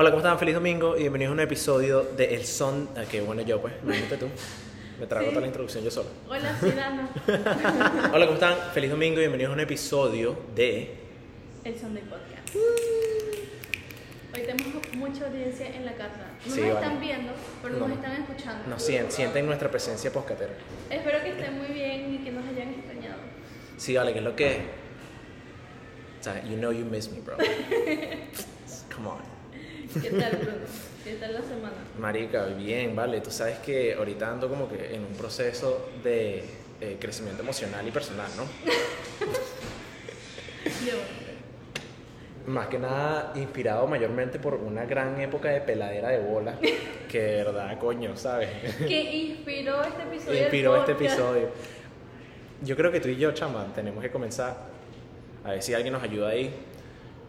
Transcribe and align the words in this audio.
Hola, 0.00 0.10
¿cómo 0.10 0.18
están? 0.20 0.38
Feliz 0.38 0.54
domingo 0.54 0.96
y 0.96 1.00
bienvenidos 1.00 1.30
a 1.30 1.34
un 1.34 1.40
episodio 1.40 2.04
de 2.16 2.32
El 2.36 2.44
Son. 2.46 2.88
ah, 2.96 3.02
que 3.10 3.20
bueno, 3.20 3.42
yo 3.42 3.60
pues, 3.60 3.74
imagínate 3.82 4.16
tú. 4.16 4.26
Me 5.00 5.06
trago 5.08 5.24
Sí. 5.26 5.30
toda 5.30 5.40
la 5.40 5.46
introducción 5.48 5.82
yo 5.82 5.90
solo. 5.90 6.08
Hola, 6.28 6.56
Dana. 6.62 7.08
Hola, 8.14 8.26
¿cómo 8.26 8.34
están? 8.34 8.54
Feliz 8.72 8.90
domingo 8.92 9.16
y 9.16 9.22
bienvenidos 9.22 9.50
a 9.50 9.54
un 9.54 9.60
episodio 9.60 10.38
de. 10.54 10.94
El 11.64 11.76
Sunday 11.76 12.04
Podcast. 12.04 12.54
Hoy 14.34 14.42
tenemos 14.46 14.94
mucha 14.94 15.26
audiencia 15.26 15.66
en 15.66 15.84
la 15.84 15.92
casa. 15.94 16.30
No 16.46 16.54
Sí, 16.54 16.60
nos 16.60 16.74
vale. 16.74 16.86
están 16.86 17.00
viendo, 17.00 17.32
pero 17.60 17.74
No. 17.78 17.88
nos 17.88 17.96
están 17.98 18.12
escuchando. 18.22 18.68
Nos 18.68 18.80
sienten, 18.84 19.10
sienten 19.10 19.46
nuestra 19.46 19.68
presencia 19.68 20.12
poscatera. 20.12 20.52
Espero 20.90 21.20
que 21.24 21.30
estén 21.30 21.58
muy 21.58 21.68
bien 21.68 22.14
y 22.14 22.18
que 22.24 22.30
nos 22.30 22.44
hayan 22.46 22.68
extrañado. 22.70 23.18
Sí, 23.76 23.96
vale, 23.96 24.12
que 24.12 24.18
es 24.20 24.24
lo 24.24 24.36
que. 24.36 24.60
O 26.20 26.22
sea, 26.22 26.40
you 26.44 26.56
know 26.56 26.70
you 26.70 26.84
miss 26.84 27.10
me, 27.10 27.20
bro. 27.20 27.36
Come 28.94 29.08
on. 29.08 29.37
¿Qué 29.94 30.10
tal, 30.10 30.36
Bruno? 30.36 30.58
¿Qué 31.02 31.14
tal 31.14 31.32
la 31.32 31.40
semana? 31.40 31.76
Marica, 31.98 32.44
bien, 32.46 32.94
vale. 32.94 33.20
Tú 33.22 33.30
sabes 33.30 33.58
que 33.58 33.94
ahorita 33.94 34.30
ando 34.30 34.48
como 34.48 34.68
que 34.68 34.94
en 34.94 35.02
un 35.02 35.14
proceso 35.14 35.88
de 36.04 36.44
eh, 36.80 36.96
crecimiento 37.00 37.42
emocional 37.42 37.86
y 37.88 37.90
personal, 37.90 38.30
¿no? 38.36 38.44
Yo. 40.86 40.98
Más 42.46 42.66
que 42.68 42.78
nada 42.78 43.32
inspirado 43.36 43.86
mayormente 43.86 44.38
por 44.38 44.54
una 44.54 44.84
gran 44.84 45.20
época 45.20 45.48
de 45.50 45.60
peladera 45.62 46.10
de 46.10 46.18
bola, 46.18 46.58
que 47.08 47.20
de 47.20 47.44
verdad, 47.44 47.78
coño, 47.78 48.16
¿sabes? 48.16 48.50
¿Qué 48.78 49.02
inspiró 49.02 49.82
este 49.82 50.02
episodio? 50.02 50.40
Inspiró 50.40 50.76
este 50.76 50.92
episodio. 50.92 51.48
Yo 52.62 52.76
creo 52.76 52.92
que 52.92 53.00
tú 53.00 53.08
y 53.08 53.16
yo, 53.16 53.32
chama, 53.32 53.66
tenemos 53.74 54.02
que 54.02 54.10
comenzar 54.10 54.56
a 55.44 55.52
ver 55.52 55.62
si 55.62 55.72
alguien 55.72 55.92
nos 55.94 56.02
ayuda 56.02 56.28
ahí 56.28 56.52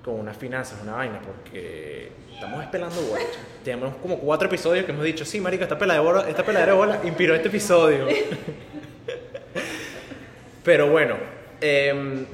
con 0.10 0.20
unas 0.20 0.36
finanzas, 0.36 0.80
una 0.82 0.94
vaina, 0.94 1.22
porque 1.22 2.12
estamos 2.34 2.64
espelando 2.64 3.00
bola. 3.02 3.24
Tenemos 3.64 3.96
como 3.98 4.18
cuatro 4.18 4.48
episodios 4.48 4.86
que 4.86 4.92
hemos 4.92 5.04
dicho, 5.04 5.24
sí, 5.24 5.40
marica, 5.40 5.66
esta 5.66 5.78
peladera 5.78 6.04
de 6.04 6.10
bola, 6.10 6.30
esta 6.30 6.44
peladera 6.44 6.72
de 6.72 6.78
bola 6.78 7.00
inspiró 7.04 7.36
este 7.36 7.50
episodio. 7.50 8.08
Pero 10.64 10.90
bueno, 10.90 11.16
em, 11.62 12.26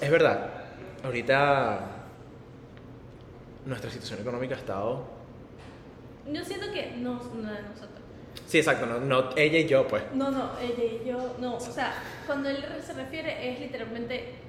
es 0.00 0.10
verdad, 0.10 0.50
ahorita 1.02 1.88
nuestra 3.64 3.90
situación 3.90 4.20
económica 4.20 4.54
ha 4.54 4.58
estado... 4.58 5.06
Yo 6.30 6.44
siento 6.44 6.70
que 6.70 6.96
no, 6.98 7.14
no 7.14 7.50
de 7.50 7.62
nosotros. 7.62 8.00
Sí, 8.46 8.58
exacto, 8.58 8.84
no, 8.84 9.00
no 9.00 9.30
ella 9.36 9.58
y 9.58 9.66
yo, 9.66 9.88
pues. 9.88 10.02
No, 10.14 10.30
no, 10.30 10.50
ella 10.60 10.84
y 10.84 11.08
yo, 11.08 11.34
no. 11.38 11.56
O 11.56 11.60
sea, 11.60 11.94
cuando 12.26 12.50
él 12.50 12.62
se 12.84 12.92
refiere 12.92 13.50
es 13.50 13.58
literalmente. 13.58 14.41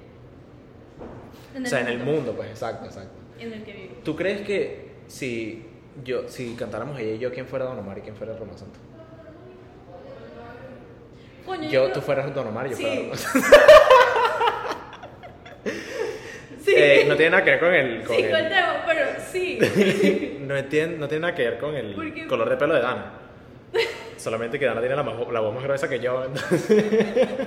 O 1.62 1.66
sea, 1.66 1.80
en 1.80 1.88
el 1.88 1.98
mundo, 1.98 2.32
pues, 2.34 2.50
exacto, 2.50 2.86
exacto. 2.86 3.14
En 3.38 3.52
el 3.52 3.62
que 3.64 3.72
vive. 3.72 3.90
¿Tú 4.04 4.16
crees 4.16 4.40
que 4.42 4.88
si 5.06 5.64
yo 6.04 6.28
si 6.28 6.54
cantáramos 6.54 6.98
ella 6.98 7.14
y 7.14 7.18
yo, 7.18 7.32
quién 7.32 7.46
fuera 7.46 7.64
Don 7.66 7.78
Omar 7.78 7.98
y 7.98 8.00
quién 8.00 8.16
fuera 8.16 8.36
Roma 8.36 8.56
Santo? 8.56 8.78
Coño, 11.46 11.68
Yo, 11.70 11.82
creo- 11.84 11.92
tú 11.92 12.00
fueras 12.00 12.34
Don 12.34 12.46
Omar 12.48 12.66
y 12.66 12.70
yo 12.70 12.76
Sí. 12.76 12.82
fuera 12.82 13.00
Roma 13.02 13.16
Santo. 13.16 13.48
Sí. 16.64 16.72
Eh, 16.74 17.04
no 17.06 17.14
tiene 17.14 17.30
nada 17.32 17.44
que 17.44 17.50
ver 17.50 17.60
con 17.60 17.74
el... 17.74 18.02
Con 18.04 18.16
sí, 18.16 18.22
el- 18.22 18.30
contemos, 18.30 18.76
pero 18.86 19.06
sí. 19.30 20.38
no, 20.40 20.64
tiene, 20.64 20.96
no 20.96 21.08
tiene 21.08 21.20
nada 21.20 21.34
que 21.34 21.42
ver 21.44 21.58
con 21.58 21.74
el 21.76 22.26
color 22.26 22.48
de 22.48 22.56
pelo 22.56 22.74
de 22.74 22.80
Dana. 22.80 23.12
Solamente 24.16 24.58
que 24.58 24.64
Dana 24.64 24.80
tiene 24.80 24.96
la, 24.96 25.02
la 25.02 25.40
voz 25.40 25.54
más 25.54 25.62
gruesa 25.62 25.88
que 25.90 26.00
yo. 26.00 26.24
entonces- 26.24 26.70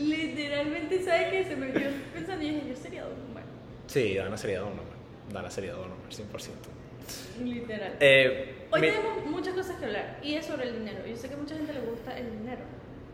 Literalmente, 0.00 1.04
¿sabes 1.04 1.28
qué? 1.30 1.44
Se 1.44 1.54
me 1.54 1.70
quedó 1.70 1.90
pensando 2.12 2.44
y 2.44 2.48
dije, 2.50 2.62
yo 2.70 2.74
sería 2.76 3.02
Don 3.04 3.12
Omar. 3.30 3.44
Sí, 3.92 4.14
Dana 4.16 4.36
sería 4.38 4.60
Don 4.60 4.72
Omar. 4.72 4.84
Dana 5.32 5.50
sería 5.50 5.72
Don 5.74 5.84
Omar, 5.92 6.10
100%. 6.10 7.44
Literal. 7.44 7.96
Eh, 8.00 8.66
Hoy 8.70 8.80
mi- 8.80 8.86
tenemos 8.88 9.26
muchas 9.26 9.54
cosas 9.54 9.76
que 9.76 9.84
hablar 9.84 10.18
y 10.22 10.34
es 10.34 10.46
sobre 10.46 10.68
el 10.68 10.78
dinero. 10.78 11.06
Yo 11.06 11.14
sé 11.16 11.28
que 11.28 11.34
a 11.34 11.36
mucha 11.36 11.54
gente 11.56 11.72
le 11.74 11.80
gusta 11.80 12.16
el 12.18 12.30
dinero. 12.38 12.62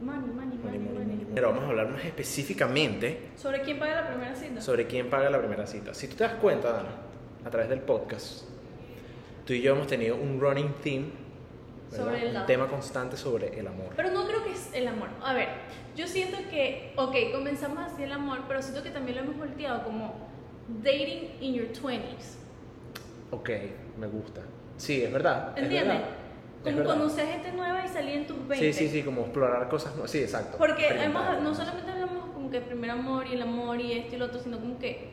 Money, 0.01 0.31
money, 0.31 0.59
money, 0.59 0.79
money. 0.79 1.27
Pero 1.35 1.49
vamos 1.49 1.65
a 1.65 1.69
hablar 1.69 1.89
más 1.89 2.05
específicamente 2.05 3.31
¿Sobre 3.37 3.63
quién 3.63 3.81
paga 3.81 4.03
la 4.03 4.07
primera 4.09 4.37
cita? 4.37 4.61
sobre 4.61 4.87
quién 4.87 5.11
paga 5.11 5.29
la 5.31 5.39
primera 5.41 5.67
cita. 5.67 5.93
Si 5.95 6.07
tú 6.07 6.15
te 6.15 6.23
das 6.25 6.35
cuenta, 6.35 6.71
Dana, 6.71 6.91
a 7.45 7.51
través 7.51 7.69
del 7.69 7.81
podcast, 7.81 8.45
tú 9.45 9.53
y 9.55 9.61
yo 9.61 9.73
hemos 9.73 9.89
tenido 9.89 10.15
un 10.15 10.39
running 10.41 10.73
theme, 10.85 11.07
¿verdad? 11.91 12.05
Sobre 12.07 12.29
el 12.31 12.37
un 12.37 12.47
tema 12.47 12.69
constante 12.69 13.17
sobre 13.17 13.59
el 13.59 13.67
amor. 13.67 13.89
Pero 13.97 14.13
no 14.13 14.25
creo 14.29 14.45
que 14.45 14.53
es 14.53 14.71
el 14.73 14.87
amor. 14.87 15.09
A 15.25 15.33
ver, 15.35 15.49
yo 15.97 16.07
siento 16.07 16.37
que, 16.49 16.93
ok, 16.97 17.17
comenzamos 17.33 17.79
así 17.93 18.05
el 18.05 18.13
amor, 18.13 18.43
pero 18.47 18.63
siento 18.63 18.85
que 18.85 18.91
también 18.91 19.17
lo 19.17 19.25
hemos 19.25 19.37
volteado 19.37 19.83
como 19.83 20.28
dating 20.83 21.31
in 21.41 21.55
your 21.55 21.69
20s. 21.73 22.37
Ok, 23.31 23.51
me 23.99 24.07
gusta. 24.07 24.41
Sí, 24.77 25.03
es 25.03 25.13
verdad. 25.13 25.53
es 25.57 25.65
¿Entiendes? 25.65 25.95
verdad, 25.99 26.09
es 26.09 26.63
Como 26.65 26.77
verdad. 26.79 26.95
conocer 26.95 27.27
gente 27.27 27.53
nueva 27.53 27.85
y 27.85 27.89
salir 27.89 28.15
en 28.19 28.27
tus 28.27 28.49
20. 28.49 28.73
Sí, 28.73 28.87
sí, 28.87 28.89
sí, 28.93 29.03
como 29.03 29.23
explorar 29.23 29.69
cosas 29.69 29.93
nuevas. 29.93 30.11
Sí, 30.11 30.19
exacto. 30.19 30.57
Porque 30.59 30.87
hemos, 30.89 31.41
no 31.43 31.55
solamente 31.55 31.91
hablamos 31.91 32.31
como 32.35 32.51
que 32.51 32.61
primer 32.61 32.91
amor 32.91 33.27
y 33.27 33.35
el 33.35 33.43
amor 33.43 33.81
y 33.81 33.93
esto 33.93 34.15
y 34.15 34.19
lo 34.19 34.27
otro, 34.27 34.41
sino 34.41 34.59
como 34.59 34.79
que 34.79 35.09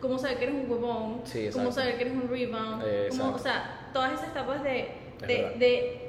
cómo 0.00 0.18
saber 0.18 0.38
que 0.38 0.44
eres 0.44 0.56
un 0.56 0.70
huevón, 0.70 1.20
Sí, 1.24 1.48
cómo 1.52 1.68
exacto. 1.68 1.72
saber 1.72 1.96
que 1.96 2.02
eres 2.02 2.14
un 2.14 2.28
rebound, 2.28 2.82
Eh, 2.86 3.06
cómo, 3.10 3.34
o 3.34 3.38
sea, 3.38 3.88
todas 3.92 4.12
esas 4.12 4.28
etapas 4.28 4.62
de, 4.62 4.80
Es 5.20 5.26
de, 5.26 5.36
verdad. 5.42 5.54
de 5.56 6.05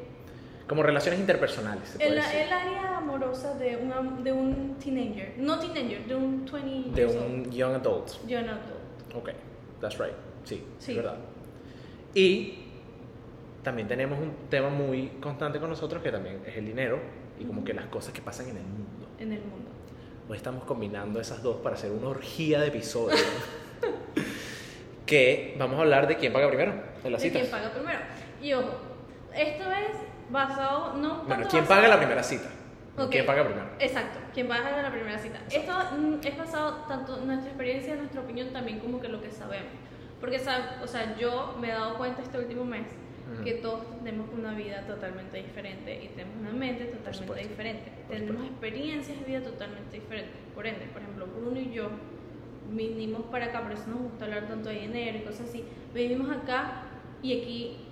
Como 0.67 0.83
relaciones 0.83 1.19
interpersonales, 1.19 1.87
se 1.89 1.97
puede 1.97 2.09
el, 2.09 2.15
decir. 2.15 2.39
el 2.41 2.53
área 2.53 2.97
amorosa 2.97 3.53
de, 3.55 3.77
una, 3.77 4.01
de 4.21 4.31
un 4.33 4.75
teenager, 4.83 5.33
no 5.37 5.57
teenager, 5.59 6.05
de 6.05 6.15
un 6.15 6.45
20 6.51 6.91
De 7.01 7.05
un 7.07 7.49
young 7.51 7.75
adult. 7.75 8.09
old, 8.09 8.27
young 8.27 8.47
adult. 8.49 9.15
Ok, 9.15 9.29
that's 9.79 9.97
right. 9.97 10.13
Sí, 10.43 10.63
Sí. 10.79 10.91
es 10.91 10.97
verdad. 10.97 11.15
Y 12.13 12.59
también 13.63 13.87
tenemos 13.87 14.19
un 14.19 14.31
tema 14.49 14.69
muy 14.69 15.07
constante 15.21 15.59
con 15.59 15.69
nosotros 15.69 16.01
que 16.03 16.11
también 16.11 16.41
es 16.45 16.57
el 16.57 16.65
dinero 16.65 16.99
y 17.39 17.45
como 17.45 17.63
que 17.63 17.73
las 17.73 17.85
cosas 17.85 18.13
que 18.13 18.21
pasan 18.21 18.49
en 18.49 18.57
el 18.57 18.63
mundo. 18.63 19.07
en 19.19 19.31
el 19.33 19.39
mundo. 19.39 19.69
Hoy 20.29 20.35
estamos 20.37 20.63
combinando 20.65 21.21
esas 21.21 21.41
dos 21.41 21.57
para 21.57 21.75
hacer 21.75 21.91
una 21.91 22.09
orgía 22.09 22.59
de 22.59 22.67
episodios. 22.67 23.21
que 25.05 25.55
vamos 25.57 25.77
a 25.79 25.81
hablar 25.83 26.07
de 26.07 26.17
quién 26.17 26.33
paga 26.33 26.47
primero 26.49 26.73
en 27.03 27.11
las 27.11 27.21
de 27.21 27.29
citas. 27.29 27.41
quién 27.43 27.51
paga 27.51 27.71
primero. 27.73 27.99
Y 28.41 28.53
ojo, 28.53 28.71
esto 29.33 29.63
es 29.71 30.06
basado, 30.29 30.93
no 30.97 31.23
Bueno, 31.27 31.45
¿quién 31.49 31.63
basado- 31.63 31.67
paga 31.67 31.87
la 31.87 31.97
primera 31.97 32.23
cita? 32.23 32.49
Ok. 32.97 33.11
¿Quién 33.11 33.25
paga 33.25 33.45
primero? 33.45 33.67
Exacto, 33.79 34.19
quien 34.33 34.47
paga 34.47 34.81
la 34.81 34.91
primera 34.91 35.19
cita. 35.19 35.39
Esto 35.51 35.71
mm, 35.97 36.15
es 36.25 36.37
basado 36.37 36.85
tanto 36.87 37.17
en 37.19 37.27
nuestra 37.27 37.49
experiencia, 37.49 37.93
en 37.93 37.99
nuestra 37.99 38.21
opinión, 38.21 38.51
también 38.51 38.79
como 38.79 38.99
que 38.99 39.07
lo 39.07 39.21
que 39.21 39.29
sabemos. 39.31 39.71
Porque, 40.19 40.37
o 40.81 40.87
sea, 40.87 41.15
yo 41.17 41.55
me 41.61 41.67
he 41.69 41.71
dado 41.71 41.95
cuenta 41.97 42.23
este 42.23 42.39
último 42.39 42.65
mes 42.65 42.87
que 43.43 43.55
todos 43.55 43.81
tenemos 43.99 44.29
una 44.33 44.53
vida 44.53 44.81
totalmente 44.87 45.37
diferente 45.37 46.01
y 46.01 46.07
tenemos 46.15 46.37
una 46.39 46.51
mente 46.51 46.85
totalmente 46.85 47.47
diferente. 47.47 47.91
tenemos 48.09 48.45
experiencias 48.45 49.19
de 49.19 49.25
vida 49.25 49.41
totalmente 49.41 49.97
diferentes. 49.97 50.33
Por 50.55 50.65
ende, 50.65 50.85
por 50.87 51.01
ejemplo, 51.01 51.27
Bruno 51.27 51.59
y 51.59 51.71
yo 51.71 51.89
vinimos 52.71 53.23
para 53.25 53.45
acá, 53.47 53.61
por 53.63 53.73
eso 53.73 53.83
nos 53.89 53.99
gusta 53.99 54.25
hablar 54.25 54.47
tanto 54.47 54.69
de 54.69 54.75
dinero 54.79 55.17
y 55.19 55.21
cosas 55.21 55.49
así. 55.49 55.63
Vinimos 55.93 56.29
acá 56.35 56.83
y 57.21 57.41
aquí, 57.41 57.86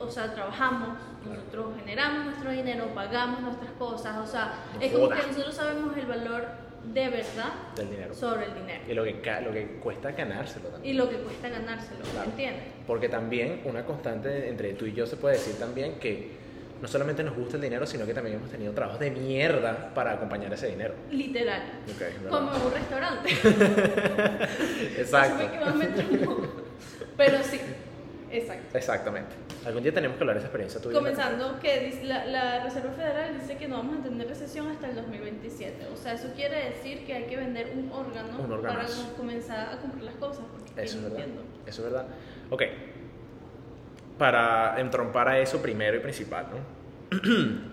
o 0.00 0.10
sea, 0.10 0.34
trabajamos, 0.34 0.98
nosotros 1.28 1.74
generamos 1.78 2.24
nuestro 2.26 2.50
dinero, 2.50 2.86
pagamos 2.94 3.40
nuestras 3.42 3.70
cosas, 3.72 4.16
o 4.18 4.26
sea, 4.26 4.54
es 4.80 4.90
como 4.92 5.06
joda. 5.06 5.20
que 5.20 5.26
nosotros 5.28 5.54
sabemos 5.54 5.96
el 5.96 6.06
valor 6.06 6.44
de 6.84 7.08
verdad 7.10 7.52
Del 7.76 7.90
dinero. 7.90 8.14
sobre 8.14 8.46
el 8.46 8.54
dinero 8.54 8.80
Y 8.88 8.94
lo 8.94 9.04
que, 9.04 9.20
ca- 9.20 9.42
lo 9.42 9.52
que 9.52 9.66
cuesta 9.80 10.12
ganárselo 10.12 10.68
también. 10.68 10.94
y 10.94 10.96
lo 10.98 11.10
que 11.10 11.16
cuesta 11.16 11.48
ganárselo, 11.50 12.00
Claro. 12.12 12.30
¿entiendes? 12.30 12.64
Porque 12.86 13.08
también 13.10 13.60
una 13.66 13.84
constante 13.84 14.48
entre 14.48 14.72
tú 14.72 14.86
y 14.86 14.94
yo 14.94 15.06
se 15.06 15.16
puede 15.16 15.36
decir 15.36 15.56
también 15.58 15.98
que 16.00 16.40
no 16.80 16.88
solamente 16.88 17.22
nos 17.22 17.36
gusta 17.36 17.56
el 17.56 17.62
dinero, 17.62 17.86
sino 17.86 18.06
que 18.06 18.14
también 18.14 18.36
hemos 18.36 18.48
tenido 18.50 18.72
trabajos 18.72 18.98
de 19.00 19.10
mierda 19.10 19.90
para 19.94 20.12
acompañar 20.12 20.50
ese 20.54 20.68
dinero. 20.68 20.94
Literal. 21.10 21.60
Ok, 21.86 22.00
¿verdad? 22.00 22.30
Como 22.30 22.54
en 22.54 22.62
un 22.62 22.72
restaurante. 22.72 23.30
Exacto. 24.98 25.50
Que 25.50 25.60
más 25.60 25.74
me 25.74 25.86
traumó. 25.86 26.36
Pero 27.18 27.38
sí, 27.42 27.60
exacto. 28.32 28.78
Exactamente. 28.78 29.34
Algún 29.64 29.82
día 29.82 29.92
tenemos 29.92 30.16
que 30.16 30.22
hablar 30.22 30.36
de 30.36 30.40
esa 30.40 30.46
experiencia 30.46 30.80
tuya. 30.80 30.96
Comenzando 30.96 31.60
que 31.60 32.00
la, 32.04 32.24
la 32.24 32.64
Reserva 32.64 32.92
Federal 32.92 33.38
dice 33.38 33.56
que 33.58 33.68
no 33.68 33.76
vamos 33.76 33.98
a 33.98 34.02
tener 34.02 34.26
recesión 34.26 34.68
hasta 34.68 34.88
el 34.88 34.96
2027. 34.96 35.86
O 35.92 35.96
sea, 35.96 36.14
eso 36.14 36.28
quiere 36.34 36.70
decir 36.70 37.04
que 37.04 37.12
hay 37.12 37.24
que 37.24 37.36
vender 37.36 37.72
un 37.76 37.90
órgano, 37.92 38.38
Un 38.38 38.62
para 38.62 38.86
comenzar 39.16 39.74
a 39.74 39.78
comprar 39.78 40.02
las 40.02 40.14
cosas. 40.14 40.44
Eso 40.76 40.96
es 40.96 41.02
verdad. 41.02 41.18
entiendo. 41.18 41.42
Eso 41.66 41.84
es 41.84 41.92
verdad. 41.92 42.06
Ok. 42.48 42.62
Para 44.16 44.80
entrompar 44.80 45.28
a 45.28 45.38
eso 45.38 45.60
primero 45.60 45.96
y 45.96 46.00
principal, 46.00 46.46
¿no? 46.50 47.18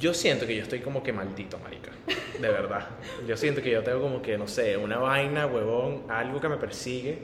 Yo 0.00 0.12
siento 0.12 0.46
que 0.46 0.56
yo 0.56 0.62
estoy 0.62 0.80
como 0.80 1.04
que 1.04 1.12
maldito, 1.12 1.56
marica. 1.58 1.92
De 2.40 2.48
verdad. 2.48 2.88
Yo 3.28 3.36
siento 3.36 3.62
que 3.62 3.70
yo 3.70 3.84
tengo 3.84 4.00
como 4.00 4.22
que, 4.22 4.36
no 4.36 4.48
sé, 4.48 4.76
una 4.76 4.98
vaina, 4.98 5.46
huevón, 5.46 6.02
algo 6.08 6.40
que 6.40 6.48
me 6.48 6.56
persigue. 6.56 7.18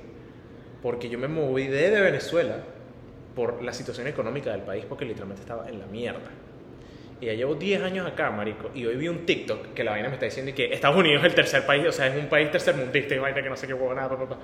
Porque 0.80 1.08
yo 1.08 1.18
me 1.18 1.26
moví 1.26 1.66
de 1.66 1.90
Venezuela 2.00 2.62
por 3.34 3.62
la 3.62 3.72
situación 3.72 4.06
económica 4.06 4.50
del 4.52 4.62
país, 4.62 4.84
porque 4.88 5.04
literalmente 5.04 5.42
estaba 5.42 5.68
en 5.68 5.78
la 5.78 5.86
mierda. 5.86 6.30
Y 7.20 7.26
ya 7.26 7.34
llevo 7.34 7.54
10 7.54 7.82
años 7.82 8.06
acá, 8.06 8.30
marico, 8.30 8.70
y 8.74 8.86
hoy 8.86 8.96
vi 8.96 9.08
un 9.08 9.26
TikTok 9.26 9.74
que 9.74 9.84
la 9.84 9.90
vaina 9.92 10.08
me 10.08 10.14
está 10.14 10.24
diciendo 10.26 10.52
que 10.54 10.72
Estados 10.72 10.96
Unidos 10.96 11.22
es 11.22 11.28
el 11.28 11.34
tercer 11.34 11.66
país, 11.66 11.86
o 11.86 11.92
sea, 11.92 12.06
es 12.06 12.16
un 12.16 12.28
país 12.30 12.50
tercermundista 12.50 13.14
y 13.14 13.18
vaina 13.18 13.42
que 13.42 13.48
no 13.50 13.56
sé 13.56 13.66
qué 13.66 13.74
huevo 13.74 13.94
nada, 13.94 14.08
pa, 14.08 14.18
pa, 14.18 14.28
pa. 14.30 14.38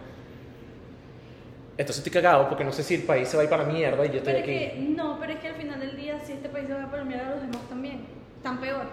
Entonces 1.78 1.98
estoy 1.98 2.12
cagado 2.22 2.48
porque 2.48 2.64
no 2.64 2.72
sé 2.72 2.82
si 2.82 2.94
el 2.94 3.02
país 3.02 3.28
se 3.28 3.36
va 3.36 3.42
a 3.42 3.44
ir 3.44 3.50
para 3.50 3.64
mierda 3.64 4.04
y 4.06 4.08
yo 4.08 4.16
estoy 4.16 4.32
Pero 4.32 4.38
es 4.38 4.42
aquí. 4.44 4.52
que, 4.76 4.94
no, 4.96 5.18
pero 5.20 5.32
es 5.32 5.38
que 5.40 5.48
al 5.48 5.54
final 5.56 5.80
del 5.80 5.96
día, 5.96 6.18
si 6.24 6.32
este 6.32 6.48
país 6.48 6.66
se 6.66 6.72
va 6.74 6.84
a 6.84 6.90
permear 6.90 7.20
a 7.26 7.30
los 7.32 7.40
demás 7.42 7.68
también, 7.68 8.00
tan 8.42 8.58
peor. 8.60 8.84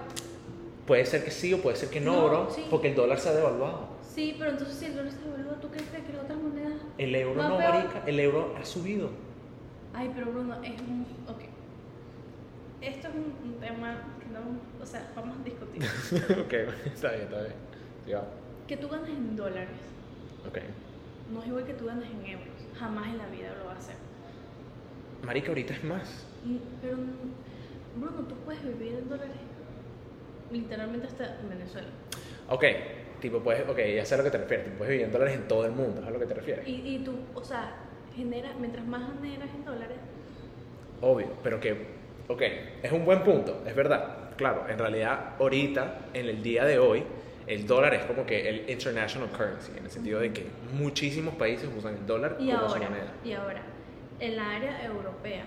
Puede 0.86 1.06
ser 1.06 1.24
que 1.24 1.32
sí 1.32 1.54
o 1.54 1.60
puede 1.62 1.78
ser 1.78 1.90
que 1.90 2.02
no, 2.02 2.14
No, 2.14 2.28
bro, 2.28 2.50
sí. 2.54 2.66
porque 2.70 2.90
el 2.90 2.96
dólar 2.96 3.20
se 3.20 3.30
ha 3.30 3.34
devaluado. 3.34 3.88
Sí, 4.02 4.36
pero 4.38 4.52
entonces 4.52 4.76
si 4.78 4.86
el 4.86 4.96
dólar 4.96 5.12
se 5.14 5.20
devalúa, 5.22 5.54
¿tú 5.62 5.70
crees 5.70 5.88
que 5.88 6.14
las 6.14 6.24
otras 6.24 6.38
monedas? 6.40 6.74
El 6.98 7.16
euro 7.16 7.42
no, 7.42 7.58
peor. 7.58 7.74
marica, 7.74 8.04
el 8.06 8.20
euro 8.20 8.54
ha 8.60 8.66
subido. 8.66 9.10
Ay, 9.94 10.12
pero 10.14 10.32
Bruno, 10.32 10.56
es 10.64 10.80
un. 10.82 11.06
Ok. 11.28 11.42
Esto 12.82 13.08
es 13.08 13.14
un, 13.16 13.52
un 13.54 13.60
tema 13.60 14.02
que 14.20 14.26
no. 14.34 14.40
O 14.82 14.86
sea, 14.86 15.12
vamos 15.16 15.38
a 15.40 15.44
discutir. 15.44 15.84
ok, 16.46 16.54
está 16.94 17.12
bien, 17.12 17.22
está 17.24 17.40
bien. 17.42 17.54
Ya. 18.08 18.24
que 18.68 18.76
tú 18.78 18.90
ganas 18.90 19.08
en 19.10 19.36
dólares 19.38 19.70
Ok. 20.46 20.58
no 21.32 21.42
es 21.42 21.48
igual 21.48 21.66
que 21.66 21.74
tú 21.74 21.86
ganas 21.86 22.06
en 22.06 22.26
euros. 22.26 22.48
Jamás 22.78 23.08
en 23.08 23.18
la 23.18 23.28
vida 23.28 23.54
lo 23.60 23.66
va 23.66 23.74
a 23.74 23.78
hacer. 23.78 23.96
Marica, 25.24 25.50
ahorita 25.50 25.74
es 25.74 25.84
más. 25.86 26.26
Mm, 26.44 26.58
Pero, 26.82 26.98
Bruno, 27.96 28.28
tú 28.28 28.36
puedes 28.44 28.62
vivir 28.64 28.96
en 28.96 29.08
dólares 29.08 29.32
literalmente 30.52 31.08
hasta 31.08 31.40
en 31.40 31.50
Venezuela. 31.50 31.88
Ok, 32.50 32.64
tipo, 33.22 33.40
puedes, 33.42 33.68
ok, 33.70 33.80
ya 33.96 34.06
sé 34.06 34.16
a 34.16 34.18
lo 34.18 34.24
que 34.26 34.32
te 34.32 34.38
refieres. 34.40 34.66
tipo, 34.66 34.78
Puedes 34.80 34.92
vivir 34.92 35.06
en 35.06 35.12
dólares 35.14 35.36
en 35.36 35.48
todo 35.48 35.66
el 35.66 35.72
mundo, 35.72 36.02
¿es 36.02 36.08
a 36.08 36.12
lo 36.12 36.20
que 36.20 36.26
te 36.26 36.34
refieres? 36.34 36.68
Y, 36.68 36.96
y 36.96 37.00
tú, 37.06 37.16
o 37.36 37.44
sea, 37.44 37.74
genera, 38.16 38.50
mientras 38.60 38.86
más 38.86 39.04
generas 39.22 39.50
en 39.54 39.66
dólares, 39.66 39.98
Obvio, 41.02 41.28
pero 41.44 41.60
que, 41.60 41.72
ok, 42.30 42.42
es 42.82 42.92
un 42.92 43.04
buen 43.04 43.24
punto, 43.24 43.62
es 43.68 43.76
verdad. 43.76 44.30
Claro, 44.38 44.66
en 44.70 44.80
realidad, 44.80 45.36
ahorita, 45.40 45.96
en 46.14 46.28
el 46.28 46.42
día 46.42 46.64
de 46.66 46.80
hoy, 46.80 47.04
el 47.46 47.68
dólar 47.68 47.94
es 47.94 48.06
como 48.06 48.26
que 48.26 48.48
el 48.48 48.70
international 48.70 49.30
currency, 49.30 49.72
en 49.78 49.84
el 49.86 49.92
sentido 49.92 50.20
de 50.22 50.32
que 50.32 50.46
muchísimos 50.74 51.36
países 51.36 51.70
usan 51.78 51.96
el 51.96 52.06
dólar 52.06 52.38
y 52.40 52.48
como 52.50 52.70
su 52.70 52.76
ahora, 52.76 52.90
moneda. 52.90 53.14
y 53.26 53.34
ahora, 53.34 53.62
en 54.20 54.36
la 54.38 54.56
área 54.56 54.86
europea, 54.86 55.44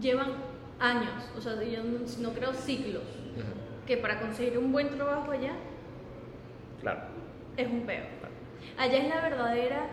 llevan 0.00 0.32
años, 0.80 1.30
o 1.36 1.40
sea, 1.40 1.62
yo 1.62 1.82
no, 1.84 1.98
no 2.20 2.30
creo 2.34 2.50
ujú, 2.50 3.86
que 3.86 3.96
para 3.98 4.20
conseguir 4.20 4.58
un 4.58 4.72
buen 4.72 4.88
trabajo 4.88 5.30
allá 5.30 5.52
Claro, 6.80 7.00
es 7.56 7.68
un 7.68 7.80
peo. 7.82 8.04
Allá 8.78 8.98
es 8.98 9.08
la 9.08 9.20
verdadera 9.20 9.86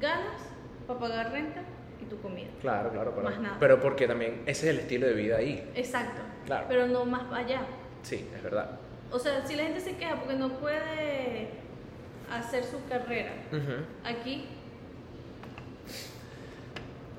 ganas 0.00 0.40
para 0.86 0.98
pagar 1.00 1.32
renta 1.32 1.62
y 2.00 2.04
tu 2.06 2.20
comida. 2.20 2.48
Claro, 2.60 2.90
claro, 2.90 3.12
pero, 3.14 3.28
Más 3.30 3.40
nada. 3.40 3.56
pero 3.60 3.80
porque 3.80 4.06
también 4.06 4.42
ese 4.46 4.66
es 4.68 4.74
el 4.74 4.80
estilo 4.80 5.06
de 5.06 5.14
vida 5.14 5.36
ahí. 5.38 5.70
Exacto. 5.74 6.20
Claro. 6.46 6.66
Pero 6.68 6.86
no 6.86 7.04
más 7.04 7.32
allá. 7.32 7.62
Sí, 8.02 8.28
es 8.34 8.42
verdad. 8.42 8.78
O 9.10 9.18
sea, 9.18 9.46
si 9.46 9.54
la 9.56 9.62
gente 9.64 9.80
se 9.80 9.96
queja 9.96 10.16
porque 10.16 10.34
no 10.34 10.50
puede 10.58 11.48
hacer 12.30 12.64
su 12.64 12.84
carrera 12.88 13.32
aquí, 14.04 14.44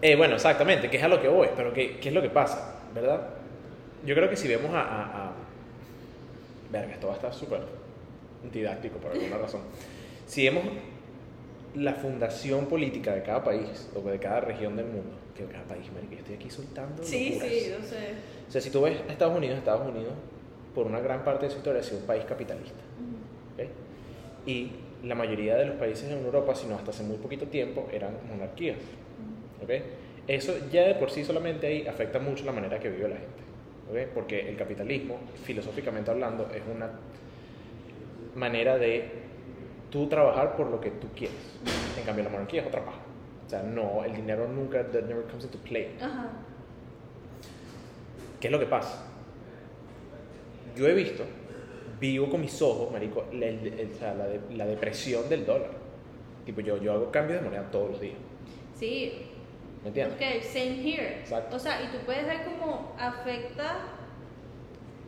Eh, 0.02 0.16
bueno, 0.16 0.36
exactamente, 0.36 0.90
que 0.90 0.98
es 0.98 1.04
a 1.04 1.08
lo 1.08 1.22
que 1.22 1.28
voy, 1.28 1.48
pero 1.56 1.74
¿qué, 1.74 1.98
qué 2.00 2.10
es 2.10 2.14
lo 2.16 2.22
que 2.22 2.30
pasa? 2.30 2.76
¿Verdad? 2.94 3.30
Yo 4.06 4.14
creo 4.14 4.30
que 4.30 4.36
si 4.36 4.48
vemos 4.48 4.74
a... 4.74 4.82
a, 4.82 5.02
a- 5.28 5.32
Verga, 6.72 6.94
esto 6.94 7.08
va 7.08 7.14
a 7.14 7.16
estar 7.16 7.34
súper 7.34 7.62
didáctico 8.52 8.98
por 8.98 9.12
alguna 9.12 9.38
razón. 9.38 9.62
Si 10.28 10.44
vemos 10.46 10.64
la 11.76 11.94
fundación 11.94 12.68
política 12.68 13.14
de 13.14 13.24
cada 13.24 13.44
país 13.44 13.90
o 13.96 14.02
de 14.02 14.20
cada 14.20 14.42
región 14.42 14.76
del 14.76 14.86
mundo, 14.86 15.12
que 15.36 15.44
cada 15.46 15.64
país, 15.66 15.86
yo 16.10 16.18
estoy 16.18 16.36
aquí 16.36 16.50
soltando 16.50 17.04
sí, 17.04 17.32
locuras. 17.32 17.50
sí, 17.50 17.72
o 17.72 17.84
sea, 17.84 18.00
O 18.48 18.52
sea, 18.52 18.62
si 18.62 18.70
tú 18.70 18.82
ves 18.82 18.98
a 19.08 19.12
Estados 19.12 19.38
Unidos, 19.38 19.58
Estados 19.58 19.88
Unidos, 19.88 20.14
por 20.74 20.86
una 20.88 21.00
gran 21.00 21.24
parte 21.24 21.46
de 21.46 21.52
su 21.52 21.58
historia 21.58 21.82
ha 21.82 21.84
sido 21.84 22.00
un 22.00 22.06
país 22.06 22.24
capitalista. 22.26 22.80
¿ok? 23.56 23.68
Y 24.46 24.72
la 25.04 25.16
mayoría 25.16 25.56
de 25.56 25.66
los 25.66 25.76
países 25.76 26.10
en 26.10 26.24
Europa, 26.24 26.56
si 26.56 26.68
no 26.68 26.76
hasta 26.76 26.92
hace 26.92 27.04
muy 27.04 27.18
poquito 27.18 27.46
tiempo, 27.48 27.88
eran 27.92 28.18
monarquías. 28.30 28.78
¿ok? 29.64 29.70
Eso 30.28 30.54
ya 30.72 30.88
de 30.88 30.96
por 30.96 31.12
sí 31.12 31.24
solamente 31.24 31.68
ahí 31.68 31.88
afecta 31.88 32.20
mucho 32.20 32.46
la 32.46 32.52
manera 32.52 32.80
que 32.80 32.90
vive 32.90 33.10
la 33.10 33.16
gente. 33.16 33.44
¿ok? 33.92 34.14
Porque 34.14 34.48
el 34.50 34.56
capitalismo, 34.56 35.20
filosóficamente 35.44 36.12
hablando, 36.12 36.50
es 36.54 36.62
una 36.74 36.90
manera 38.36 38.78
de 38.78 39.26
tú 39.96 40.08
trabajar 40.10 40.58
por 40.58 40.68
lo 40.70 40.82
que 40.82 40.92
tú 40.92 41.08
quieres. 41.16 41.38
En 41.98 42.04
cambio, 42.04 42.26
la 42.26 42.30
monarquía 42.30 42.60
es 42.62 42.68
otra 42.68 42.84
paja. 42.84 42.98
O 43.46 43.50
sea, 43.50 43.64
no, 43.64 44.04
el 44.04 44.14
dinero 44.14 44.46
nunca, 44.46 44.84
that 44.92 45.04
never 45.04 45.24
comes 45.24 45.46
into 45.46 45.58
play. 45.60 45.96
ajá. 46.02 46.28
¿Qué 48.42 48.48
es 48.48 48.52
lo 48.52 48.60
que 48.60 48.66
pasa? 48.66 49.06
Yo 50.76 50.86
he 50.90 50.94
visto, 50.94 51.24
vivo 51.98 52.30
con 52.30 52.42
mis 52.42 52.62
ojos, 52.62 52.92
marico, 52.92 53.24
la, 53.32 53.46
el- 53.46 53.68
el- 53.80 53.92
o 53.94 53.96
sea, 53.98 54.14
la 54.16 54.26
de- 54.28 54.42
la 54.58 54.66
depresión 54.66 55.30
del 55.30 55.46
dólar. 55.46 55.72
Tipo, 56.46 56.60
yo, 56.60 56.76
yo 56.78 56.92
hago 56.92 57.10
cambios 57.10 57.40
de 57.40 57.46
moneda 57.46 57.72
todos 57.72 57.92
los 57.92 58.02
días. 58.02 58.18
Sí, 58.78 59.14
¿Me 59.82 59.88
entiendes? 59.88 60.16
ok, 60.18 60.44
same 60.44 60.82
here. 60.84 61.20
Exacto. 61.22 61.56
O 61.56 61.60
sea, 61.60 61.82
y 61.82 61.88
tú 61.88 62.00
puedes 62.06 62.26
ver 62.26 62.40
cómo 62.44 62.94
afecta 63.00 63.78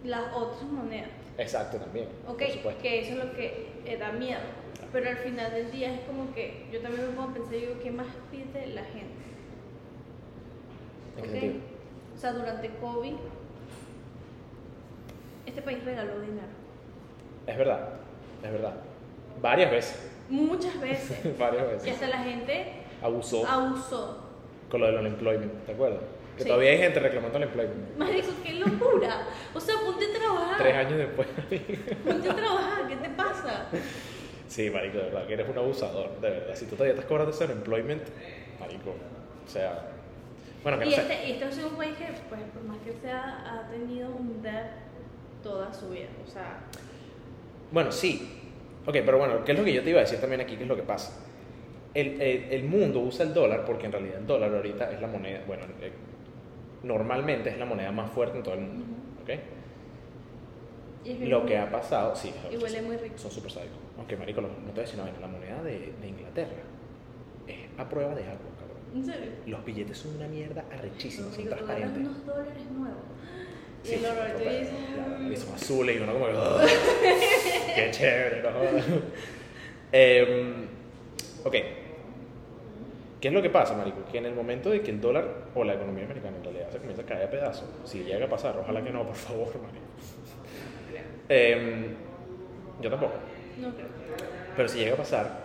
las 0.06 0.34
otras 0.34 0.64
monedas. 0.64 1.10
Exacto, 1.38 1.78
también. 1.78 2.08
Ok, 2.28 2.42
Por 2.64 2.76
que 2.76 3.02
eso 3.02 3.12
es 3.12 3.18
lo 3.26 3.34
que 3.34 3.68
eh, 3.86 3.98
da 3.98 4.12
miedo. 4.14 4.40
Pero 4.94 5.10
al 5.10 5.18
final 5.18 5.52
del 5.52 5.72
día 5.72 5.94
es 5.94 6.00
como 6.02 6.34
que 6.34 6.66
yo 6.72 6.80
también 6.82 7.08
me 7.08 7.14
pongo 7.14 7.30
a 7.30 7.34
pensar, 7.34 7.52
digo, 7.54 7.74
¿qué 7.84 7.92
más 7.92 8.08
pide 8.32 8.68
la 8.68 8.84
gente? 8.84 9.16
¿En 11.18 11.24
qué 11.24 11.30
Ok. 11.30 11.32
sentido? 11.32 11.54
O 12.16 12.20
sea, 12.20 12.34
durante 12.34 12.70
COVID, 12.82 13.14
este 15.46 15.62
país 15.62 15.84
regaló 15.84 16.20
dinero. 16.22 16.48
Es 17.46 17.58
verdad, 17.58 17.90
es 18.44 18.52
verdad. 18.52 18.74
Varias 19.42 19.72
veces. 19.72 20.12
Muchas 20.30 20.80
veces. 20.82 21.38
Varias 21.40 21.64
y 21.64 21.72
veces. 21.74 21.94
hasta 21.94 22.08
la 22.08 22.18
gente 22.20 22.74
Abusó 23.02 23.46
abusó. 23.48 24.18
con 24.70 24.82
lo 24.82 24.88
del 24.88 24.98
unemployment, 24.98 25.66
¿te 25.66 25.74
acuerdas? 25.74 26.00
Que 26.36 26.44
Sí. 26.44 26.50
todavía 26.50 26.72
hay 26.72 26.78
gente 26.80 27.00
reclamando 27.00 27.38
el 27.38 27.44
employment. 27.46 27.98
Marico, 27.98 28.28
qué 28.44 28.54
locura. 28.56 29.28
O 29.54 29.60
sea, 29.60 29.76
ponte 29.86 30.06
a 30.06 30.18
trabajar. 30.20 30.58
Tres 30.58 30.76
años 30.76 30.98
después. 30.98 31.28
Ponte 32.06 32.30
a 32.30 32.36
trabajar, 32.36 32.88
¿qué 32.88 32.96
te 32.96 33.10
pasa? 33.10 33.66
sí, 34.48 34.70
marico, 34.70 34.98
de 34.98 35.04
verdad, 35.06 35.28
que 35.28 35.34
eres 35.34 35.50
un 35.50 35.58
abusador, 35.58 36.20
de 36.22 36.30
verdad. 36.30 36.56
Si 36.56 36.66
tú 36.66 36.72
todavía 36.76 36.94
estás 36.94 37.06
cobrando 37.06 37.32
ese 37.32 37.46
unemployment, 37.46 38.04
marico, 38.60 38.92
o 39.46 39.50
sea... 39.50 39.92
Bueno, 40.64 40.80
que 40.80 40.88
Y 40.88 40.92
sé. 40.94 41.02
este, 41.02 41.28
y 41.28 41.32
este 41.34 41.46
ha 41.46 41.52
sido 41.52 41.70
un 41.70 41.76
país 41.78 41.96
que, 41.98 42.06
pues, 42.30 42.42
por 42.54 42.64
más 42.64 42.78
que 42.80 42.94
sea, 43.02 43.44
ha 43.66 43.70
tenido 43.70 44.10
un 44.10 44.42
debt 44.42 44.66
toda 45.44 45.74
su 45.74 45.90
vida. 45.90 46.08
O 46.28 46.30
sea, 46.30 46.60
Bueno, 47.72 47.92
sí. 47.92 48.42
Ok, 48.86 48.94
pero 49.06 49.18
bueno, 49.18 49.44
¿qué 49.46 49.52
es 49.54 49.60
lo 49.60 49.64
que 49.66 49.74
yo 49.74 49.84
te 49.84 49.90
iba 49.92 50.00
a 50.00 50.04
decir 50.04 50.20
también 50.20 50.42
aquí? 50.42 50.56
¿Qué 50.58 50.64
es 50.64 50.70
lo 50.70 50.76
que 50.76 50.82
pasa? 50.84 51.14
El, 51.94 52.22
el- 52.22 52.52
el 52.52 52.64
mundo 52.64 53.00
usa 53.00 53.26
el 53.26 53.34
dólar 53.34 53.66
porque 53.66 53.86
en 53.86 53.92
realidad 53.92 54.18
el 54.20 54.28
dólar 54.28 54.54
ahorita 54.56 54.92
es 54.92 55.00
la 55.02 55.08
moneda, 55.08 55.42
bueno, 55.48 55.64
eh, 55.82 55.92
normalmente 56.84 57.50
es 57.50 57.58
la 57.58 57.66
moneda 57.66 57.92
más 57.92 58.12
fuerte 58.12 58.38
en 58.38 58.44
todo 58.44 58.54
el 58.56 58.62
mundo. 58.62 58.86
¿ok? 59.24 59.30
y 61.06 61.12
es 61.12 61.20
bien 61.20 61.32
Lo 61.32 61.46
que 61.46 61.58
ha 61.58 61.70
pasado, 61.72 62.16
sí, 62.16 62.34
Y 62.52 62.58
huele 62.58 62.82
muy 62.82 62.98
rico. 62.98 63.18
son 63.18 63.32
súper 63.32 63.52
sádicos. 63.52 63.78
Aunque, 64.08 64.16
marico, 64.16 64.40
lo- 64.40 64.48
no 64.48 64.54
te 64.56 64.72
voy 64.72 64.80
a 64.80 64.82
decir 64.84 64.96
una 64.96 65.04
vaina, 65.04 65.20
la 65.20 65.28
moneda 65.28 65.64
de, 65.64 65.92
de 66.00 66.08
Inglaterra 66.08 66.64
es 67.46 67.58
a 67.78 67.90
prueba 67.90 68.16
de 68.16 68.24
agua, 68.24 68.40
cabrón. 68.58 68.78
¿En 68.96 69.04
serio? 69.06 69.32
Los 69.48 69.66
billetes 69.66 69.98
son 69.98 70.16
una 70.16 70.28
mierda 70.30 70.64
arrechísima, 70.72 71.30
son 71.30 71.44
transparentes. 71.50 71.98
unos 72.08 72.26
dólares 72.26 72.54
nuevos. 72.72 73.02
Y 73.84 73.88
Sí, 73.88 73.94
el 73.96 74.00
tú 74.00 74.06
total, 74.08 74.60
dices, 74.60 74.74
claro, 74.96 75.20
"Mm". 75.20 75.32
y 75.32 75.36
son 75.36 75.54
azules 75.56 75.98
y 75.98 76.00
uno 76.00 76.14
como 76.14 76.26
que, 76.28 76.34
"Ugh, 76.36 76.62
qué 77.76 77.88
chévere, 77.92 78.44
no 78.44 78.50
jodas". 78.52 78.86
Em, 79.92 80.54
ok. 81.44 81.56
¿Qué 83.20 83.28
es 83.28 83.34
lo 83.34 83.42
que 83.42 83.50
pasa, 83.50 83.76
marico? 83.76 84.06
Que 84.10 84.20
en 84.20 84.26
el 84.28 84.34
momento 84.36 84.70
de 84.70 84.80
que 84.82 84.92
el 84.92 85.02
dólar 85.02 85.48
o 85.54 85.66
la 85.66 85.74
economía 85.74 86.06
americana 86.06 86.38
en 86.38 86.44
realidad 86.46 86.70
se 86.72 86.78
comienza 86.78 87.02
a 87.02 87.06
caer 87.06 87.28
a 87.28 87.30
pedazos, 87.30 87.68
si 87.84 88.04
llega 88.06 88.26
a 88.26 88.30
pasar, 88.30 88.58
ojalá 88.58 88.82
que 88.82 88.90
no, 88.92 89.04
por 89.06 89.16
favor, 89.16 89.48
marico. 89.62 89.86
Em, 91.28 91.88
yo 92.82 92.90
tampoco. 92.90 93.14
No 93.60 93.74
creo. 93.74 93.97
Pero 94.58 94.68
si 94.68 94.80
llega 94.80 94.96
a 94.96 94.98
pasar, 94.98 95.44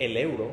el 0.00 0.16
euro 0.16 0.50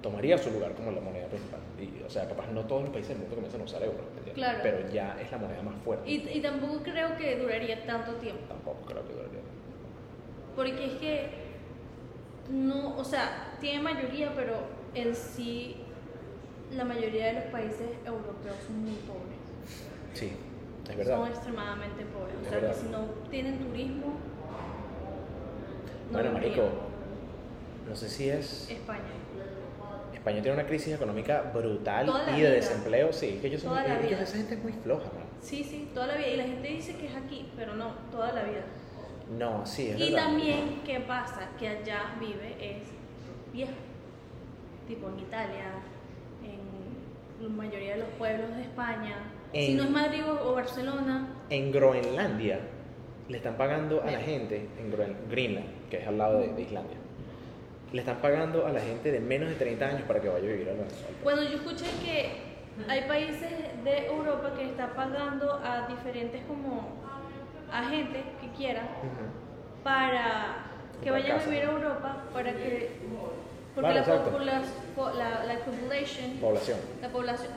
tomaría 0.00 0.38
su 0.38 0.52
lugar 0.52 0.72
como 0.74 0.92
la 0.92 1.00
moneda 1.00 1.26
principal. 1.26 1.58
Y, 1.80 2.00
o 2.04 2.08
sea, 2.08 2.28
capaz 2.28 2.46
no 2.52 2.60
todos 2.62 2.82
los 2.82 2.90
países 2.92 3.10
del 3.10 3.18
mundo 3.18 3.34
comienzan 3.34 3.60
a 3.60 3.64
usar 3.64 3.82
euro, 3.82 3.98
¿me 3.98 4.18
entiendes? 4.18 4.34
Claro. 4.34 4.58
Pero 4.62 4.88
ya 4.90 5.20
es 5.20 5.30
la 5.32 5.38
moneda 5.38 5.62
más 5.62 5.74
fuerte. 5.84 6.08
Y, 6.08 6.28
y 6.32 6.40
tampoco 6.40 6.84
creo 6.84 7.16
que 7.16 7.36
duraría 7.36 7.84
tanto 7.84 8.12
tiempo. 8.14 8.42
Tampoco 8.48 8.82
creo 8.86 9.04
que 9.04 9.12
duraría. 9.14 9.40
Porque 10.54 10.84
es 10.84 10.92
que 10.92 11.30
no, 12.50 12.96
o 12.96 13.04
sea, 13.04 13.56
tiene 13.60 13.82
mayoría, 13.82 14.32
pero 14.36 14.58
en 14.94 15.14
sí 15.14 15.76
la 16.76 16.84
mayoría 16.84 17.26
de 17.26 17.32
los 17.34 17.44
países 17.44 17.88
europeos 18.06 18.56
son 18.64 18.82
muy 18.82 18.94
pobres. 18.94 19.38
Sí, 20.14 20.32
es 20.88 20.96
verdad. 20.96 21.16
Son 21.16 21.28
extremadamente 21.28 22.04
pobres. 22.04 22.36
O 22.40 22.48
sea, 22.48 22.60
verdad. 22.60 22.74
que 22.74 22.80
si 22.80 22.88
no 22.88 23.06
tienen 23.28 23.58
turismo, 23.58 24.14
bueno, 26.12 26.28
lo 26.28 26.34
marico, 26.34 26.62
no 27.88 27.96
sé 27.96 28.08
si 28.08 28.28
es... 28.28 28.68
España. 28.70 29.00
España 30.14 30.40
tiene 30.40 30.56
una 30.56 30.66
crisis 30.68 30.94
económica 30.94 31.50
brutal 31.52 32.06
Toda 32.06 32.30
y 32.30 32.32
de 32.32 32.38
vida. 32.38 32.50
desempleo. 32.50 33.12
Sí, 33.12 33.38
que 33.40 33.48
ellos 33.48 33.60
son... 33.62 33.70
Toda 33.70 33.82
la 33.88 33.94
Ellos, 33.98 34.10
vida. 34.10 34.22
esa 34.22 34.36
gente 34.36 34.54
es 34.54 34.62
muy 34.62 34.72
floja, 34.72 35.04
man. 35.06 35.24
Sí, 35.40 35.64
sí, 35.64 35.90
toda 35.92 36.06
la 36.08 36.16
vida. 36.16 36.28
Y 36.28 36.36
la 36.36 36.44
gente 36.44 36.68
dice 36.68 36.96
que 36.96 37.06
es 37.08 37.16
aquí, 37.16 37.48
pero 37.56 37.74
no, 37.74 37.88
toda 38.12 38.32
la 38.32 38.44
vida. 38.44 38.62
No, 39.36 39.66
sí, 39.66 39.88
es 39.88 39.98
Y 39.98 40.12
verdad. 40.12 40.26
también, 40.26 40.80
¿qué 40.86 41.00
pasa? 41.00 41.48
Que 41.58 41.68
allá 41.68 42.14
vive 42.20 42.54
es 42.60 42.82
viejo. 43.52 43.72
Tipo 44.86 45.08
en 45.08 45.18
Italia, 45.18 45.64
en 46.44 47.42
la 47.42 47.48
mayoría 47.48 47.94
de 47.94 48.00
los 48.00 48.08
pueblos 48.10 48.54
de 48.54 48.62
España. 48.62 49.16
Si 49.52 49.74
no 49.74 49.82
es 49.84 49.90
Madrid 49.90 50.22
o 50.24 50.50
o 50.50 50.54
Barcelona, 50.54 51.34
En 51.50 51.72
Groenlandia 51.72 52.60
le 53.28 53.36
están 53.36 53.56
pagando 53.56 54.02
a 54.02 54.10
la 54.10 54.20
gente, 54.20 54.68
en 54.78 54.92
Groen- 54.92 55.16
Greenland, 55.30 55.66
que 55.92 55.98
es 56.00 56.08
al 56.08 56.16
lado 56.16 56.38
de, 56.40 56.48
de 56.54 56.62
Islandia, 56.62 56.96
le 57.92 58.00
están 58.00 58.16
pagando 58.16 58.66
a 58.66 58.72
la 58.72 58.80
gente 58.80 59.12
de 59.12 59.20
menos 59.20 59.50
de 59.50 59.56
30 59.56 59.84
años 59.84 60.02
para 60.08 60.20
que 60.22 60.28
vaya 60.30 60.48
a 60.48 60.50
vivir 60.52 60.66
al 60.70 60.76
país. 60.76 60.94
Bueno, 61.22 61.42
yo 61.42 61.56
escuché 61.58 61.84
que 62.02 62.30
hay 62.88 63.02
países 63.02 63.50
de 63.84 64.06
Europa 64.06 64.54
que 64.56 64.64
están 64.70 64.90
pagando 64.96 65.52
a 65.62 65.86
diferentes 65.88 66.40
como 66.48 66.88
a 67.70 67.84
gente 67.90 68.24
que 68.40 68.48
quiera 68.56 68.82
para 69.84 70.64
que 71.02 71.10
vayan 71.10 71.38
a 71.40 71.44
vivir 71.44 71.62
a 71.64 71.70
Europa 71.72 72.16
para 72.32 72.52
que 72.52 72.90
porque 73.74 73.94
la, 73.94 74.04
popula- 74.04 74.62
po- 74.96 75.10
la, 75.10 75.44
la 75.44 75.58
population 75.60 76.30
Población. 76.40 76.78
la 77.00 77.08
población 77.08 77.52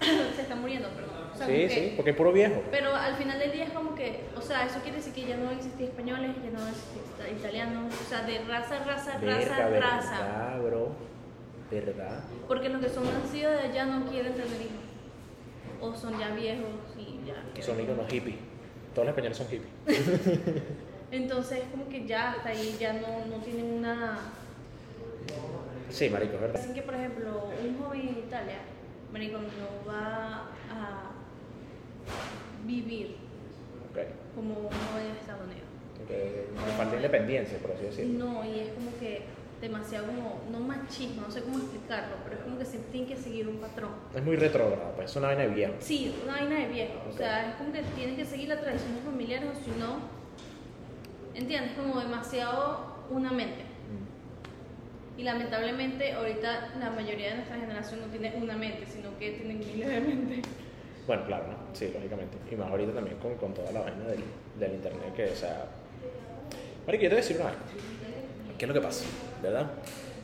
se 0.36 0.42
está 0.42 0.54
muriendo, 0.56 0.88
perdón. 0.90 1.13
O 1.34 1.36
sea, 1.36 1.46
Sí, 1.46 1.68
sí, 1.68 1.74
que- 1.74 1.92
porque 1.96 2.10
es 2.12 2.16
puro 2.16 2.32
viejo. 2.32 2.62
Pero 2.70 2.94
al 2.94 3.14
final 3.16 3.38
del 3.38 3.50
día 3.52 3.64
es 3.64 3.72
como 3.72 3.94
que, 3.94 4.20
o 4.36 4.40
sea, 4.40 4.64
eso 4.66 4.78
quiere 4.82 4.98
decir 4.98 5.12
que 5.12 5.26
ya 5.26 5.36
no 5.36 5.50
existía 5.50 5.86
españoles, 5.86 6.30
ya 6.44 6.50
no 6.58 6.66
existía 6.68 7.30
italianos, 7.30 7.92
o 8.00 8.08
sea, 8.08 8.22
de 8.22 8.38
raza, 8.44 8.78
raza, 8.84 9.14
raza, 9.14 9.18
Verga, 9.18 9.68
raza. 9.80 10.10
verdad, 10.20 10.60
bro. 10.62 10.88
¿Verdad? 11.70 12.20
Porque 12.46 12.68
los 12.68 12.80
que 12.80 12.88
son 12.88 13.04
nacidos 13.12 13.52
de 13.60 13.68
allá 13.68 13.84
no 13.86 14.06
quieren 14.06 14.32
tener 14.34 14.46
hijos. 14.48 14.84
O 15.80 15.92
son 15.94 16.18
ya 16.20 16.28
viejos 16.30 16.68
y 16.96 17.18
ya. 17.26 17.62
Son 17.62 17.80
iconos 17.80 18.06
hippies. 18.08 18.36
Todos 18.94 19.06
los 19.06 19.12
españoles 19.12 19.36
son 19.36 19.48
hippies. 19.48 19.72
Entonces, 21.10 21.60
como 21.72 21.88
que 21.88 22.06
ya 22.06 22.32
hasta 22.32 22.50
ahí 22.50 22.76
ya 22.78 22.92
no, 22.92 23.26
no 23.28 23.42
tienen 23.42 23.72
una. 23.74 24.18
Sí, 25.90 26.08
marico, 26.10 26.34
es 26.34 26.40
verdad. 26.40 26.60
Dicen 26.60 26.74
que, 26.74 26.82
por 26.82 26.94
ejemplo, 26.94 27.48
un 27.64 27.78
joven 27.78 28.00
en 28.00 28.18
Italia, 28.18 28.58
marico, 29.12 29.38
no 29.38 29.92
va 29.92 30.48
a 30.70 31.03
vivir 32.66 33.16
como 34.34 34.54
un 34.54 34.70
joven 34.70 35.06
en 35.10 35.16
Estados 35.16 35.42
Unidos. 35.44 35.68
Que 36.08 36.48
le 36.52 36.72
falta 36.76 36.96
independencia, 36.96 37.58
por 37.58 37.72
así 37.72 37.84
decirlo. 37.84 38.24
No, 38.24 38.44
y 38.44 38.60
es 38.60 38.72
como 38.72 38.90
que 38.98 39.22
demasiado 39.60 40.06
como, 40.06 40.40
no 40.50 40.60
machismo, 40.60 41.22
no 41.22 41.30
sé 41.30 41.42
cómo 41.42 41.58
explicarlo, 41.58 42.16
pero 42.24 42.36
es 42.36 42.42
como 42.42 42.58
que 42.58 42.64
se 42.64 42.78
tiene 42.78 43.06
que 43.06 43.16
seguir 43.16 43.48
un 43.48 43.56
patrón. 43.58 43.92
Es 44.14 44.22
muy 44.22 44.36
retrógrado, 44.36 44.92
pues 44.96 45.10
es 45.10 45.16
una 45.16 45.28
vaina 45.28 45.42
de 45.42 45.48
viejo. 45.48 45.74
Sí, 45.78 46.14
una 46.24 46.34
vaina 46.34 46.58
de 46.58 46.68
viejo. 46.68 46.94
O 47.08 47.12
sea, 47.12 47.50
es 47.50 47.56
como 47.56 47.72
que 47.72 47.82
tienes 47.96 48.16
que 48.16 48.24
seguir 48.24 48.48
las 48.48 48.60
tradiciones 48.60 49.02
familiares 49.04 49.48
o 49.50 49.64
si 49.64 49.70
no, 49.78 49.96
¿entiendes? 51.34 51.72
Como 51.72 52.00
demasiado 52.00 53.06
una 53.10 53.30
mente. 53.30 53.62
Mm. 53.62 55.20
Y 55.20 55.22
lamentablemente 55.22 56.12
ahorita 56.12 56.74
la 56.78 56.90
mayoría 56.90 57.30
de 57.30 57.34
nuestra 57.36 57.56
generación 57.56 58.00
no 58.00 58.06
tiene 58.08 58.34
una 58.36 58.56
mente, 58.56 58.86
sino 58.86 59.16
que 59.18 59.30
tienen 59.32 59.60
miles 59.60 59.88
de 59.88 60.00
mentes. 60.00 60.46
Bueno, 61.06 61.24
claro, 61.26 61.44
¿no? 61.48 61.54
Sí, 61.76 61.90
lógicamente. 61.94 62.38
Y 62.50 62.56
más 62.56 62.70
ahorita 62.70 62.92
también 62.92 63.16
con, 63.18 63.34
con 63.36 63.52
toda 63.52 63.70
la 63.72 63.80
vaina 63.80 64.04
del, 64.06 64.22
del 64.58 64.72
internet 64.74 65.14
que, 65.14 65.24
o 65.30 65.36
sea... 65.36 65.66
Marico, 66.86 67.04
yo 67.04 67.10
te 67.10 67.14
voy 67.16 67.18
a 67.18 67.22
decir 67.22 67.36
una 67.36 67.44
vaina. 67.46 67.60
¿Qué 68.58 68.64
es 68.64 68.68
lo 68.68 68.74
que 68.74 68.80
pasa? 68.80 69.04
¿Verdad? 69.42 69.70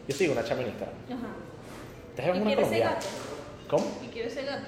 Yo 0.09 0.15
sigo 0.15 0.33
una 0.33 0.45
chama 0.45 0.63
en 0.63 0.69
Instagram. 0.69 0.97
Ajá. 1.07 1.27
Es 2.17 2.27
¿Y 2.27 2.41
una 2.41 2.55
colombiana. 2.55 2.91
gato? 2.95 3.07
¿Cómo? 3.69 3.87
¿Y 4.05 4.09
quieres 4.09 4.33
ser 4.35 4.47
gato? 4.47 4.67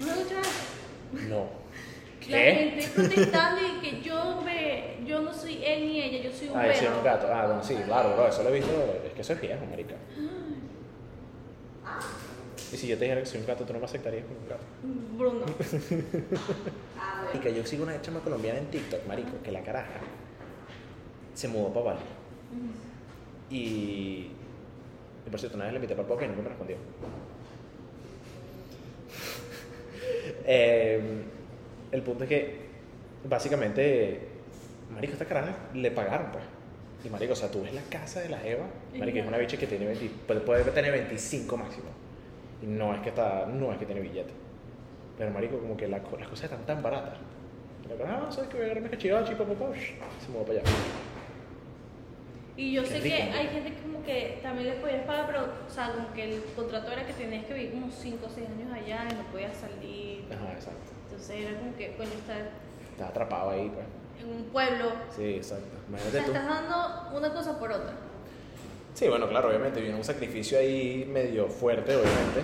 ¿No 0.00 0.06
me 0.06 0.12
escuchas 0.12 0.46
eso? 0.46 1.28
No. 1.28 1.44
La 2.30 2.36
¿Qué? 2.36 2.54
gente 2.54 2.88
protestando 2.94 3.60
y 3.66 3.80
que 3.80 4.02
yo 4.02 4.42
ve, 4.44 4.98
yo 5.06 5.20
no 5.22 5.32
soy 5.32 5.64
él 5.64 5.88
ni 5.88 6.02
ella, 6.02 6.22
yo 6.22 6.30
soy 6.36 6.48
un 6.48 6.56
Ah, 6.58 6.66
yo 6.68 6.74
soy 6.74 6.86
un 6.88 7.02
gato. 7.02 7.26
Ah, 7.32 7.46
bueno, 7.46 7.64
sí, 7.64 7.74
claro, 7.86 8.12
bro, 8.12 8.28
eso 8.28 8.42
lo 8.42 8.50
he 8.50 8.52
visto. 8.52 8.70
Es 9.06 9.12
que 9.12 9.20
eso 9.22 9.32
es 9.32 9.40
viejo, 9.40 9.64
marica. 9.66 9.94
Y 12.72 12.76
si 12.76 12.86
yo 12.86 12.96
te 12.96 13.04
dijera 13.04 13.20
que 13.20 13.26
soy 13.26 13.40
un 13.40 13.46
gato, 13.46 13.64
tú 13.64 13.72
no 13.72 13.80
me 13.80 13.84
aceptarías 13.84 14.24
como 14.24 14.38
un 14.38 14.48
gato. 14.48 14.62
Bruno. 15.18 15.46
Marica, 17.24 17.50
yo 17.50 17.66
sigo 17.66 17.82
una 17.82 18.00
chama 18.00 18.20
colombiana 18.20 18.58
en 18.58 18.66
TikTok, 18.66 19.06
marico, 19.06 19.42
que 19.42 19.52
la 19.52 19.62
caraja 19.62 20.00
se 21.34 21.48
mudó 21.48 21.72
para 21.72 21.86
Bali. 21.86 22.00
Y, 23.50 24.30
y 25.26 25.30
por 25.30 25.38
cierto, 25.38 25.56
una 25.56 25.64
vez 25.64 25.72
le 25.74 25.78
invité 25.78 25.94
para 25.94 26.02
el 26.02 26.08
podcast 26.08 26.26
y 26.26 26.28
nunca 26.28 26.42
me 26.42 26.48
respondió. 26.48 26.76
Eh, 30.46 31.00
el 31.92 32.02
punto 32.02 32.24
es 32.24 32.28
que, 32.28 32.60
básicamente, 33.28 34.20
Marico, 34.92 35.12
esta 35.12 35.26
caraja 35.26 35.54
le 35.74 35.90
pagaron, 35.90 36.32
pues. 36.32 36.44
Y 37.04 37.08
Marico, 37.10 37.34
o 37.34 37.36
sea, 37.36 37.50
tú 37.50 37.62
ves 37.62 37.74
la 37.74 37.82
casa 37.82 38.20
de 38.20 38.30
la 38.30 38.44
Eva, 38.44 38.66
Marico, 38.98 39.18
es 39.18 39.26
una 39.26 39.38
bicha 39.38 39.56
que 39.58 39.66
tiene 39.66 39.86
20, 39.86 40.10
puede, 40.26 40.40
puede 40.40 40.64
tener 40.72 40.92
25 40.92 41.56
máximo. 41.56 41.90
Y 42.62 42.66
no 42.66 42.94
es 42.94 43.00
que 43.00 43.08
está, 43.10 43.46
no 43.46 43.72
es 43.72 43.78
que 43.78 43.86
tiene 43.86 44.00
billete. 44.00 44.32
Pero 45.18 45.30
Marico, 45.30 45.58
como 45.58 45.76
que 45.76 45.88
la 45.88 45.98
las 45.98 46.28
cosas 46.28 46.44
están 46.44 46.64
tan 46.66 46.82
baratas. 46.82 47.18
Y 47.84 47.88
la 47.88 47.96
caraja, 47.96 48.24
ah, 48.28 48.32
¿sabes 48.32 48.48
que 48.50 48.56
voy 48.56 48.62
a 48.62 48.66
agarrarme 48.66 48.90
cachivachi, 48.90 49.34
papá, 49.34 49.52
papá? 49.54 49.72
Se 49.74 50.30
mudó 50.32 50.42
para 50.44 50.60
allá. 50.60 50.68
Y 52.56 52.72
yo 52.72 52.82
Qué 52.82 52.88
sé 52.88 53.00
rico, 53.00 53.16
que 53.16 53.24
¿no? 53.24 53.36
hay 53.38 53.46
gente 53.48 53.72
que 53.72 53.80
como 53.82 54.02
que 54.04 54.38
también 54.42 54.68
le 54.68 54.74
podías 54.76 55.04
pagar, 55.06 55.26
pero, 55.26 55.44
o 55.66 55.70
sea, 55.70 55.92
como 55.94 56.12
que 56.12 56.24
el 56.34 56.42
contrato 56.54 56.92
era 56.92 57.06
que 57.06 57.12
tenías 57.14 57.44
que 57.46 57.54
vivir 57.54 57.72
como 57.72 57.90
5 57.90 58.26
o 58.26 58.28
6 58.28 58.48
años 58.48 58.72
allá 58.72 59.06
y 59.10 59.14
no 59.14 59.22
podías 59.32 59.56
salir. 59.56 60.24
Ajá, 60.30 60.52
exacto. 60.52 60.92
Entonces 61.04 61.30
era 61.46 61.58
como 61.58 61.74
que, 61.76 61.96
coño, 61.96 62.10
estar 62.10 62.50
Estás 62.92 63.08
atrapado 63.10 63.50
ahí, 63.50 63.70
pues. 63.72 63.86
en 64.22 64.36
un 64.36 64.44
pueblo. 64.50 64.92
Sí, 65.16 65.36
exacto. 65.36 65.64
O 65.86 65.88
Imagínate 65.88 66.16
sea, 66.18 66.24
tú. 66.26 66.32
estás 66.32 66.46
dando 66.48 67.16
una 67.16 67.32
cosa 67.32 67.58
por 67.58 67.72
otra. 67.72 67.94
Sí, 69.00 69.08
bueno, 69.08 69.26
claro, 69.30 69.48
obviamente 69.48 69.80
viene 69.80 69.96
un 69.96 70.04
sacrificio 70.04 70.58
ahí 70.58 71.08
medio 71.10 71.48
fuerte, 71.48 71.96
obviamente. 71.96 72.42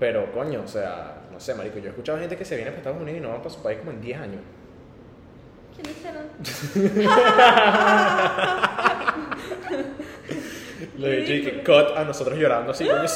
Pero, 0.00 0.32
coño, 0.32 0.62
o 0.64 0.66
sea, 0.66 1.26
no 1.32 1.38
sé, 1.38 1.54
marico, 1.54 1.78
yo 1.78 1.84
he 1.84 1.88
escuchado 1.90 2.18
gente 2.18 2.36
que 2.36 2.44
se 2.44 2.56
viene 2.56 2.72
para 2.72 2.78
Estados 2.78 3.00
Unidos 3.00 3.20
y 3.20 3.22
no 3.22 3.28
van 3.28 3.38
para 3.38 3.50
su 3.50 3.62
país 3.62 3.78
como 3.78 3.92
en 3.92 4.00
10 4.00 4.18
años. 4.18 4.40
¿Quiénes 5.76 6.04
eran? 6.04 6.28
Le 10.98 11.20
dije 11.20 11.42
que 11.42 11.62
cut 11.62 11.96
a 11.96 12.02
nosotros 12.02 12.36
llorando 12.36 12.72
así, 12.72 12.86
madre. 12.86 13.06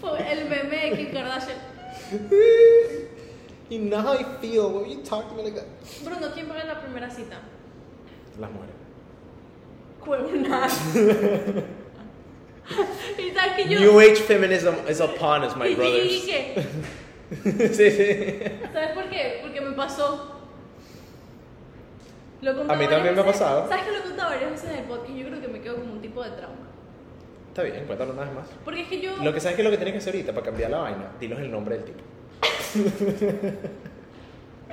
Fue 0.00 0.32
el 0.32 0.48
meme 0.48 0.90
de 0.90 0.96
Kim 0.96 1.12
Kardashian. 1.12 1.58
You 3.70 3.80
know 3.80 4.00
how 4.00 4.14
I 4.14 4.24
feel 4.40 4.68
when 4.68 4.88
you 4.88 5.02
talk 5.02 5.28
to 5.30 5.34
me 5.34 5.42
like 5.42 5.56
that. 5.56 5.66
Bruno, 6.04 6.32
¿quién 6.32 6.46
paga 6.46 6.62
la 6.62 6.80
primera 6.80 7.10
cita? 7.10 7.40
Las 8.38 8.52
mujeres. 8.52 8.83
Cuerna. 10.04 10.68
y 13.18 13.30
tal 13.32 13.56
que 13.56 13.68
yo. 13.68 13.80
New 13.80 14.00
Age 14.00 14.16
feminism 14.16 14.74
is 14.88 15.00
upon 15.00 15.44
us, 15.44 15.56
my 15.56 15.74
brothers. 15.74 16.12
y 16.12 16.20
sí, 17.74 17.90
sí. 17.90 18.38
¿Sabes 18.72 18.90
por 18.94 19.08
qué? 19.08 19.40
Porque 19.42 19.60
me 19.60 19.72
pasó. 19.72 20.30
Lo 22.42 22.50
A 22.70 22.76
mí 22.76 22.86
también 22.86 23.14
me 23.14 23.20
ha 23.20 23.24
pasado. 23.24 23.68
¿Sabes 23.68 23.84
que 23.84 23.92
lo 23.92 23.98
he 23.98 24.02
contado 24.02 24.30
varias 24.30 24.50
veces 24.50 24.70
en 24.70 24.76
el 24.76 24.84
podcast? 24.84 25.10
y 25.10 25.18
Yo 25.18 25.26
creo 25.28 25.40
que 25.40 25.48
me 25.48 25.60
quedo 25.60 25.76
como 25.76 25.92
un 25.94 26.00
tipo 26.00 26.22
de 26.22 26.30
trauma. 26.30 26.56
Está 27.48 27.62
bien, 27.62 27.84
cuéntalo 27.86 28.12
una 28.12 28.24
vez 28.24 28.34
más. 28.34 28.48
Porque 28.64 28.82
es 28.82 28.88
que 28.88 29.00
yo. 29.00 29.16
Lo 29.22 29.32
que 29.32 29.40
sabes 29.40 29.56
que 29.56 29.62
lo 29.62 29.70
que 29.70 29.76
tienes 29.76 29.92
que 29.94 29.98
hacer 29.98 30.14
ahorita 30.14 30.32
para 30.34 30.44
cambiar 30.44 30.70
la 30.70 30.78
vaina, 30.78 31.12
dilos 31.18 31.38
el 31.40 31.50
nombre 31.50 31.76
del 31.78 31.84
tipo. 31.84 32.00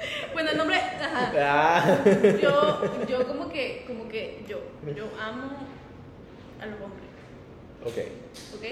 Bueno, 0.34 0.50
el 0.51 0.58
nombre. 0.58 0.77
Ajá. 0.77 1.31
Ah. 1.38 1.98
Yo, 2.41 3.05
yo 3.08 3.27
como 3.27 3.50
que, 3.50 3.84
como 3.88 4.08
que, 4.08 4.43
yo, 4.48 4.60
yo 4.96 5.05
amo 5.20 5.51
a 6.62 6.65
los 6.65 6.75
hombres, 6.81 7.10
Ok. 7.84 8.55
¿ok? 8.58 8.65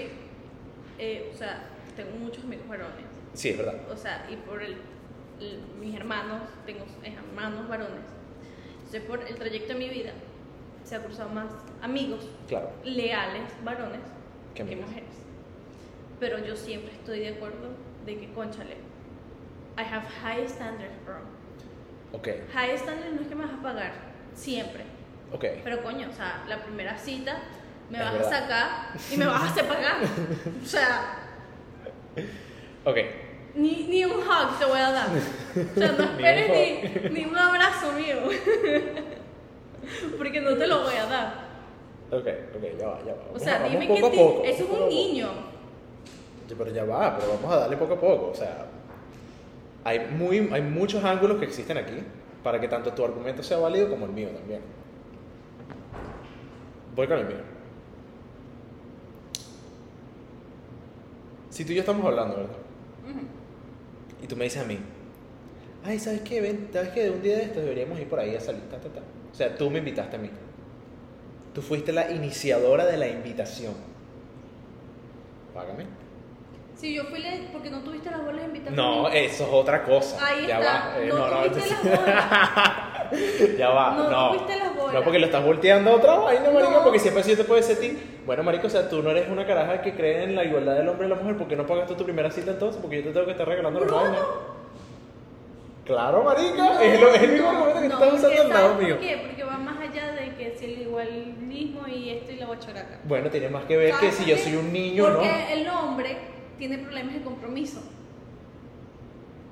Eh, 0.98 1.30
o 1.32 1.36
sea, 1.36 1.68
tengo 1.96 2.10
muchos 2.18 2.44
amigos 2.44 2.66
varones. 2.68 3.04
Sí, 3.34 3.50
es 3.50 3.58
verdad. 3.58 3.74
O 3.92 3.96
sea, 3.96 4.26
y 4.30 4.36
por 4.36 4.62
el, 4.62 4.76
el- 5.40 5.60
mis 5.80 5.94
hermanos, 5.96 6.42
tengo 6.66 6.84
hermanos 7.04 7.68
varones. 7.68 8.00
Entonces, 8.78 9.02
por 9.02 9.22
el 9.26 9.34
trayecto 9.36 9.72
de 9.74 9.78
mi 9.78 9.88
vida, 9.88 10.12
se 10.84 10.96
ha 10.96 11.02
cruzado 11.02 11.28
más 11.30 11.46
amigos 11.82 12.26
Claro. 12.48 12.70
leales 12.84 13.42
varones 13.64 14.00
que 14.54 14.64
mujeres. 14.64 15.08
Pero 16.18 16.38
yo 16.44 16.56
siempre 16.56 16.92
estoy 16.92 17.20
de 17.20 17.28
acuerdo 17.30 17.68
de 18.04 18.18
que, 18.18 18.32
conchale, 18.32 18.76
I 19.80 19.82
have 19.82 20.04
high 20.22 20.46
standards, 20.46 20.94
bro. 21.06 21.16
Ok. 22.12 22.28
High 22.52 22.76
standards 22.78 23.14
no 23.14 23.22
es 23.22 23.28
que 23.28 23.34
me 23.34 23.44
vas 23.46 23.54
a 23.58 23.62
pagar, 23.62 23.92
siempre. 24.34 24.84
Ok. 25.32 25.44
Pero 25.64 25.82
coño, 25.82 26.08
o 26.10 26.12
sea, 26.12 26.42
la 26.48 26.58
primera 26.62 26.98
cita 26.98 27.38
me 27.88 27.98
Es 27.98 28.04
vas 28.04 28.12
verdad. 28.14 28.32
a 28.32 28.40
sacar 28.40 28.68
y 29.12 29.16
me 29.16 29.26
vas 29.26 29.42
a 29.42 29.46
hacer 29.46 29.66
pagar. 29.66 29.96
O 30.62 30.66
sea, 30.66 31.16
Ok. 32.84 32.96
ni, 33.54 33.84
ni 33.88 34.04
un 34.04 34.12
hug 34.20 34.58
te 34.58 34.64
voy 34.64 34.78
a 34.78 34.90
dar. 34.92 35.08
O 35.08 35.78
sea, 35.78 35.92
no 35.92 35.98
Ni 36.16 36.24
esperes 36.26 36.50
un 36.50 37.12
ni, 37.12 37.20
ni 37.20 37.24
un 37.30 37.36
abrazo 37.38 37.92
mío. 37.92 38.16
Porque 40.18 40.40
no 40.40 40.56
te 40.56 40.66
lo 40.66 40.82
voy 40.82 40.94
a 40.96 41.06
dar. 41.06 41.34
Ok, 42.10 42.26
ok, 42.56 42.62
ya 42.78 42.86
va, 42.88 42.98
ya 43.06 43.14
va. 43.14 43.22
O 43.34 43.38
sea, 43.38 43.64
a- 43.64 43.68
dime 43.68 43.86
que 43.86 44.00
poco, 44.00 44.42
eso 44.44 44.64
es 44.64 44.70
un 44.70 44.88
niño. 44.88 45.28
Sí, 46.48 46.54
Pero 46.58 46.70
ya 46.72 46.84
va, 46.84 47.16
pero 47.16 47.34
vamos 47.34 47.52
a 47.52 47.56
darle 47.60 47.76
poco 47.76 47.94
a 47.94 48.00
poco. 48.00 48.30
O 48.30 48.34
sea, 48.34 48.66
hay, 49.84 50.08
muy, 50.10 50.48
hay 50.52 50.62
muchos 50.62 51.04
ángulos 51.04 51.38
que 51.38 51.44
existen 51.44 51.76
aquí. 51.78 51.96
Para 52.42 52.58
que 52.58 52.68
tanto 52.68 52.92
tu 52.92 53.04
argumento 53.04 53.42
sea 53.42 53.58
válido 53.58 53.90
como 53.90 54.06
el 54.06 54.12
mío 54.12 54.28
también. 54.30 54.62
Voy 56.96 57.06
con 57.06 57.18
el 57.18 57.26
mío. 57.26 57.36
Si 61.50 61.64
tú 61.64 61.72
y 61.72 61.74
yo 61.74 61.80
estamos 61.80 62.06
hablando, 62.06 62.36
¿verdad? 62.36 62.56
Ujú. 63.08 63.20
Y 64.22 64.26
tú 64.26 64.36
me 64.36 64.44
dices 64.44 64.62
a 64.62 64.66
mí, 64.66 64.78
ay, 65.84 65.98
¿sabes 65.98 66.22
qué? 66.22 66.40
Ven, 66.40 66.68
¿sabes 66.72 66.90
qué? 66.90 67.04
De 67.04 67.10
un 67.10 67.22
día 67.22 67.36
de 67.36 67.42
estos 67.42 67.62
deberíamos 67.62 67.98
ir 68.00 68.08
por 68.08 68.20
ahí 68.20 68.34
a 68.34 68.40
salir, 68.40 68.62
ta, 68.70 68.78
ta, 68.78 68.88
ta. 68.88 69.00
O 69.32 69.34
sea, 69.34 69.54
tú 69.54 69.68
me 69.70 69.78
invitaste 69.80 70.16
a 70.16 70.18
mí. 70.18 70.30
Tú 71.54 71.60
fuiste 71.60 71.92
la 71.92 72.10
iniciadora 72.10 72.86
de 72.86 72.96
la 72.96 73.08
invitación. 73.08 73.74
Págame. 75.52 75.84
Si 76.80 76.94
yo 76.94 77.04
fui 77.04 77.18
la... 77.20 77.30
porque 77.52 77.68
no 77.70 77.80
tuviste 77.80 78.10
las 78.10 78.24
bolas 78.24 78.40
de 78.40 78.46
invitarme. 78.46 78.76
No, 78.76 79.08
eso 79.08 79.44
es 79.44 79.50
otra 79.52 79.82
cosa. 79.82 80.16
Ahí 80.26 80.46
ya 80.46 80.58
está. 80.60 80.72
va. 80.88 80.98
eh, 80.98 81.06
no, 81.08 81.16
tuviste 81.16 81.46
entonces- 81.46 81.70
las 81.84 82.00
bolas. 82.00 82.28
ya 83.58 83.68
va, 83.70 83.90
No 83.96 84.10
no. 84.10 84.28
tuviste 84.32 84.56
las 84.58 84.74
bolas. 84.76 84.94
No, 84.94 85.02
porque 85.04 85.18
lo 85.18 85.26
estás 85.26 85.44
volteando 85.44 85.90
a 85.90 85.94
otra 85.96 86.14
vaina, 86.14 86.50
marico, 86.50 86.70
No. 86.70 86.82
porque 86.82 86.98
siempre 86.98 87.22
sí 87.22 87.36
te 87.36 87.44
puede 87.44 87.60
a 87.72 87.78
ti, 87.78 87.98
bueno, 88.24 88.42
marico, 88.42 88.66
o 88.66 88.70
sea, 88.70 88.88
tú 88.88 89.02
no 89.02 89.10
eres 89.10 89.28
una 89.28 89.46
caraja 89.46 89.82
que 89.82 89.94
cree 89.94 90.22
en 90.24 90.34
la 90.34 90.44
igualdad 90.44 90.74
del 90.74 90.88
hombre 90.88 91.06
y 91.06 91.10
la 91.10 91.16
mujer, 91.16 91.36
¿por 91.36 91.48
qué 91.48 91.56
no 91.56 91.66
pagaste 91.66 91.94
tu 91.96 92.04
primera 92.04 92.30
cita 92.30 92.52
entonces? 92.52 92.80
Porque 92.80 92.96
yo 92.98 93.02
te 93.04 93.10
tengo 93.12 93.26
que 93.26 93.32
estar 93.32 93.46
regalando 93.46 93.80
las 93.80 93.90
No. 93.90 93.96
vainas. 93.96 94.20
Claro, 95.84 96.22
marica, 96.22 96.82
es, 96.84 97.00
lo- 97.00 97.08
es 97.14 97.22
el 97.22 97.32
mismo 97.32 97.48
argumento 97.50 97.80
que 97.80 97.88
tú 97.88 97.94
estás 97.94 98.08
porque 98.10 98.16
usando 98.26 98.42
al 98.42 98.48
lado 98.48 98.68
¿sabes 98.72 98.86
mío. 98.86 98.96
¿Por 98.96 99.06
qué? 99.06 99.22
Porque 99.26 99.44
va 99.44 99.56
más 99.58 99.80
allá 99.80 100.12
de 100.12 100.34
que 100.36 100.54
si 100.56 100.64
el 100.66 100.82
igualismo 100.82 101.88
y 101.88 102.10
esto 102.10 102.32
y 102.32 102.36
la 102.36 102.46
guacharaca. 102.46 103.00
Bueno, 103.04 103.28
tiene 103.28 103.48
más 103.48 103.64
que 103.64 103.76
ver 103.76 103.90
que 103.94 103.96
¿Sabes 104.12 104.14
si 104.14 104.24
yo 104.30 104.36
soy 104.38 104.54
un 104.56 104.72
niño, 104.72 105.08
¿no? 105.08 105.16
Porque 105.16 105.52
el 105.52 105.68
hombre 105.68 106.16
tiene 106.60 106.78
problemas 106.78 107.14
de 107.14 107.22
compromiso. 107.22 107.80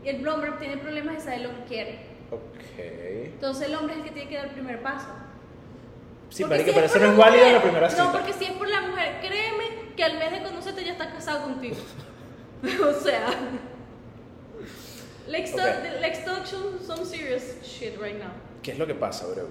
Y 0.04 0.10
el 0.10 0.28
hombre 0.28 0.52
tiene 0.60 0.76
problemas 0.76 1.16
de 1.16 1.20
saber 1.22 1.40
lo 1.40 1.48
que 1.56 1.64
quiere. 1.64 1.98
Ok. 2.30 2.78
Entonces 2.78 3.68
el 3.68 3.74
hombre 3.74 3.94
es 3.94 3.98
el 4.00 4.04
que 4.04 4.10
tiene 4.12 4.28
que 4.28 4.36
dar 4.36 4.44
el 4.44 4.52
primer 4.52 4.82
paso. 4.82 5.08
Sí, 6.28 6.42
Porque 6.42 6.58
marica, 6.58 6.70
si 6.70 6.74
pero 6.74 6.86
es 6.86 6.94
eso 6.94 7.04
no 7.04 7.12
es 7.12 7.16
válido 7.16 7.46
en 7.46 7.54
la 7.54 7.62
primera 7.62 7.90
cita. 7.90 8.04
No, 8.04 8.12
porque 8.12 8.32
si 8.34 8.44
es 8.44 8.52
por 8.52 8.68
la 8.68 8.82
mujer, 8.82 9.16
créeme 9.20 9.94
que 9.96 10.04
al 10.04 10.18
mes 10.18 10.30
de 10.30 10.42
conocerte 10.42 10.84
ya 10.84 10.92
está 10.92 11.10
casado 11.10 11.44
contigo. 11.44 11.76
o 12.62 12.92
sea. 12.92 13.26
Let's, 15.26 15.54
talk, 15.54 15.66
Ok. 15.66 16.00
let's 16.00 16.24
talk 16.24 16.46
some, 16.46 16.78
some 16.80 17.04
serious 17.04 17.56
shit 17.62 17.98
right 17.98 18.18
now. 18.18 18.30
¿Qué 18.62 18.72
es 18.72 18.78
lo 18.78 18.86
que 18.86 18.94
pasa, 18.94 19.26
bro? 19.26 19.48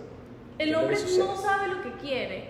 ¿Qué 0.57 0.63
El 0.63 0.75
hombre 0.75 0.95
no 1.17 1.35
sabe 1.35 1.67
lo 1.73 1.81
que 1.81 1.91
quiere. 1.93 2.49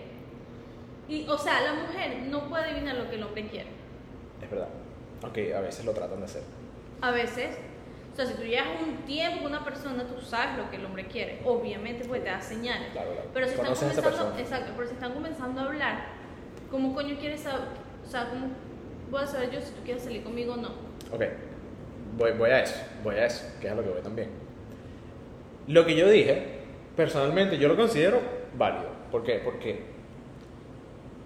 Y, 1.08 1.26
o 1.26 1.38
sea, 1.38 1.62
la 1.62 1.72
mujer 1.72 2.18
no 2.28 2.48
puede 2.48 2.64
adivinar 2.64 2.96
lo 2.96 3.08
que 3.08 3.16
el 3.16 3.22
hombre 3.22 3.48
quiere. 3.48 3.70
Es 4.42 4.50
verdad. 4.50 4.68
Aunque 5.22 5.54
a 5.54 5.60
veces 5.60 5.84
lo 5.84 5.92
tratan 5.92 6.18
de 6.20 6.24
hacer. 6.26 6.42
A 7.00 7.10
veces, 7.10 7.56
o 8.12 8.16
sea, 8.16 8.26
si 8.26 8.34
tú 8.34 8.42
llevas 8.42 8.68
un 8.82 8.96
tiempo 9.06 9.42
con 9.42 9.52
una 9.52 9.64
persona, 9.64 10.04
tú 10.04 10.20
sabes 10.24 10.56
lo 10.56 10.70
que 10.70 10.76
el 10.76 10.84
hombre 10.84 11.06
quiere. 11.06 11.40
Obviamente, 11.44 12.04
pues 12.06 12.22
te 12.22 12.30
da 12.30 12.40
señales. 12.40 12.90
Claro, 12.92 13.10
claro. 13.12 13.28
Pero 13.34 13.46
si 13.46 13.52
están 13.52 13.66
Conoces 13.66 13.82
a 13.82 14.02
comenzando, 14.02 14.18
persona. 14.32 14.40
exacto, 14.40 14.72
pero 14.76 14.88
si 14.88 14.94
están 14.94 15.12
comenzando 15.12 15.60
a 15.60 15.64
hablar, 15.64 16.04
¿cómo 16.70 16.94
coño 16.94 17.16
quieres 17.18 17.40
saber? 17.40 17.66
O 18.06 18.10
sea, 18.10 18.28
¿cómo 18.30 18.48
voy 19.10 19.22
a 19.22 19.26
saber 19.26 19.50
yo 19.50 19.60
si 19.60 19.72
tú 19.72 19.82
quieres 19.84 20.02
salir 20.02 20.22
conmigo 20.22 20.54
o 20.54 20.56
no? 20.56 20.68
Ok, 21.12 21.22
voy, 22.16 22.32
voy 22.32 22.50
a 22.50 22.62
eso, 22.62 22.76
voy 23.02 23.16
a 23.16 23.26
eso, 23.26 23.44
que 23.60 23.66
es 23.66 23.72
a 23.72 23.76
lo 23.76 23.82
que 23.82 23.90
voy 23.90 24.02
también. 24.02 24.30
Lo 25.66 25.84
que 25.84 25.94
yo 25.96 26.08
dije, 26.08 26.60
personalmente, 26.96 27.58
yo 27.58 27.68
lo 27.68 27.76
considero 27.76 28.20
válido. 28.56 28.88
¿Por 29.10 29.22
qué? 29.24 29.40
Porque 29.44 29.82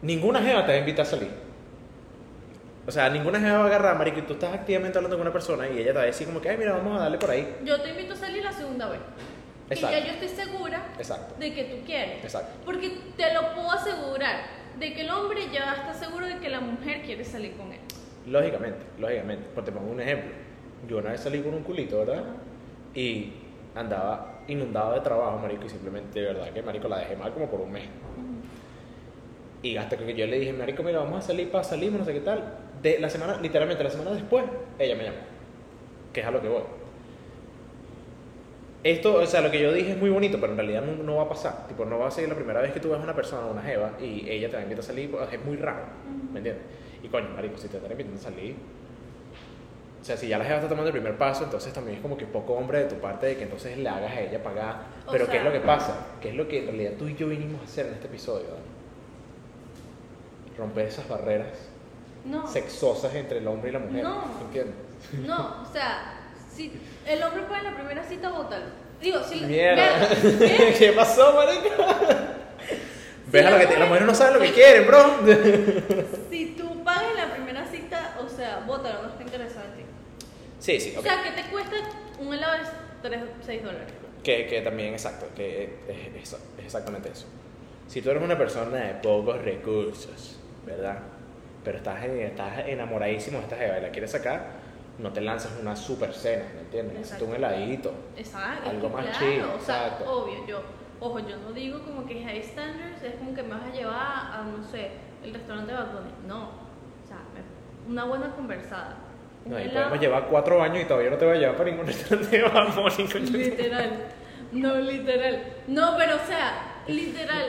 ninguna 0.02 0.40
jeva 0.42 0.62
te 0.66 0.72
va 0.72 0.76
a 0.76 0.80
invitar 0.80 1.06
a 1.06 1.08
salir. 1.08 1.30
O 2.86 2.90
sea, 2.90 3.08
ninguna 3.08 3.38
jeva 3.38 3.58
va 3.58 3.64
a 3.64 3.66
agarrar, 3.68 3.96
marico, 3.96 4.18
y 4.18 4.22
tú 4.22 4.32
estás 4.32 4.52
activamente 4.52 4.98
hablando 4.98 5.16
con 5.16 5.22
una 5.22 5.32
persona 5.32 5.68
y 5.68 5.78
ella 5.78 5.92
te 5.92 5.98
va 5.98 6.02
a 6.02 6.06
decir 6.06 6.26
como 6.26 6.40
que, 6.40 6.48
ay, 6.48 6.56
mira, 6.56 6.72
vamos 6.72 6.98
a 6.98 7.02
darle 7.04 7.18
por 7.18 7.30
ahí. 7.30 7.56
Yo 7.64 7.80
te 7.80 7.90
invito 7.90 8.14
a 8.14 8.16
salir 8.16 8.42
la 8.42 8.52
segunda 8.52 8.88
vez. 8.88 9.00
Exacto. 9.70 9.96
Y 9.96 10.00
ya 10.00 10.06
yo 10.06 10.12
estoy 10.14 10.28
segura 10.28 10.82
Exacto, 10.98 11.34
de 11.38 11.54
que 11.54 11.64
tú 11.64 11.76
quieres. 11.86 12.24
exacto. 12.24 12.52
Porque 12.64 12.90
te 13.16 13.32
lo 13.32 13.54
puedo 13.54 13.70
asegurar, 13.70 14.36
de 14.78 14.92
que 14.94 15.02
el 15.02 15.10
hombre 15.10 15.42
ya 15.52 15.74
está 15.74 15.94
seguro 15.94 16.26
de 16.26 16.38
que 16.38 16.48
la 16.48 16.60
mujer 16.60 17.02
quiere 17.02 17.24
salir 17.24 17.52
con 17.52 17.72
él. 17.72 17.78
Lógicamente, 18.26 18.80
lógicamente. 18.98 19.46
Pues 19.54 19.64
te 19.64 19.72
pongo 19.72 19.90
un 19.92 20.00
ejemplo. 20.00 20.30
Yo 20.88 20.98
una 20.98 21.10
vez 21.12 21.20
salí 21.20 21.40
con 21.40 21.54
un 21.54 21.62
culito, 21.62 22.00
¿verdad? 22.00 22.24
Y 22.94 23.32
andaba 23.76 24.40
inundado 24.48 24.94
de 24.94 25.00
trabajo, 25.00 25.38
marico, 25.38 25.66
y 25.66 25.68
simplemente, 25.68 26.20
de 26.20 26.26
verdad, 26.32 26.50
que 26.50 26.62
marico 26.62 26.88
la 26.88 26.98
dejé 26.98 27.16
mal 27.16 27.32
como 27.32 27.46
por 27.48 27.60
un 27.60 27.70
mes. 27.70 27.84
Y 29.62 29.76
hasta 29.76 29.96
que 29.96 30.14
yo 30.14 30.26
le 30.26 30.40
dije, 30.40 30.52
marico, 30.52 30.82
mira, 30.82 30.98
vamos 30.98 31.24
a 31.24 31.26
salir 31.28 31.50
para 31.50 31.62
salimos, 31.62 32.00
no 32.00 32.04
sé 32.04 32.12
qué 32.12 32.20
tal. 32.20 32.42
De 32.82 32.98
la 32.98 33.08
semana, 33.08 33.38
literalmente 33.40 33.84
la 33.84 33.90
semana 33.90 34.10
después, 34.12 34.44
ella 34.78 34.96
me 34.96 35.04
llamó. 35.04 35.18
Que 36.12 36.20
es 36.20 36.26
a 36.26 36.30
lo 36.30 36.40
que 36.42 36.48
voy. 36.48 36.62
Esto, 38.84 39.14
o 39.14 39.26
sea, 39.26 39.40
lo 39.40 39.50
que 39.52 39.60
yo 39.60 39.72
dije 39.72 39.92
es 39.92 39.96
muy 39.98 40.10
bonito, 40.10 40.38
pero 40.40 40.52
en 40.52 40.58
realidad 40.58 40.82
no, 40.82 41.00
no 41.04 41.16
va 41.16 41.22
a 41.22 41.28
pasar. 41.28 41.68
Tipo, 41.68 41.84
no 41.84 41.98
va 42.00 42.08
a 42.08 42.10
ser 42.10 42.28
la 42.28 42.34
primera 42.34 42.60
vez 42.60 42.72
que 42.72 42.80
tú 42.80 42.90
ves 42.90 42.98
a 42.98 43.02
una 43.02 43.14
persona, 43.14 43.46
una 43.46 43.62
jeva, 43.62 43.92
y 44.00 44.28
ella 44.28 44.48
te 44.48 44.54
va 44.56 44.60
a 44.60 44.62
invitar 44.64 44.82
a 44.82 44.86
salir, 44.86 45.10
pues, 45.10 45.32
es 45.32 45.44
muy 45.44 45.56
raro. 45.56 45.84
¿Me 46.32 46.38
entiendes? 46.40 46.64
Y 47.04 47.08
coño, 47.08 47.28
marico, 47.30 47.56
si 47.58 47.68
te 47.68 47.76
están 47.76 47.92
invitando 47.92 48.18
a 48.18 48.22
salir, 48.22 48.56
o 50.00 50.04
sea, 50.04 50.16
si 50.16 50.26
ya 50.26 50.36
la 50.36 50.44
jeva 50.44 50.56
está 50.56 50.68
tomando 50.68 50.88
el 50.88 50.92
primer 50.92 51.16
paso, 51.16 51.44
entonces 51.44 51.72
también 51.72 51.98
es 51.98 52.02
como 52.02 52.16
que 52.16 52.26
poco 52.26 52.54
hombre 52.54 52.78
de 52.80 52.84
tu 52.86 52.96
parte 52.96 53.26
de 53.26 53.36
que 53.36 53.44
entonces 53.44 53.78
le 53.78 53.88
hagas 53.88 54.10
a 54.10 54.20
ella 54.20 54.42
pagar. 54.42 54.80
O 55.06 55.12
Pero 55.12 55.26
¿qué 55.26 55.36
es 55.36 55.42
sea- 55.42 55.44
lo 55.44 55.52
que 55.52 55.60
pasa? 55.64 56.06
¿Qué 56.20 56.30
es 56.30 56.34
lo 56.34 56.48
que 56.48 56.58
en 56.58 56.66
realidad 56.66 56.92
tú 56.98 57.06
y 57.06 57.14
yo 57.14 57.28
vinimos 57.28 57.60
a 57.60 57.64
hacer 57.64 57.86
en 57.86 57.92
este 57.94 58.08
episodio? 58.08 58.46
Dani? 58.48 58.62
Romper 60.58 60.86
esas 60.88 61.08
barreras 61.08 61.68
No. 62.24 62.46
sexosas 62.46 63.14
entre 63.14 63.38
el 63.38 63.48
hombre 63.48 63.70
y 63.70 63.72
la 63.72 63.78
mujer. 63.80 64.04
No. 64.04 64.24
¿Entiendes? 64.42 64.74
No, 65.26 65.62
o 65.68 65.72
sea, 65.72 66.14
si 66.54 66.72
el 67.06 67.22
hombre 67.22 67.42
puede 67.42 67.58
en 67.60 67.64
la 67.64 67.74
primera 67.74 68.04
cita, 68.04 68.28
bótalo. 68.30 68.66
Digo, 69.00 69.20
si 69.24 69.40
Mierda. 69.40 70.08
¿qué? 70.38 70.76
¿Qué 70.78 70.92
pasó, 70.92 71.32
marico? 71.34 71.68
Ves 73.26 73.44
la 73.44 73.50
lo 73.50 73.58
que 73.58 73.66
te- 73.66 73.78
las 73.78 73.88
mujeres 73.88 74.06
no 74.06 74.14
saben 74.14 74.34
lo 74.34 74.40
que 74.40 74.52
quieren, 74.54 74.86
bro. 74.86 75.04
Si 76.30 76.54
tú 76.56 76.84
pagas 76.84 77.04
en 77.10 77.16
la 77.16 77.34
primera 77.34 77.66
cita, 77.66 78.16
o 78.24 78.28
sea, 78.28 78.62
bótalo, 78.66 79.02
no 79.02 79.08
está 79.08 79.22
interesado 79.22 79.64
en 79.66 79.72
ti. 79.78 79.82
Sí, 80.60 80.78
sí, 80.80 80.94
O 80.96 81.02
sea, 81.02 81.22
¿qué 81.24 81.42
te 81.42 81.48
cuesta 81.50 81.74
un 82.20 82.32
helado 82.32 82.52
de 83.02 83.08
3, 83.08 83.20
6 83.46 83.62
dólares? 83.64 83.88
Que, 84.22 84.46
que 84.46 84.60
también, 84.60 84.92
exacto, 84.92 85.26
que 85.34 85.64
es, 85.88 86.22
eso, 86.28 86.38
es 86.58 86.64
exactamente 86.66 87.08
eso. 87.08 87.26
Si 87.88 88.00
tú 88.00 88.10
eres 88.10 88.22
una 88.22 88.38
persona 88.38 88.76
de 88.76 88.94
pocos 88.94 89.42
recursos, 89.42 90.36
¿verdad? 90.64 90.98
Pero 91.64 91.78
estás, 91.78 92.04
estás 92.04 92.58
enamoradísimo 92.66 93.38
de 93.38 93.44
esta 93.44 93.56
jeva 93.56 93.78
y 93.78 93.82
la 93.82 93.90
quieres 93.90 94.10
sacar, 94.10 94.46
no 94.98 95.12
te 95.12 95.20
lanzas 95.20 95.52
una 95.60 95.76
super 95.76 96.12
cena, 96.12 96.44
¿me 96.54 96.60
entiendes? 96.62 96.98
Necesitas 96.98 97.22
un 97.22 97.34
heladito. 97.34 97.94
Exacto. 98.16 98.70
Algo 98.70 98.88
más 98.88 99.06
claro, 99.06 99.18
chill, 99.18 99.42
O 99.42 99.60
sea, 99.60 99.86
exacto. 99.86 100.12
obvio, 100.12 100.46
yo, 100.46 100.62
ojo, 101.00 101.18
yo 101.20 101.36
no 101.36 101.52
digo 101.52 101.82
como 101.84 102.04
que 102.06 102.22
high 102.22 102.42
standards 102.42 103.02
es 103.02 103.14
como 103.14 103.34
que 103.34 103.42
me 103.42 103.50
vas 103.50 103.64
a 103.64 103.72
llevar 103.72 103.96
a, 103.96 104.44
no 104.44 104.62
sé, 104.64 104.90
el 105.24 105.32
restaurante 105.32 105.72
de 105.72 105.78
Bunny. 105.78 106.12
No. 106.26 106.42
O 106.44 107.06
sea, 107.06 107.18
una 107.88 108.04
buena 108.04 108.34
conversada. 108.34 108.96
No, 109.44 109.58
y 109.58 109.68
podemos 109.68 109.98
llevar 110.00 110.26
cuatro 110.28 110.62
años 110.62 110.82
y 110.82 110.84
todavía 110.84 111.10
no 111.10 111.16
te 111.16 111.26
va 111.26 111.32
a 111.32 111.36
llevar 111.36 111.56
para 111.56 111.70
ningún 111.70 111.86
restaurante 111.88 112.38
de 112.38 112.42
coño. 112.42 113.30
Literal. 113.30 113.90
No, 114.52 114.76
literal. 114.76 115.42
No, 115.66 115.96
pero 115.96 116.16
o 116.16 116.26
sea, 116.26 116.82
literal. 116.86 117.46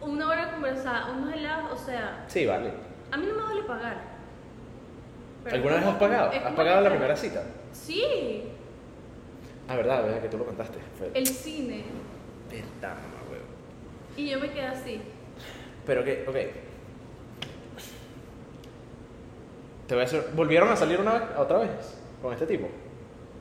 Una 0.00 0.28
hora 0.28 0.50
conversada, 0.50 1.12
unos 1.12 1.32
helados, 1.32 1.80
o 1.80 1.84
sea, 1.84 2.24
Sí, 2.26 2.44
vale. 2.44 2.72
A 3.12 3.16
mí 3.16 3.26
no 3.26 3.34
me 3.34 3.42
duele 3.42 3.62
pagar. 3.62 3.96
Pero 5.44 5.56
¿Alguna 5.56 5.74
vez 5.76 5.84
has 5.86 5.96
pagado? 5.96 6.30
¿Has 6.30 6.54
pagado 6.54 6.80
la 6.80 6.90
primera 6.90 7.16
cita? 7.16 7.44
Sí, 7.72 8.44
Ah, 9.68 9.76
verdad, 9.76 10.02
verdad 10.02 10.20
que 10.20 10.28
tú 10.28 10.38
lo 10.38 10.44
contaste. 10.44 10.78
Fue... 10.98 11.10
el 11.14 11.26
cine. 11.26 11.84
Verdad, 12.50 12.94
mamá, 12.96 13.22
huevo. 13.30 13.44
Y 14.16 14.28
yo 14.28 14.40
me 14.40 14.50
quedé 14.50 14.66
así. 14.66 15.00
Pero 15.86 16.04
que, 16.04 16.24
ok. 16.28 16.36
Te 19.86 19.94
voy 19.94 20.02
a 20.02 20.04
hacer... 20.06 20.28
¿Volvieron 20.34 20.68
a 20.68 20.76
salir 20.76 21.00
una 21.00 21.12
vez, 21.14 21.22
otra 21.38 21.58
vez 21.58 21.98
con 22.20 22.32
este 22.32 22.46
tipo? 22.46 22.68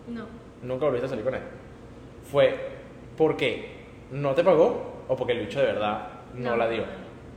No. 0.08 0.26
Nunca 0.62 0.86
volviste 0.86 1.08
a 1.08 1.10
salir 1.10 1.24
con 1.26 1.36
él. 1.36 1.42
¿Fue 2.32 2.70
porque 3.18 3.82
no 4.12 4.34
te 4.34 4.44
pagó 4.44 5.04
o 5.08 5.16
porque 5.16 5.34
el 5.34 5.46
bicho 5.46 5.60
de 5.60 5.66
verdad 5.66 6.08
no, 6.34 6.52
No, 6.52 6.58
la 6.58 6.70
dio? 6.70 6.84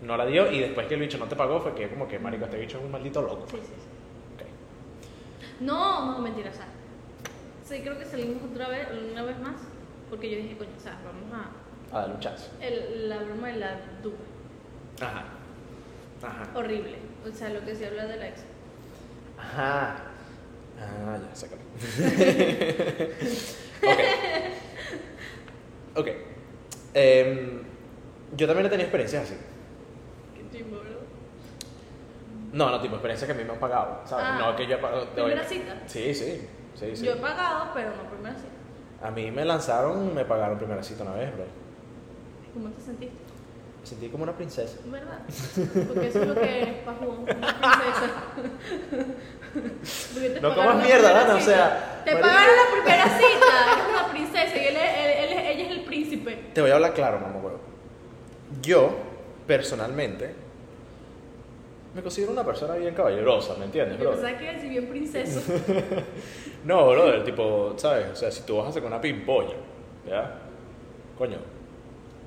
No, 0.04 0.16
la 0.16 0.26
dio 0.26 0.52
y 0.52 0.60
después 0.60 0.86
que 0.86 0.94
el 0.94 1.00
bicho 1.00 1.18
no 1.18 1.26
te 1.26 1.34
pagó 1.34 1.60
fue 1.60 1.74
que 1.74 1.88
como 1.88 2.06
que, 2.06 2.18
marico, 2.18 2.44
este 2.44 2.58
bicho 2.58 2.78
es 2.78 2.84
un 2.84 2.90
maldito 2.90 3.22
loco. 3.22 3.46
Sí, 3.50 3.56
sí, 3.56 3.66
sí. 3.66 3.72
Ok. 4.34 4.42
No, 5.60 6.12
no, 6.12 6.18
mentira, 6.18 6.50
o 6.50 6.54
sea. 6.54 6.66
Sí, 7.64 7.80
creo 7.80 7.98
que 7.98 8.04
salimos 8.04 8.42
otra 8.42 8.68
vez, 8.68 8.86
una 9.10 9.22
vez 9.22 9.38
más. 9.40 9.54
Porque 10.10 10.30
yo 10.30 10.36
dije, 10.36 10.58
coño, 10.58 10.70
o 10.76 10.80
sea, 10.80 10.98
vamos 11.04 11.32
a. 11.32 11.50
A 11.96 12.00
darle 12.00 12.16
un 12.16 12.20
chance. 12.20 12.50
El, 12.60 13.08
la 13.08 13.16
broma 13.18 13.48
de 13.48 13.56
la 13.56 13.80
duda. 14.02 14.16
Ajá. 15.00 15.24
Ajá. 16.22 16.50
Horrible. 16.54 16.96
O 17.26 17.30
sea, 17.34 17.48
lo 17.48 17.64
que 17.64 17.74
se 17.74 17.86
habla 17.86 18.04
de 18.06 18.16
la 18.16 18.28
ex. 18.28 18.44
Ajá. 19.38 19.96
Ah, 20.78 21.18
ya, 21.18 21.34
sácalo. 21.34 21.62
ok. 25.96 25.96
Ok. 25.96 26.08
Em, 26.92 27.62
yo 28.36 28.46
también 28.46 28.66
he 28.66 28.68
tenido 28.68 28.84
experiencias 28.84 29.22
así. 29.24 29.34
¿Verdad? 30.62 30.98
No, 32.52 32.70
no, 32.70 32.80
tipo 32.80 32.94
experiencias 32.94 33.26
que 33.26 33.32
a 33.32 33.36
mí 33.36 33.44
me 33.44 33.52
han 33.54 33.58
pagado, 33.58 34.00
¿sabes? 34.04 34.26
Ah, 34.28 34.38
no 34.38 34.56
que 34.56 34.66
yo 34.66 34.76
he 34.76 34.78
pagado. 34.78 35.06
¿Primera 35.08 35.44
cita? 35.44 35.74
Sí, 35.86 36.14
sí. 36.14 36.48
Sí, 36.78 36.96
sí. 36.96 37.04
Yo 37.04 37.12
he 37.12 37.16
pagado, 37.16 37.70
pero 37.74 37.90
no 37.96 38.08
primera 38.10 38.34
cita. 38.36 38.48
A 39.06 39.10
mí 39.10 39.30
me 39.30 39.44
lanzaron, 39.44 40.14
me 40.14 40.24
pagaron 40.24 40.56
primera 40.58 40.82
cita 40.82 41.02
una 41.02 41.14
vez, 41.14 41.34
bro. 41.34 41.44
¿Cómo 42.54 42.68
te 42.70 42.80
sentiste? 42.82 43.14
Me 43.80 43.86
sentí 43.86 44.08
como 44.08 44.22
una 44.24 44.32
princesa. 44.32 44.78
¿Verdad? 44.86 45.18
Porque 45.88 46.08
eso 46.08 46.22
es 46.22 46.28
lo 46.28 46.34
que 46.34 46.62
eres, 46.62 46.74
pajón, 46.84 47.08
una 47.18 47.26
princesa. 47.26 48.12
No 50.40 50.54
comas 50.54 50.82
mierda, 50.82 51.12
Dana, 51.12 51.34
o 51.36 51.40
sea, 51.40 52.02
Te 52.04 52.12
pagaron 52.12 52.54
la 52.56 52.72
primera 52.82 53.04
cita, 53.04 53.72
eres 53.72 53.84
una 53.90 54.08
princesa 54.10 54.56
y 54.56 54.66
él, 54.66 54.76
es- 54.76 54.96
él- 54.98 55.30
él 55.32 55.38
es- 55.38 55.44
ella 55.56 55.64
es 55.64 55.70
el 55.70 55.84
príncipe. 55.84 56.50
Te 56.54 56.60
voy 56.60 56.70
a 56.70 56.74
hablar 56.76 56.94
claro, 56.94 57.18
mamá 57.20 57.36
huevo. 57.38 57.60
Yo, 58.62 58.96
personalmente, 59.46 60.34
me 61.94 62.02
considero 62.02 62.32
una 62.32 62.44
persona 62.44 62.74
bien 62.74 62.94
caballerosa, 62.94 63.54
¿me 63.56 63.66
entiendes, 63.66 63.98
bro? 63.98 64.10
pensaba 64.10 64.36
que 64.38 64.52
decir 64.52 64.70
bien 64.70 64.88
princesa. 64.88 65.40
No, 66.64 66.88
brother, 66.88 67.22
tipo, 67.24 67.74
¿sabes? 67.76 68.06
O 68.12 68.16
sea, 68.16 68.30
si 68.30 68.42
tú 68.42 68.56
vas 68.56 68.66
a 68.66 68.68
hacer 68.70 68.82
con 68.82 68.90
una 68.90 69.00
pimpolla, 69.00 69.52
¿ya? 70.08 70.38
Coño, 71.18 71.36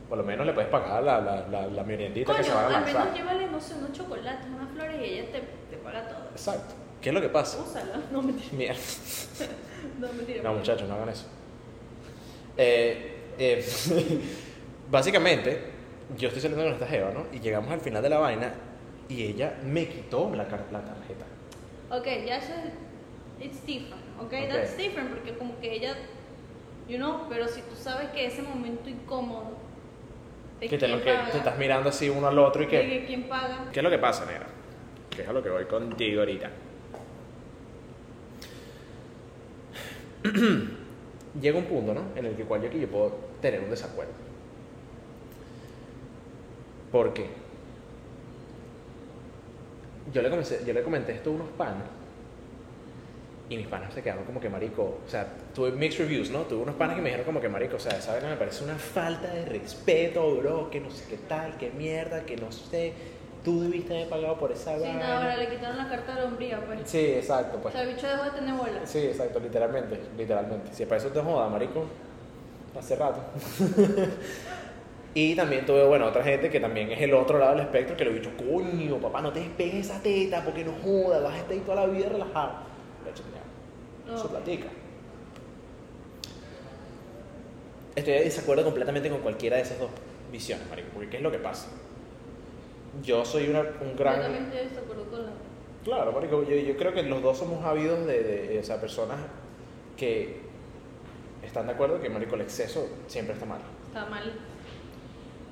por 0.08 0.17
lo 0.19 0.23
menos 0.23 0.45
le 0.45 0.53
puedes 0.53 0.69
pagar 0.69 1.01
la, 1.03 1.19
la, 1.19 1.47
la, 1.47 1.65
la 1.65 1.84
meriendita 1.84 2.36
que 2.36 2.43
se 2.43 2.51
Coño, 2.51 2.62
van 2.63 2.71
a 2.71 2.77
al 2.77 2.86
menos 2.86 2.93
lanzar. 3.03 3.17
llévale, 3.17 3.47
no 3.47 3.60
sé, 3.60 3.73
unos 3.73 3.91
chocolates, 3.93 4.45
unas 4.56 4.69
flores 4.71 4.95
y 5.01 5.03
ella 5.06 5.32
te, 5.32 5.39
te 5.75 5.77
paga 5.84 6.08
todo. 6.08 6.19
Exacto. 6.32 6.75
¿Qué 7.01 7.10
es 7.10 7.15
lo 7.15 7.21
que 7.21 7.30
pasa? 7.30 7.60
Úsala. 7.63 7.99
No, 8.12 8.21
mentira. 8.21 8.49
Mierda. 8.53 8.80
No, 9.99 10.13
mentira. 10.13 10.43
No, 10.43 10.53
muchachos, 10.53 10.88
no 10.88 10.93
hagan 10.95 11.10
eso. 11.10 11.25
Eh, 12.58 13.15
eh, 13.39 13.65
básicamente, 14.91 15.62
yo 16.15 16.27
estoy 16.27 16.41
saliendo 16.43 16.63
con 16.65 16.73
esta 16.73 16.88
jeva, 16.88 17.12
¿no? 17.12 17.25
Y 17.34 17.39
llegamos 17.39 17.71
al 17.71 17.82
final 17.82 18.01
de 18.03 18.10
la 18.10 18.19
vaina 18.19 18.53
y 19.10 19.24
ella 19.24 19.58
me 19.63 19.88
quitó 19.88 20.34
la, 20.36 20.48
car- 20.48 20.65
la 20.72 20.82
tarjeta. 20.84 21.26
Ok, 21.89 22.06
ya 22.26 22.38
eso 22.38 22.54
es. 22.54 23.46
It's 23.46 23.65
different, 23.65 24.02
ok? 24.20 24.24
Ok. 24.26 24.32
That's 24.52 24.78
different 24.78 25.10
porque 25.12 25.38
como 25.38 25.60
que 25.60 25.74
ella. 25.74 25.96
You 26.89 26.98
know, 26.98 27.28
pero 27.30 27.48
si 27.48 27.62
tú 27.62 27.76
sabes 27.76 28.10
que 28.10 28.26
ese 28.26 28.41
momento 28.41 28.89
incómodo. 28.89 29.58
De 30.60 30.67
Que 30.67 30.78
te, 30.78 30.88
lo 30.88 30.98
que 31.04 31.13
te 31.32 31.38
estás 31.38 31.58
mirando 31.58 31.89
así 31.89 32.10
uno 32.10 32.28
al 32.28 32.39
otro 32.39 32.63
y 32.63 32.67
que 32.67 33.04
quién 33.06 33.24
paga. 33.30 33.70
¿Qué 33.72 33.80
es 33.80 33.84
lo 33.84 33.89
que 33.89 34.00
pasa, 34.00 34.26
nena? 34.26 34.48
Que 35.10 35.22
es 35.22 35.28
a 35.28 35.34
lo 35.34 35.43
que 35.43 35.50
voy 35.50 35.65
contigo 35.65 36.22
ahorita. 36.22 36.50
Llega 41.41 41.58
un 41.60 41.65
punto, 41.65 41.93
¿no? 41.93 42.02
En 42.15 42.26
el 42.26 42.36
que 42.36 42.43
cual 42.43 42.62
yo 42.62 42.67
aquí 42.70 42.80
yo 42.80 42.88
puedo 42.88 43.15
tener 43.41 43.60
un 43.62 43.70
desacuerdo. 43.70 44.13
¿Por 46.91 47.13
qué? 47.13 47.28
Yo 50.13 50.22
le, 50.22 50.30
comencé- 50.30 50.63
yo 50.65 50.74
le 50.74 50.84
comenté 50.84 51.13
esto 51.13 51.30
a 51.30 51.34
unos 51.34 51.50
panas 51.58 51.84
y 53.50 53.56
mis 53.58 53.67
panas 53.67 53.93
se 53.93 54.02
quedaron 54.02 54.26
como 54.26 54.39
que 54.41 54.50
marico, 54.50 55.00
o 55.06 55.10
sea, 55.10 55.26
tuve 55.56 55.72
mixed 55.72 56.00
reviews, 56.00 56.30
¿no? 56.32 56.41
Tuve 56.41 56.63
unos 56.63 56.76
panas 56.76 56.96
que 56.96 57.02
me 57.02 57.08
dijeron 57.10 57.26
como 57.26 57.39
que 57.39 57.48
marico, 57.50 57.78
o 57.78 57.80
sea, 57.80 57.98
esa 57.98 58.12
vaina 58.13 58.30
me 58.30 58.36
parece 58.36 58.63
una 58.63 58.76
falta 58.76 59.28
de 59.34 59.46
respeto, 59.46 60.36
bro, 60.38 60.70
que 60.70 60.80
no 60.82 60.91
sé 60.91 61.06
qué 61.10 61.17
tal, 61.30 61.56
qué 61.58 61.72
mierda, 61.72 62.24
que 62.26 62.36
no 62.36 62.52
sé, 62.52 62.91
tú 63.46 63.62
debiste 63.62 63.93
haber 63.96 64.10
pagado 64.10 64.38
por 64.38 64.52
esa 64.52 64.78
Sí, 64.78 64.84
no, 64.84 65.04
ahora 65.06 65.38
le 65.38 65.48
quitaron 65.50 65.78
la 65.78 65.88
carta 65.89 66.15
de 66.15 66.24
hombría, 66.24 66.60
pues. 66.65 66.80
Sí, 66.86 66.98
exacto, 67.00 67.58
O 67.58 67.62
pues. 67.62 67.74
sea, 67.74 67.84
el 67.84 67.93
bicho 67.96 68.06
dejó 68.08 68.24
de 68.26 68.32
tener 68.32 68.54
bola. 68.54 68.82
Sí, 68.86 69.00
exacto, 69.00 69.39
literalmente, 69.39 70.00
literalmente. 70.17 70.74
Si 70.74 70.86
para 70.86 70.98
eso 70.98 71.08
te 71.10 71.22
joda, 71.22 71.48
marico, 71.48 71.86
hace 72.78 72.96
rato. 72.98 73.22
y 75.19 75.36
también 75.36 75.65
tuve, 75.65 75.84
bueno, 75.84 76.06
otra 76.06 76.23
gente 76.23 76.47
que 76.51 76.60
también 76.60 76.91
es 76.91 77.01
el 77.01 77.12
otro 77.15 77.39
lado 77.39 77.53
del 77.53 77.62
espectro 77.62 77.97
que 77.97 78.06
lo 78.06 78.12
he 78.12 78.13
dicho, 78.13 78.30
coño, 78.38 78.97
papá, 78.97 79.19
no 79.19 79.34
te 79.34 79.39
despegues 79.39 79.89
esa 79.89 79.99
teta 79.99 80.43
porque 80.43 80.63
no 80.63 80.73
joda, 80.84 81.19
vas 81.21 81.34
a 81.34 81.38
estar 81.38 81.53
ahí 81.53 81.60
toda 81.62 81.88
la 81.88 81.91
vida 81.91 82.08
relajado. 82.10 82.51
Le 83.03 83.10
he 83.10 83.13
dicho, 83.13 83.23
"Mira, 83.27 83.41
No. 84.08 84.15
Eso 84.15 84.30
platica. 84.30 84.67
Estoy 87.95 88.13
de 88.13 88.23
desacuerdo 88.25 88.63
completamente 88.63 89.10
con 89.10 89.21
cualquiera 89.21 89.56
de 89.58 89.63
esas 89.63 89.80
dos 89.80 89.89
visiones, 90.32 90.69
marico, 90.69 90.89
porque 90.93 91.10
¿qué 91.10 91.17
es 91.17 91.23
lo 91.23 91.32
que 91.32 91.39
pasa? 91.39 91.67
Yo 93.03 93.25
soy 93.25 93.49
una, 93.49 93.62
un 93.62 93.93
Yo 93.93 93.97
gran... 93.97 94.21
también 94.21 94.43
estoy 94.51 94.67
de 94.69 94.77
acuerdo 94.80 95.06
con 95.10 95.25
la. 95.25 95.32
Claro, 95.84 96.12
marico, 96.12 96.43
yo, 96.43 96.56
yo 96.58 96.77
creo 96.77 96.93
que 96.93 97.01
los 97.01 97.23
dos 97.23 97.39
somos 97.39 97.65
ávidos 97.65 98.06
de, 98.06 98.21
de, 98.21 98.60
o 98.60 98.63
sea, 98.63 98.80
personas 98.80 99.17
que 99.97 100.41
están 101.43 101.65
de 101.65 101.73
acuerdo 101.73 101.99
que, 101.99 102.08
marico, 102.10 102.36
el 102.36 102.41
exceso 102.41 102.88
siempre 103.08 103.34
está 103.34 103.47
mal. 103.47 103.62
Está 103.88 104.06
mal. 104.06 104.32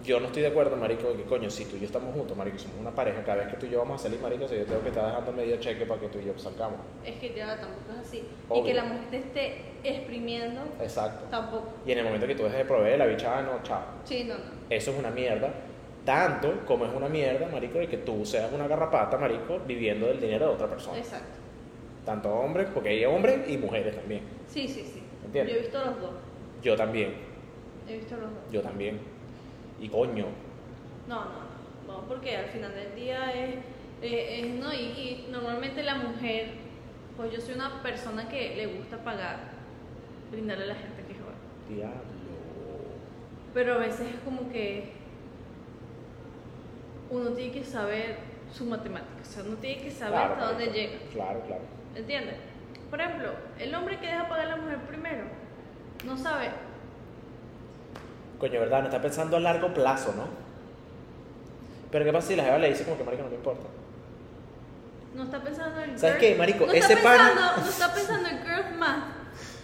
Yo 0.05 0.19
no 0.19 0.27
estoy 0.27 0.43
de 0.43 0.49
acuerdo, 0.49 0.75
marico, 0.75 1.15
que 1.15 1.23
coño, 1.23 1.49
si 1.49 1.65
tú 1.65 1.77
y 1.77 1.79
yo 1.79 1.85
estamos 1.87 2.13
juntos, 2.13 2.37
marico, 2.37 2.59
somos 2.59 2.77
una 2.79 2.91
pareja, 2.91 3.23
cada 3.23 3.39
vez 3.39 3.47
que 3.47 3.57
tú 3.57 3.65
y 3.65 3.69
yo 3.69 3.79
vamos 3.79 3.99
a 3.99 4.03
salir, 4.03 4.19
marico, 4.19 4.47
si 4.47 4.55
yo 4.55 4.65
tengo 4.65 4.81
que 4.81 4.89
estar 4.89 5.05
dejando 5.07 5.31
medio 5.31 5.57
cheque 5.57 5.85
para 5.85 5.99
que 5.99 6.07
tú 6.09 6.19
y 6.19 6.25
yo 6.25 6.37
salgamos. 6.37 6.77
Es 7.03 7.15
que 7.15 7.33
ya 7.33 7.59
tampoco 7.59 7.91
es 7.93 8.07
así. 8.07 8.23
Obvio. 8.47 8.61
Y 8.61 8.65
que 8.67 8.73
la 8.75 8.83
mujer 8.83 9.05
te 9.09 9.17
esté 9.17 9.61
exprimiendo, 9.83 10.61
Exacto. 10.79 11.25
tampoco. 11.31 11.69
Y 11.85 11.91
en 11.91 11.97
el 11.99 12.03
momento 12.05 12.27
que 12.27 12.35
tú 12.35 12.43
dejes 12.43 12.59
de 12.59 12.65
proveer, 12.65 12.99
la 12.99 13.05
bichada, 13.07 13.41
no, 13.41 13.63
chao. 13.63 13.81
Sí, 14.03 14.25
no, 14.25 14.35
no. 14.35 14.43
Eso 14.69 14.91
es 14.91 14.99
una 14.99 15.09
mierda. 15.09 15.51
Tanto 16.05 16.53
como 16.67 16.85
es 16.85 16.93
una 16.93 17.09
mierda, 17.09 17.47
marico, 17.47 17.79
de 17.79 17.87
que 17.87 17.97
tú 17.97 18.23
seas 18.25 18.51
una 18.53 18.67
garrapata, 18.67 19.17
marico, 19.17 19.59
viviendo 19.65 20.05
del 20.05 20.19
dinero 20.21 20.49
de 20.49 20.53
otra 20.53 20.67
persona. 20.67 20.99
Exacto. 20.99 21.39
Tanto 22.05 22.31
hombres, 22.31 22.67
porque 22.71 22.89
hay 22.89 23.05
hombres 23.05 23.49
y 23.49 23.57
mujeres 23.57 23.95
también. 23.95 24.21
Sí, 24.47 24.67
sí, 24.67 24.83
sí. 24.85 25.01
¿Entiendes? 25.25 25.53
Yo 25.55 25.59
he 25.59 25.63
visto 25.63 25.79
los 25.83 25.99
dos. 25.99 26.11
Yo 26.61 26.75
también, 26.75 27.15
He 27.89 27.97
visto 27.97 28.15
los 28.17 28.29
dos. 28.29 28.43
yo 28.51 28.61
también. 28.61 29.14
Y 29.85 29.89
coño, 29.89 30.25
No, 31.07 31.25
no, 31.25 31.45
no. 31.87 32.07
Porque 32.07 32.35
al 32.35 32.45
final 32.47 32.73
del 32.73 32.95
día 32.95 33.31
es. 33.33 33.55
eh, 34.01 34.39
es- 34.41 34.55
no, 34.59 34.73
y, 34.73 34.77
y 34.77 35.27
normalmente 35.31 35.83
la 35.83 35.93
mujer. 35.95 36.47
Pues 37.15 37.31
yo 37.31 37.39
soy 37.39 37.53
una 37.53 37.81
persona 37.83 38.27
que 38.27 38.55
le 38.55 38.65
gusta 38.65 38.97
pagar, 38.97 39.37
brindarle 40.31 40.63
a 40.63 40.67
la 40.67 40.75
gente 40.75 41.03
que 41.07 41.13
juega. 41.13 41.37
diablo. 41.69 42.01
Pero 43.53 43.75
a 43.75 43.77
veces 43.77 44.07
es 44.15 44.19
como 44.21 44.49
que. 44.49 44.91
Uno 47.11 47.29
tiene 47.33 47.51
que 47.53 47.63
saber 47.63 48.17
su 48.51 48.65
matemática. 48.65 49.21
O 49.21 49.25
sea, 49.25 49.43
uno 49.43 49.57
tiene 49.57 49.83
que 49.83 49.91
saber 49.91 50.13
Claro, 50.15 50.33
hasta 50.33 50.45
dónde 50.47 50.65
llega. 50.71 50.97
Claro, 51.13 51.41
claro. 51.45 51.61
¿Entiendes? 51.95 52.35
Por 52.89 52.99
ejemplo, 52.99 53.29
el 53.59 53.75
hombre 53.75 53.99
que 53.99 54.07
deja 54.07 54.27
pagar 54.27 54.47
a 54.47 54.55
la 54.55 54.63
mujer 54.63 54.79
primero 54.87 55.25
no 56.07 56.17
sabe. 56.17 56.49
Coño, 58.39 58.59
¿verdad? 58.59 58.79
No 58.79 58.85
está 58.85 59.01
pensando 59.01 59.37
a 59.37 59.39
largo 59.39 59.73
plazo, 59.73 60.13
¿no? 60.15 60.23
Pero 61.91 62.05
¿qué 62.05 62.11
pasa 62.11 62.27
si 62.27 62.35
la 62.35 62.43
jeva 62.43 62.57
le 62.57 62.69
dice 62.69 62.83
como 62.83 62.97
que, 62.97 63.03
marico, 63.03 63.23
no 63.23 63.29
me 63.29 63.35
importa? 63.35 63.67
No 65.13 65.23
está 65.23 65.41
pensando 65.41 65.79
en. 65.81 65.97
¿Sabes 65.97 66.17
qué, 66.17 66.35
marico? 66.35 66.65
No 66.65 66.73
Ese 66.73 66.93
está 66.93 67.33
No 67.33 67.69
está 67.69 67.93
pensando 67.93 68.29
en 68.29 68.39
girth 68.39 68.75
math 68.77 69.03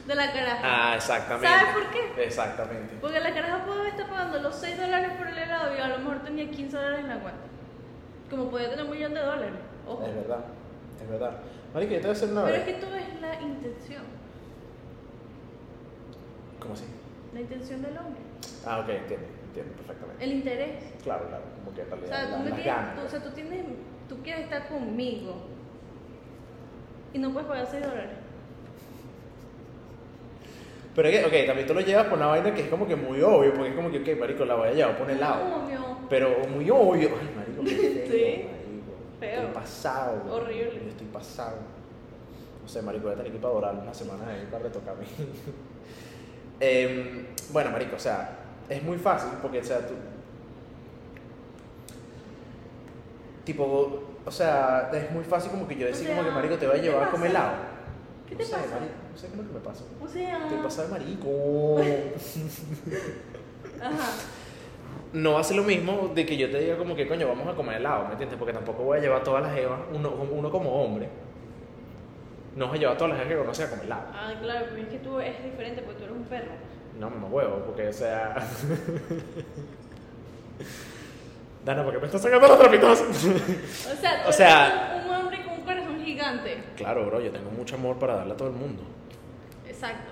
de 0.07 0.15
la 0.15 0.31
caraja. 0.31 0.61
Ah, 0.63 0.95
exactamente. 0.95 1.47
¿Sabes 1.47 1.73
por 1.73 1.91
qué? 1.91 2.23
Exactamente. 2.23 2.95
Porque 3.01 3.19
la 3.19 3.33
caraja 3.33 3.65
puede 3.65 3.89
estar 3.89 4.09
pagando 4.09 4.39
los 4.39 4.55
6 4.55 4.79
dólares 4.79 5.11
por 5.17 5.27
el 5.27 5.37
helado 5.37 5.75
y 5.75 5.79
a 5.79 5.87
lo 5.89 5.97
mejor 5.99 6.19
tenía 6.23 6.49
15 6.49 6.77
dólares 6.77 6.99
en 7.01 7.07
la 7.09 7.19
cuenta. 7.19 7.41
Como 8.29 8.49
podía 8.49 8.69
tener 8.69 8.85
un 8.85 8.91
millón 8.91 9.13
de 9.13 9.19
dólares. 9.19 9.51
Ojo. 9.87 10.05
Es 10.05 10.15
verdad, 10.15 10.45
es 11.01 11.09
verdad. 11.09 11.31
Marico, 11.73 11.93
yo 11.93 11.97
te 11.97 12.07
voy 12.07 12.09
a 12.09 12.17
hacer 12.17 12.29
una 12.29 12.43
Pero 12.45 12.57
vez. 12.57 12.67
es 12.67 12.73
que 12.73 12.81
tú 12.85 12.91
ves 12.91 13.21
la 13.21 13.41
intención. 13.41 14.03
¿Cómo 16.59 16.73
así? 16.73 16.85
La 17.33 17.41
intención 17.41 17.81
del 17.81 17.97
hombre. 17.97 18.21
Ah, 18.65 18.79
ok, 18.79 18.89
entiendo, 18.89 19.25
entiendo 19.47 19.73
perfectamente. 19.77 20.23
El 20.23 20.31
interés. 20.33 20.71
Claro, 21.03 21.27
claro, 21.27 21.43
como 21.63 21.75
que 21.75 21.81
en 21.81 21.87
O 21.87 21.95
realidad 21.95 22.17
sea, 22.29 22.37
tú, 22.37 22.43
me 22.43 22.49
tú- 23.01 23.07
o 23.07 23.09
sea, 23.09 23.23
tú 23.23 23.29
tienes, 23.31 23.65
tú 24.09 24.17
quieres 24.23 24.43
estar 24.43 24.67
conmigo 24.67 25.35
y 27.13 27.19
no 27.19 27.31
puedes 27.33 27.47
pagar 27.49 27.67
6 27.69 27.83
dólares. 27.83 28.09
Pero 30.93 31.07
es 31.07 31.19
que, 31.19 31.25
ok, 31.25 31.47
también 31.47 31.67
tú 31.67 31.73
lo 31.73 31.79
llevas 31.81 32.05
por 32.07 32.17
una 32.17 32.27
vaina 32.27 32.53
que 32.53 32.61
es 32.63 32.67
como 32.69 32.85
que 32.87 32.95
muy 32.97 33.21
obvio, 33.21 33.53
porque 33.53 33.69
es 33.69 33.75
como 33.75 33.89
que, 33.89 33.99
ok, 33.99 34.19
marico, 34.19 34.43
la 34.45 34.55
voy 34.55 34.67
a 34.67 34.73
llevar 34.73 34.97
por 34.97 35.09
el 35.09 35.19
lado. 35.19 35.63
Obvio. 35.65 35.79
Pero 36.09 36.29
muy 36.49 36.69
obvio. 36.69 37.09
Ay, 37.19 37.33
marico, 37.35 37.63
qué 37.63 37.75
feo, 38.05 38.05
Sí. 38.07 38.43
marico. 38.43 38.91
Feo. 39.19 39.39
Estoy 39.41 39.53
pasado. 39.53 40.33
Horrible. 40.35 40.81
Yo 40.83 40.89
estoy 40.89 41.07
pasado. 41.07 41.57
No 42.61 42.67
sé, 42.67 42.81
marico, 42.81 43.05
voy 43.05 43.13
a 43.13 43.17
tener 43.17 43.31
que 43.31 43.37
ir 43.37 43.41
para 43.41 43.51
adorar 43.53 43.75
unas 43.81 43.95
semanas 43.97 44.27
ahí 44.27 44.47
para 44.51 44.63
retocarme. 44.63 45.05
Em, 46.61 47.25
bueno, 47.51 47.71
marico, 47.71 47.95
o 47.95 47.99
sea, 47.99 48.37
es 48.69 48.83
muy 48.83 48.97
fácil 48.97 49.29
porque, 49.41 49.59
o 49.59 49.63
sea, 49.63 49.79
tú... 49.79 49.93
Tipo, 53.43 54.03
o 54.23 54.31
sea, 54.31 54.91
es 54.93 55.11
muy 55.11 55.23
fácil 55.23 55.49
como 55.51 55.67
que 55.67 55.75
yo 55.75 55.87
decir 55.87 56.03
O 56.03 56.07
sea, 56.07 56.15
como 56.17 56.29
que, 56.29 56.35
marico, 56.35 56.57
te 56.57 56.67
voy 56.67 56.75
a 56.77 56.81
¿qué 56.81 56.85
te 56.85 56.91
llevar 56.91 57.07
a 57.07 57.11
comer 57.11 57.31
pasa? 57.33 57.43
helado. 57.43 57.55
¿Qué 58.27 58.35
No 58.35 58.37
te 58.37 58.45
sé, 58.45 58.51
pasa? 58.53 58.67
marico, 58.75 58.93
no 59.11 59.17
sé 59.17 59.27
qué 59.27 59.33
es 59.33 59.39
lo 59.39 59.47
que 59.47 59.53
me 59.53 59.59
pasa. 59.59 59.83
O 60.03 60.07
sea. 60.07 60.61
Pasado 60.63 60.87
de 60.87 60.93
marico. 60.93 61.77
Ajá. 63.81 64.11
no 65.13 65.37
hace 65.39 65.55
lo 65.55 65.63
mismo 65.63 66.11
de 66.13 66.23
que 66.25 66.37
yo 66.37 66.51
te 66.51 66.59
diga 66.59 66.77
como 66.77 66.95
que 66.95 67.07
coño 67.07 67.27
vamos 67.27 67.47
a 67.47 67.55
comer 67.55 67.77
helado, 67.77 68.05
¿me 68.05 68.11
entiendes? 68.11 68.37
Porque 68.37 68.53
tampoco 68.53 68.83
voy 68.83 68.99
a 68.99 69.01
llevar 69.01 69.23
todas 69.23 69.41
las 69.41 69.57
evas, 69.57 69.79
uno, 69.91 70.11
uno 70.11 70.51
como 70.51 70.83
hombre, 70.83 71.09
no 72.55 72.67
voy 72.67 72.77
a 72.77 72.79
llevar 72.81 72.95
a 72.95 72.97
todas 72.97 73.13
las 73.13 73.19
evas 73.21 73.31
que 73.33 73.37
conoce 73.39 73.63
a 73.63 73.69
comer 73.69 73.85
helado. 73.85 74.03
Ah, 74.13 74.33
claro, 74.41 74.65
pero 74.69 74.81
es 74.83 74.87
que 74.89 74.97
tú 74.99 75.19
es 75.19 75.43
diferente 75.43 75.81
porque 75.81 75.99
tú 75.99 76.03
eres 76.05 76.17
un 76.17 76.23
perro. 76.25 76.51
No, 76.99 77.09
me 77.09 77.27
huevo, 77.27 77.63
porque 77.65 77.87
o 77.87 77.93
sea... 77.93 78.35
Dana, 81.65 81.83
¿por 81.83 81.93
qué 81.93 81.99
me 81.99 82.05
estás 82.07 82.21
sacando 82.23 82.47
los 82.47 82.59
trapitos? 82.59 83.01
O 83.01 83.13
sea, 83.99 84.23
tú 84.23 84.29
O 84.29 84.31
sea- 84.31 84.93
eres 84.95 85.05
un, 85.05 85.11
un 85.11 85.15
hombre 85.21 85.43
con 85.43 85.53
un 85.53 85.61
corazón 85.61 86.01
gigante. 86.03 86.63
claro, 86.75 87.05
bro, 87.05 87.21
yo 87.21 87.31
tengo 87.31 87.51
mucho 87.51 87.75
amor 87.75 87.97
para 87.99 88.15
darle 88.15 88.33
a 88.33 88.37
todo 88.37 88.47
el 88.49 88.55
mundo. 88.55 88.83
Exacto. 89.67 90.11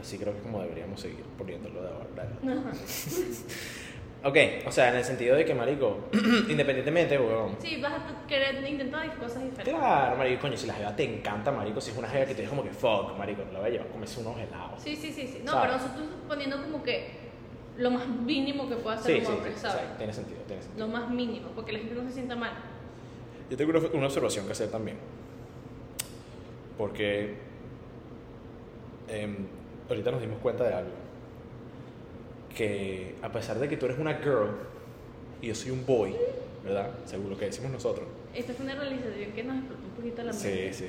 Así 0.00 0.18
creo 0.18 0.32
que 0.32 0.38
es 0.38 0.44
como 0.44 0.60
deberíamos 0.62 1.00
seguir 1.00 1.24
poniéndolo 1.38 1.82
de 1.82 1.88
ahora. 1.88 2.28
Ok, 4.24 4.36
o 4.66 4.70
sea, 4.70 4.90
en 4.90 4.96
el 4.96 5.04
sentido 5.04 5.34
de 5.34 5.44
que, 5.44 5.52
marico, 5.52 5.98
independientemente, 6.48 7.18
weón. 7.18 7.56
Sí, 7.60 7.80
vas 7.80 7.94
a 7.94 8.26
querer 8.28 8.64
intentar 8.68 9.12
cosas 9.16 9.42
diferentes. 9.42 9.74
Claro, 9.74 10.16
marico, 10.16 10.42
coño, 10.42 10.56
si 10.56 10.66
la 10.68 10.74
jeva 10.74 10.94
te 10.94 11.02
encanta, 11.02 11.50
marico, 11.50 11.80
si 11.80 11.90
es 11.90 11.96
una 11.96 12.08
jeva 12.08 12.26
que 12.26 12.34
te 12.34 12.42
dice 12.42 12.50
como 12.50 12.62
que 12.62 12.70
fuck, 12.70 13.18
marico, 13.18 13.42
no 13.44 13.52
la 13.52 13.58
voy 13.58 13.68
a 13.68 13.72
llevar 13.72 13.88
a 13.88 13.90
comerse 13.90 14.20
unos 14.20 14.38
helados. 14.38 14.80
Sí, 14.80 14.94
sí, 14.94 15.12
sí, 15.12 15.26
sí. 15.26 15.42
No, 15.44 15.52
¿Sabes? 15.52 15.70
pero 15.72 15.82
nosotros 15.82 16.08
poniendo 16.28 16.62
como 16.62 16.82
que 16.84 17.08
lo 17.78 17.90
más 17.90 18.06
mínimo 18.06 18.68
que 18.68 18.76
pueda 18.76 18.96
hacer 18.96 19.12
Sí, 19.16 19.20
un 19.20 19.26
sí, 19.26 19.32
hombre, 19.32 19.52
sí, 19.54 19.58
¿sabes? 19.60 19.80
sí, 19.80 19.86
tiene 19.98 20.12
sentido, 20.12 20.40
tiene 20.46 20.62
sentido. 20.62 20.86
Lo 20.86 20.92
más 20.92 21.10
mínimo, 21.10 21.48
porque 21.56 21.72
la 21.72 21.78
gente 21.80 21.94
no 21.94 22.02
se 22.04 22.12
sienta 22.12 22.36
mal. 22.36 22.52
Yo 23.50 23.56
tengo 23.56 23.70
una, 23.76 23.88
una 23.92 24.06
observación 24.06 24.46
que 24.46 24.52
hacer 24.52 24.70
también. 24.70 24.98
Porque 26.78 27.34
em, 29.08 29.36
ahorita 29.88 30.10
nos 30.12 30.20
dimos 30.20 30.38
cuenta 30.40 30.62
de 30.64 30.74
algo. 30.74 30.90
Que 32.56 33.14
a 33.22 33.30
pesar 33.32 33.58
de 33.58 33.68
que 33.68 33.76
tú 33.76 33.86
eres 33.86 33.98
una 33.98 34.14
girl 34.14 34.50
y 35.40 35.48
yo 35.48 35.54
soy 35.54 35.70
un 35.70 35.84
boy, 35.86 36.14
¿verdad? 36.64 36.90
Según 37.06 37.30
lo 37.30 37.38
que 37.38 37.46
decimos 37.46 37.70
nosotros. 37.72 38.06
Esta 38.34 38.52
fue 38.54 38.64
una 38.66 38.74
realización 38.74 39.32
que 39.32 39.42
nos 39.44 39.56
explotó 39.58 39.82
un 39.84 39.90
poquito 39.94 40.22
la 40.22 40.32
Sí, 40.32 40.48
mente. 40.48 40.72
sí. 40.74 40.86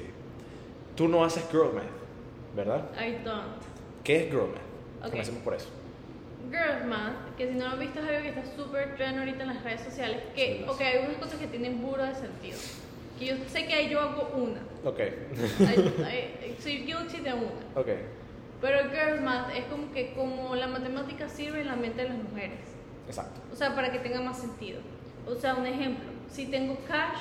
Tú 0.95 1.08
no 1.08 1.23
haces 1.23 1.45
girl 1.52 1.73
math, 1.73 1.86
¿verdad? 2.56 2.86
I 2.99 3.23
don't. 3.23 3.62
¿Qué 4.04 4.23
es 4.26 4.32
girl 4.32 4.47
math? 4.49 5.06
Ok. 5.06 5.10
Comencemos 5.12 5.41
por 5.43 5.54
eso. 5.56 5.69
Girls 6.52 6.86
Math, 6.86 7.36
que 7.38 7.47
si 7.47 7.56
no 7.56 7.65
lo 7.65 7.71
han 7.71 7.80
visto 7.80 7.99
es 7.99 8.06
algo 8.08 8.21
que 8.21 8.30
está 8.30 8.43
súper 8.56 8.95
trend 8.95 9.17
ahorita 9.17 9.41
en 9.43 9.47
las 9.47 9.63
redes 9.63 9.82
sociales, 9.82 10.17
Sí, 10.28 10.36
que, 10.36 10.65
ok, 10.67 10.82
hay 10.82 11.06
unas 11.06 11.17
cosas 11.17 11.39
que 11.39 11.47
tienen 11.47 11.82
burro 11.82 12.04
de 12.06 12.13
sentido. 12.13 12.58
Que 13.17 13.26
yo 13.26 13.36
sé 13.47 13.65
que 13.65 13.73
ahí 13.73 13.89
yo 13.89 13.99
hago 14.02 14.30
una. 14.36 14.60
Ok. 14.84 14.99
Ay- 14.99 15.93
ay- 16.06 16.56
soy 16.60 16.80
guilty 16.86 17.21
de 17.21 17.34
una. 17.34 17.45
ok. 17.76 17.88
Pero 18.63 18.89
Girls 18.89 19.21
Math 19.21 19.54
es 19.58 19.65
como 19.65 19.91
que 19.91 20.13
como 20.13 20.56
la 20.56 20.67
matemática 20.67 21.28
sirve 21.28 21.60
en 21.62 21.67
la 21.67 21.76
mente 21.76 22.02
de 22.04 22.10
las 22.10 22.17
mujeres. 22.17 22.60
Exacto. 23.08 23.41
O 23.52 23.56
sea, 23.58 23.76
para 23.76 23.91
que 23.91 23.99
tenga 23.99 24.21
más 24.21 24.39
sentido. 24.39 24.80
O 25.28 25.36
sea, 25.36 25.56
un 25.56 25.67
ejemplo, 25.67 26.06
si 26.32 26.45
tengo 26.45 26.78
cash, 26.88 27.19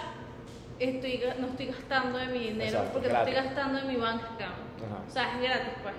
estoy, 0.79 1.21
no 1.41 1.49
estoy 1.49 1.67
gastando 1.67 2.19
de 2.19 2.27
mi 2.27 2.39
dinero 2.39 2.63
Exacto, 2.63 2.93
porque 2.93 3.09
no 3.09 3.19
estoy 3.19 3.33
gratis. 3.33 3.51
gastando 3.55 3.81
de 3.81 3.85
mi 3.93 3.97
bank 3.97 4.23
account. 4.23 5.09
O 5.09 5.11
sea, 5.11 5.35
es 5.35 5.43
gratis, 5.43 5.73
pues. 5.83 5.95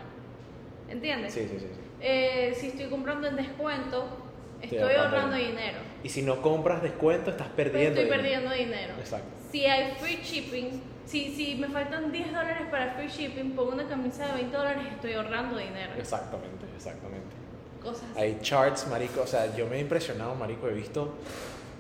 ¿Entiendes? 0.88 1.34
Sí, 1.34 1.42
sí, 1.42 1.60
sí. 1.60 1.66
sí. 1.68 1.80
Eh, 2.00 2.54
si 2.58 2.68
estoy 2.68 2.86
comprando 2.86 3.28
en 3.28 3.36
descuento, 3.36 4.06
Estoy 4.62 4.78
estoy 4.78 4.96
ahorrando 4.96 5.18
ahorrando 5.18 5.36
dinero. 5.36 5.78
Y 6.04 6.10
si 6.10 6.22
no 6.22 6.42
compras 6.42 6.82
descuento, 6.82 7.32
estás 7.32 7.48
Pero 7.54 7.70
perdiendo. 7.70 8.00
estoy 8.00 8.18
dinero. 8.18 8.24
perdiendo 8.24 8.56
dinero. 8.56 8.94
Exacto. 8.98 9.28
Si 9.52 9.66
hay 9.66 9.94
free 10.00 10.22
shipping, 10.24 10.82
si, 11.06 11.34
si 11.36 11.56
me 11.56 11.68
faltan 11.68 12.12
10 12.12 12.28
dólares 12.28 12.68
para 12.72 12.94
free 12.94 13.08
shipping, 13.08 13.52
pongo 13.52 13.74
una 13.74 13.88
camisa 13.88 14.28
de 14.28 14.34
20 14.34 14.58
dólares, 14.58 14.84
estoy 14.94 15.14
ahorrando 15.14 15.58
dinero. 15.58 15.94
Exactamente, 15.98 16.66
exactamente. 16.76 17.36
Cosas 17.82 18.04
así. 18.12 18.22
Hay 18.22 18.40
charts, 18.42 18.88
marico, 18.88 19.22
o 19.22 19.28
sea, 19.28 19.54
yo 19.56 19.68
me 19.68 19.78
he 19.78 19.82
impresionado, 19.82 20.36
marico, 20.36 20.68
he 20.68 20.74
visto, 20.74 21.14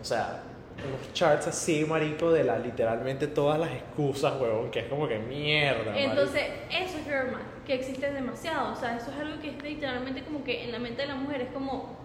o 0.01 0.03
sea, 0.05 0.43
unos 0.85 1.13
charts 1.13 1.47
así, 1.47 1.85
marico, 1.85 2.31
de 2.31 2.43
la 2.43 2.59
literalmente 2.59 3.27
todas 3.27 3.59
las 3.59 3.71
excusas, 3.71 4.39
huevón, 4.39 4.69
que 4.69 4.81
es 4.81 4.87
como 4.87 5.07
que 5.07 5.19
mierda, 5.19 5.91
marico. 5.91 6.09
Entonces, 6.09 6.43
eso 6.69 6.97
es 6.97 7.31
math, 7.31 7.63
que 7.65 7.75
existe 7.75 8.11
demasiado. 8.11 8.73
O 8.73 8.75
sea, 8.75 8.97
eso 8.97 9.11
es 9.11 9.17
algo 9.17 9.41
que 9.41 9.51
es 9.51 9.63
literalmente 9.63 10.23
como 10.23 10.43
que 10.43 10.63
en 10.63 10.71
la 10.71 10.79
mente 10.79 11.03
de 11.03 11.07
la 11.07 11.15
mujer 11.15 11.41
es 11.41 11.53
como 11.53 11.97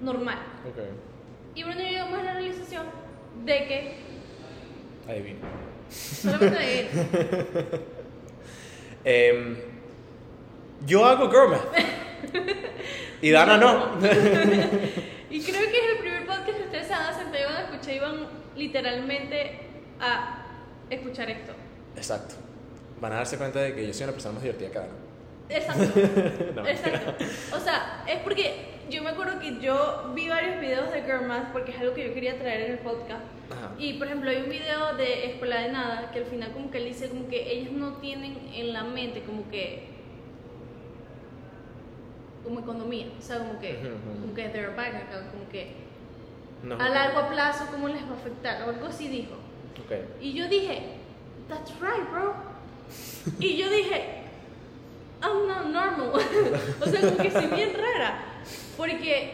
normal. 0.00 0.38
Ok, 0.68 0.82
Y 1.54 1.60
yo 1.60 1.68
llegamos 1.70 2.18
a 2.18 2.22
la 2.22 2.34
realización 2.34 2.86
de 3.44 3.66
que 3.66 3.94
adivino. 5.08 5.71
Solamente 5.90 6.58
de 6.58 6.80
él. 6.80 6.88
Em, 9.04 9.56
yo 10.86 11.04
hago 11.04 11.28
girl 11.28 11.48
math. 11.48 11.62
y 13.20 13.30
Dana 13.32 13.56
no. 13.56 13.98
Y 15.28 15.42
creo 15.42 15.60
que 15.60 15.78
es 15.78 15.92
el 15.94 15.98
primer 15.98 16.24
podcast 16.24 16.56
que 16.56 16.64
ustedes 16.64 16.86
se 16.86 16.92
van 16.92 17.02
a 17.06 17.12
sentar 17.12 17.40
y 17.40 17.44
van 17.44 17.56
a 17.56 17.60
escuchar 17.62 17.94
y 17.94 17.98
van 17.98 18.26
literalmente 18.54 19.58
a 19.98 20.46
escuchar 20.88 21.30
esto. 21.30 21.52
Exacto. 21.96 22.36
Van 23.00 23.12
a 23.12 23.16
darse 23.16 23.36
cuenta 23.38 23.58
de 23.60 23.74
que 23.74 23.86
yo 23.86 23.92
soy 23.92 24.04
una 24.04 24.12
persona 24.12 24.34
más 24.34 24.42
divertida 24.42 24.70
que 24.70 24.78
Dana. 24.78 24.92
Exacto. 25.48 26.00
No. 26.54 26.66
Exacto. 26.66 27.24
O 27.56 27.60
sea, 27.60 28.04
es 28.06 28.18
porque 28.20 28.81
yo 28.92 29.02
me 29.02 29.10
acuerdo 29.10 29.38
que 29.40 29.58
yo 29.60 30.12
vi 30.14 30.28
varios 30.28 30.60
videos 30.60 30.92
de 30.92 31.02
Girl 31.02 31.26
Math 31.26 31.52
porque 31.52 31.72
es 31.72 31.80
algo 31.80 31.94
que 31.94 32.08
yo 32.08 32.14
quería 32.14 32.38
traer 32.38 32.62
en 32.62 32.72
el 32.72 32.78
podcast. 32.78 33.22
Ajá. 33.50 33.72
Y 33.78 33.94
por 33.94 34.06
ejemplo, 34.06 34.30
hay 34.30 34.36
un 34.42 34.50
video 34.50 34.94
de 34.96 35.30
Escuela 35.30 35.60
de 35.62 35.72
Nada 35.72 36.10
que 36.10 36.20
al 36.20 36.26
final 36.26 36.52
como 36.52 36.70
que 36.70 36.78
él 36.78 36.84
dice 36.84 37.08
como 37.08 37.28
que 37.28 37.52
ellas 37.52 37.72
no 37.72 37.94
tienen 37.94 38.38
en 38.54 38.72
la 38.72 38.84
mente 38.84 39.22
como 39.22 39.48
que 39.50 39.88
como 42.44 42.60
economía, 42.60 43.06
o 43.18 43.22
sea, 43.22 43.38
como 43.38 43.58
que 43.60 43.78
como 44.20 44.34
que 44.34 44.48
their 44.48 44.74
bank 44.74 44.94
account, 44.94 45.30
como 45.30 45.48
que 45.48 45.74
No. 46.62 46.76
a 46.76 46.88
largo 46.88 47.28
plazo 47.28 47.66
cómo 47.70 47.88
les 47.88 48.02
va 48.04 48.10
a 48.10 48.14
afectar 48.14 48.62
o 48.62 48.70
algo 48.70 48.86
así 48.86 49.08
dijo. 49.08 49.34
Ok. 49.84 50.20
Y 50.20 50.32
yo 50.32 50.48
dije, 50.48 50.82
that's 51.48 51.70
right, 51.80 52.08
bro. 52.10 52.34
Y 53.38 53.56
yo 53.56 53.70
dije, 53.70 54.22
I'm 55.22 55.46
not 55.46 55.66
normal. 55.66 56.10
o 56.80 56.86
sea, 56.86 57.00
como 57.00 57.16
que 57.16 57.30
soy 57.30 57.46
bien 57.46 57.70
rara. 57.74 58.31
Porque 58.76 59.32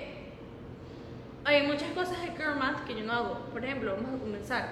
hay 1.44 1.66
muchas 1.66 1.90
cosas 1.92 2.20
de 2.22 2.29
girl 2.33 2.57
math 2.59 2.85
que 2.87 2.94
yo 2.94 3.05
no 3.05 3.12
hago. 3.12 3.35
Por 3.53 3.64
ejemplo, 3.64 3.94
vamos 3.96 4.14
a 4.14 4.18
comenzar 4.22 4.68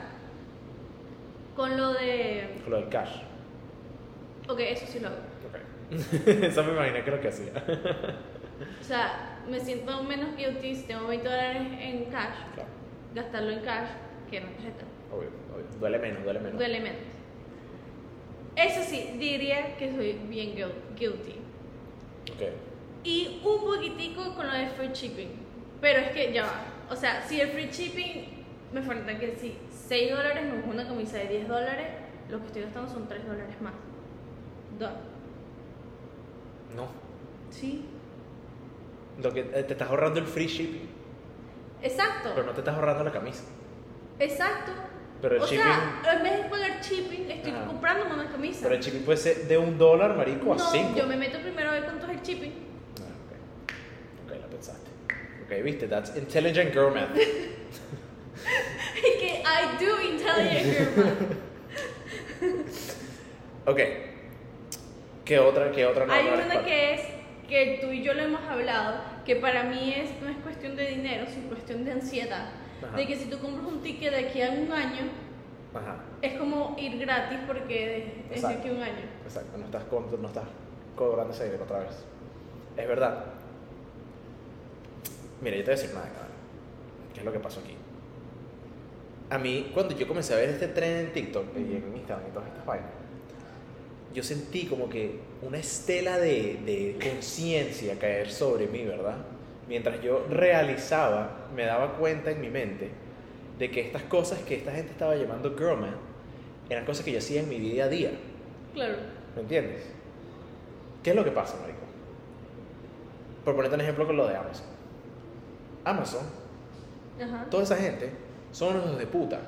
con 1.54 1.76
lo 1.76 1.92
de. 1.94 2.58
Con 2.62 2.72
lo 2.72 2.80
del 2.80 2.88
cash. 2.88 3.16
Ok, 4.48 4.60
eso 4.60 4.86
sí 4.86 5.00
lo 5.00 5.08
hago. 5.08 5.16
Ok. 5.48 5.56
Eso 6.26 6.64
me 6.64 6.72
imaginé 6.72 7.04
que 7.04 7.10
lo 7.12 7.20
que 7.20 7.28
hacía. 7.28 7.52
O 8.80 8.84
sea, 8.84 9.38
me 9.48 9.60
siento 9.60 10.02
menos 10.02 10.36
guilty 10.36 10.74
si 10.74 10.82
tengo 10.84 11.06
20 11.06 11.28
dólares 11.28 11.62
en 11.78 12.04
cash, 12.06 12.34
Claro. 12.54 12.68
gastarlo 13.14 13.50
en 13.52 13.60
cash 13.60 13.88
que 14.28 14.38
en 14.38 14.44
la 14.46 14.50
tarjeta. 14.52 14.84
Obvio, 15.12 15.28
obvio. 15.54 15.66
Duele 15.78 15.98
menos, 16.00 16.24
duele 16.24 16.40
menos. 16.40 16.58
Duele 16.58 16.80
menos. 16.80 17.00
Eso 18.56 18.82
sí, 18.82 19.14
diría 19.18 19.76
que 19.76 19.92
soy 19.94 20.14
bien 20.28 20.56
guil- 20.56 20.96
guilty. 20.96 21.34
Ok. 22.32 22.42
Y 23.06 23.40
un 23.44 23.60
poquitico 23.60 24.34
con 24.34 24.48
lo 24.48 24.52
de 24.52 24.66
free 24.70 24.88
shipping. 24.92 25.28
Pero 25.80 26.00
es 26.00 26.10
que 26.10 26.32
ya 26.32 26.42
va. 26.42 26.64
O 26.90 26.96
sea, 26.96 27.22
si 27.22 27.40
el 27.40 27.50
free 27.50 27.68
shipping 27.70 28.44
me 28.72 28.82
falta 28.82 29.16
que 29.16 29.36
si 29.36 29.56
6 29.70 30.10
dólares 30.10 30.44
me 30.44 30.56
busco 30.56 30.70
una 30.70 30.86
camisa 30.88 31.18
de 31.18 31.28
10 31.28 31.48
dólares, 31.48 31.86
lo 32.28 32.40
que 32.40 32.46
estoy 32.46 32.62
gastando 32.62 32.90
son 32.92 33.06
3 33.06 33.24
dólares 33.26 33.54
más. 33.60 33.74
Done. 34.78 34.96
No. 36.74 36.88
Sí. 37.50 37.84
Lo 39.22 39.32
que, 39.32 39.40
eh, 39.40 39.62
te 39.62 39.72
estás 39.74 39.88
ahorrando 39.88 40.18
el 40.18 40.26
free 40.26 40.46
shipping, 40.48 40.88
Exacto. 41.82 42.32
pero 42.34 42.44
no 42.44 42.52
te 42.52 42.60
estás 42.60 42.74
ahorrando 42.74 43.04
la 43.04 43.12
camisa. 43.12 43.44
Exacto. 44.18 44.72
Pero 45.22 45.36
el 45.36 45.42
o 45.42 45.46
shipping. 45.46 45.64
sea, 45.64 46.16
en 46.16 46.22
vez 46.24 46.42
de 46.42 46.48
pagar 46.50 46.80
shipping, 46.82 47.30
estoy 47.30 47.52
Ajá. 47.52 47.66
comprándome 47.66 48.14
una 48.14 48.30
camisa. 48.30 48.60
pero 48.64 48.74
el 48.74 48.82
shipping 48.82 49.02
puede 49.04 49.16
ser 49.18 49.46
de 49.48 49.56
un 49.56 49.78
dólar, 49.78 50.16
marico, 50.16 50.52
a 50.52 50.56
no, 50.56 50.70
cinco. 50.70 50.98
yo 50.98 51.06
me 51.06 51.16
meto 51.16 51.38
primero 51.40 51.70
a 51.70 51.72
ver 51.74 51.84
cuánto 51.84 52.06
es 52.06 52.12
el 52.18 52.22
shipping. 52.22 52.52
Ah, 53.00 53.04
ok. 53.24 54.32
Ok, 54.34 54.40
la 54.42 54.46
pensaste. 54.48 54.90
Ok, 55.46 55.62
viste, 55.62 55.86
that's 55.86 56.16
intelligent 56.16 56.72
girl 56.72 56.92
math. 56.92 57.10
Que 59.18 59.42
I 59.44 59.78
do 59.78 60.00
intelligent 60.02 60.94
girl 60.94 61.06
math. 61.06 61.36
ok. 63.66 63.80
¿Qué 65.24 65.38
otra, 65.38 65.70
qué 65.70 65.86
otra 65.86 66.06
no 66.06 66.12
Hay 66.12 66.26
una 66.26 66.64
que 66.64 66.94
es 66.94 67.00
que 67.48 67.78
tú 67.80 67.92
y 67.92 68.02
yo 68.02 68.14
lo 68.14 68.22
hemos 68.22 68.42
hablado, 68.42 69.00
que 69.24 69.36
para 69.36 69.62
mí 69.64 69.94
es, 69.96 70.10
no 70.20 70.28
es 70.28 70.36
cuestión 70.38 70.74
de 70.74 70.88
dinero, 70.88 71.26
sino 71.32 71.48
cuestión 71.48 71.84
de 71.84 71.92
ansiedad. 71.92 72.50
Ajá. 72.84 72.96
De 72.96 73.06
que 73.06 73.16
si 73.16 73.26
tú 73.26 73.38
compras 73.38 73.66
un 73.66 73.80
ticket 73.82 74.12
de 74.12 74.26
aquí 74.26 74.42
a 74.42 74.50
un 74.50 74.72
año, 74.72 75.10
Ajá, 75.74 75.96
es 76.22 76.34
como 76.38 76.74
ir 76.78 76.98
gratis 76.98 77.38
porque 77.46 78.24
es 78.32 78.42
de 78.42 78.48
aquí 78.48 78.68
a 78.68 78.72
un 78.72 78.82
año. 78.82 79.04
exacto. 79.24 79.58
No 79.58 79.64
estás, 79.66 79.84
no 79.92 80.26
estás 80.26 80.44
cobrando 80.96 81.32
ese 81.32 81.44
dinero 81.44 81.64
otra 81.64 81.80
vez. 81.80 82.04
Es 82.76 82.88
verdad. 82.88 83.35
Mira, 85.40 85.56
yo 85.56 85.64
te 85.64 85.70
voy 85.70 85.78
a 85.78 85.82
decir 85.82 85.94
nada, 85.94 86.08
cabrón. 86.08 86.36
¿Qué 87.12 87.20
es 87.20 87.26
lo 87.26 87.32
que 87.32 87.40
pasó 87.40 87.60
aquí? 87.60 87.74
A 89.28 89.38
mí, 89.38 89.70
cuando 89.74 89.96
yo 89.96 90.06
comencé 90.06 90.34
a 90.34 90.36
ver 90.36 90.50
este 90.50 90.68
tren 90.68 90.98
en 90.98 91.12
TikTok 91.12 91.44
y 91.56 91.76
en 91.76 91.96
Instagram 91.96 92.28
y 92.28 92.32
todas 92.32 92.48
estas 92.48 92.64
vainas, 92.64 92.90
yo 94.14 94.22
sentí 94.22 94.66
como 94.66 94.88
que 94.88 95.18
una 95.42 95.58
estela 95.58 96.18
de, 96.18 96.60
de 96.64 96.98
conciencia 97.02 97.98
caer 97.98 98.30
sobre 98.30 98.66
mí, 98.66 98.84
¿verdad? 98.84 99.16
Mientras 99.68 100.00
yo 100.00 100.26
realizaba, 100.30 101.48
me 101.54 101.64
daba 101.64 101.96
cuenta 101.96 102.30
en 102.30 102.40
mi 102.40 102.48
mente 102.48 102.90
de 103.58 103.70
que 103.70 103.80
estas 103.80 104.02
cosas 104.04 104.38
que 104.40 104.54
esta 104.54 104.72
gente 104.72 104.92
estaba 104.92 105.16
llamando 105.16 105.54
girl 105.56 105.78
math 105.78 105.96
eran 106.70 106.84
cosas 106.84 107.04
que 107.04 107.12
yo 107.12 107.18
hacía 107.18 107.40
en 107.40 107.48
mi 107.48 107.58
día 107.58 107.84
a 107.84 107.88
día. 107.88 108.10
Claro. 108.74 108.96
¿Me 109.34 109.42
entiendes? 109.42 109.82
¿Qué 111.02 111.10
es 111.10 111.16
lo 111.16 111.24
que 111.24 111.30
pasa, 111.30 111.56
marico? 111.60 111.80
Por 113.44 113.54
ponerte 113.54 113.74
un 113.74 113.80
ejemplo 113.80 114.06
con 114.06 114.16
lo 114.16 114.26
de 114.26 114.36
Amazon. 114.36 114.75
Amazon, 115.86 116.22
Ajá. 117.22 117.46
toda 117.50 117.62
esa 117.62 117.76
gente 117.76 118.10
son 118.52 118.76
hijos 118.76 118.98
de 118.98 119.06
puta. 119.06 119.40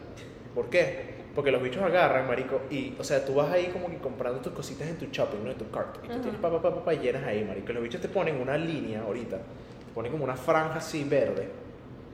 ¿Por 0.54 0.70
qué? 0.70 1.18
Porque 1.34 1.50
los 1.52 1.62
bichos 1.62 1.82
agarran, 1.82 2.26
marico, 2.26 2.62
y, 2.70 2.94
o 2.98 3.04
sea, 3.04 3.24
tú 3.24 3.34
vas 3.34 3.50
ahí 3.52 3.66
como 3.66 3.88
que 3.88 3.98
comprando 3.98 4.40
tus 4.40 4.52
cositas 4.52 4.88
en 4.88 4.96
tu 4.96 5.06
shopping, 5.06 5.44
¿no? 5.44 5.50
En 5.50 5.58
tu 5.58 5.70
cart. 5.70 5.96
Y 6.02 6.06
tú 6.06 6.12
Ajá. 6.14 6.22
tienes 6.22 6.40
papá, 6.40 6.60
papá, 6.60 6.74
papá, 6.76 6.94
llenas 6.94 7.24
ahí, 7.24 7.44
marico. 7.44 7.70
Y 7.70 7.74
los 7.74 7.82
bichos 7.82 8.00
te 8.00 8.08
ponen 8.08 8.40
una 8.40 8.56
línea 8.56 9.02
ahorita, 9.02 9.36
te 9.36 9.92
ponen 9.94 10.10
como 10.10 10.24
una 10.24 10.34
franja 10.36 10.76
así 10.78 11.04
verde, 11.04 11.48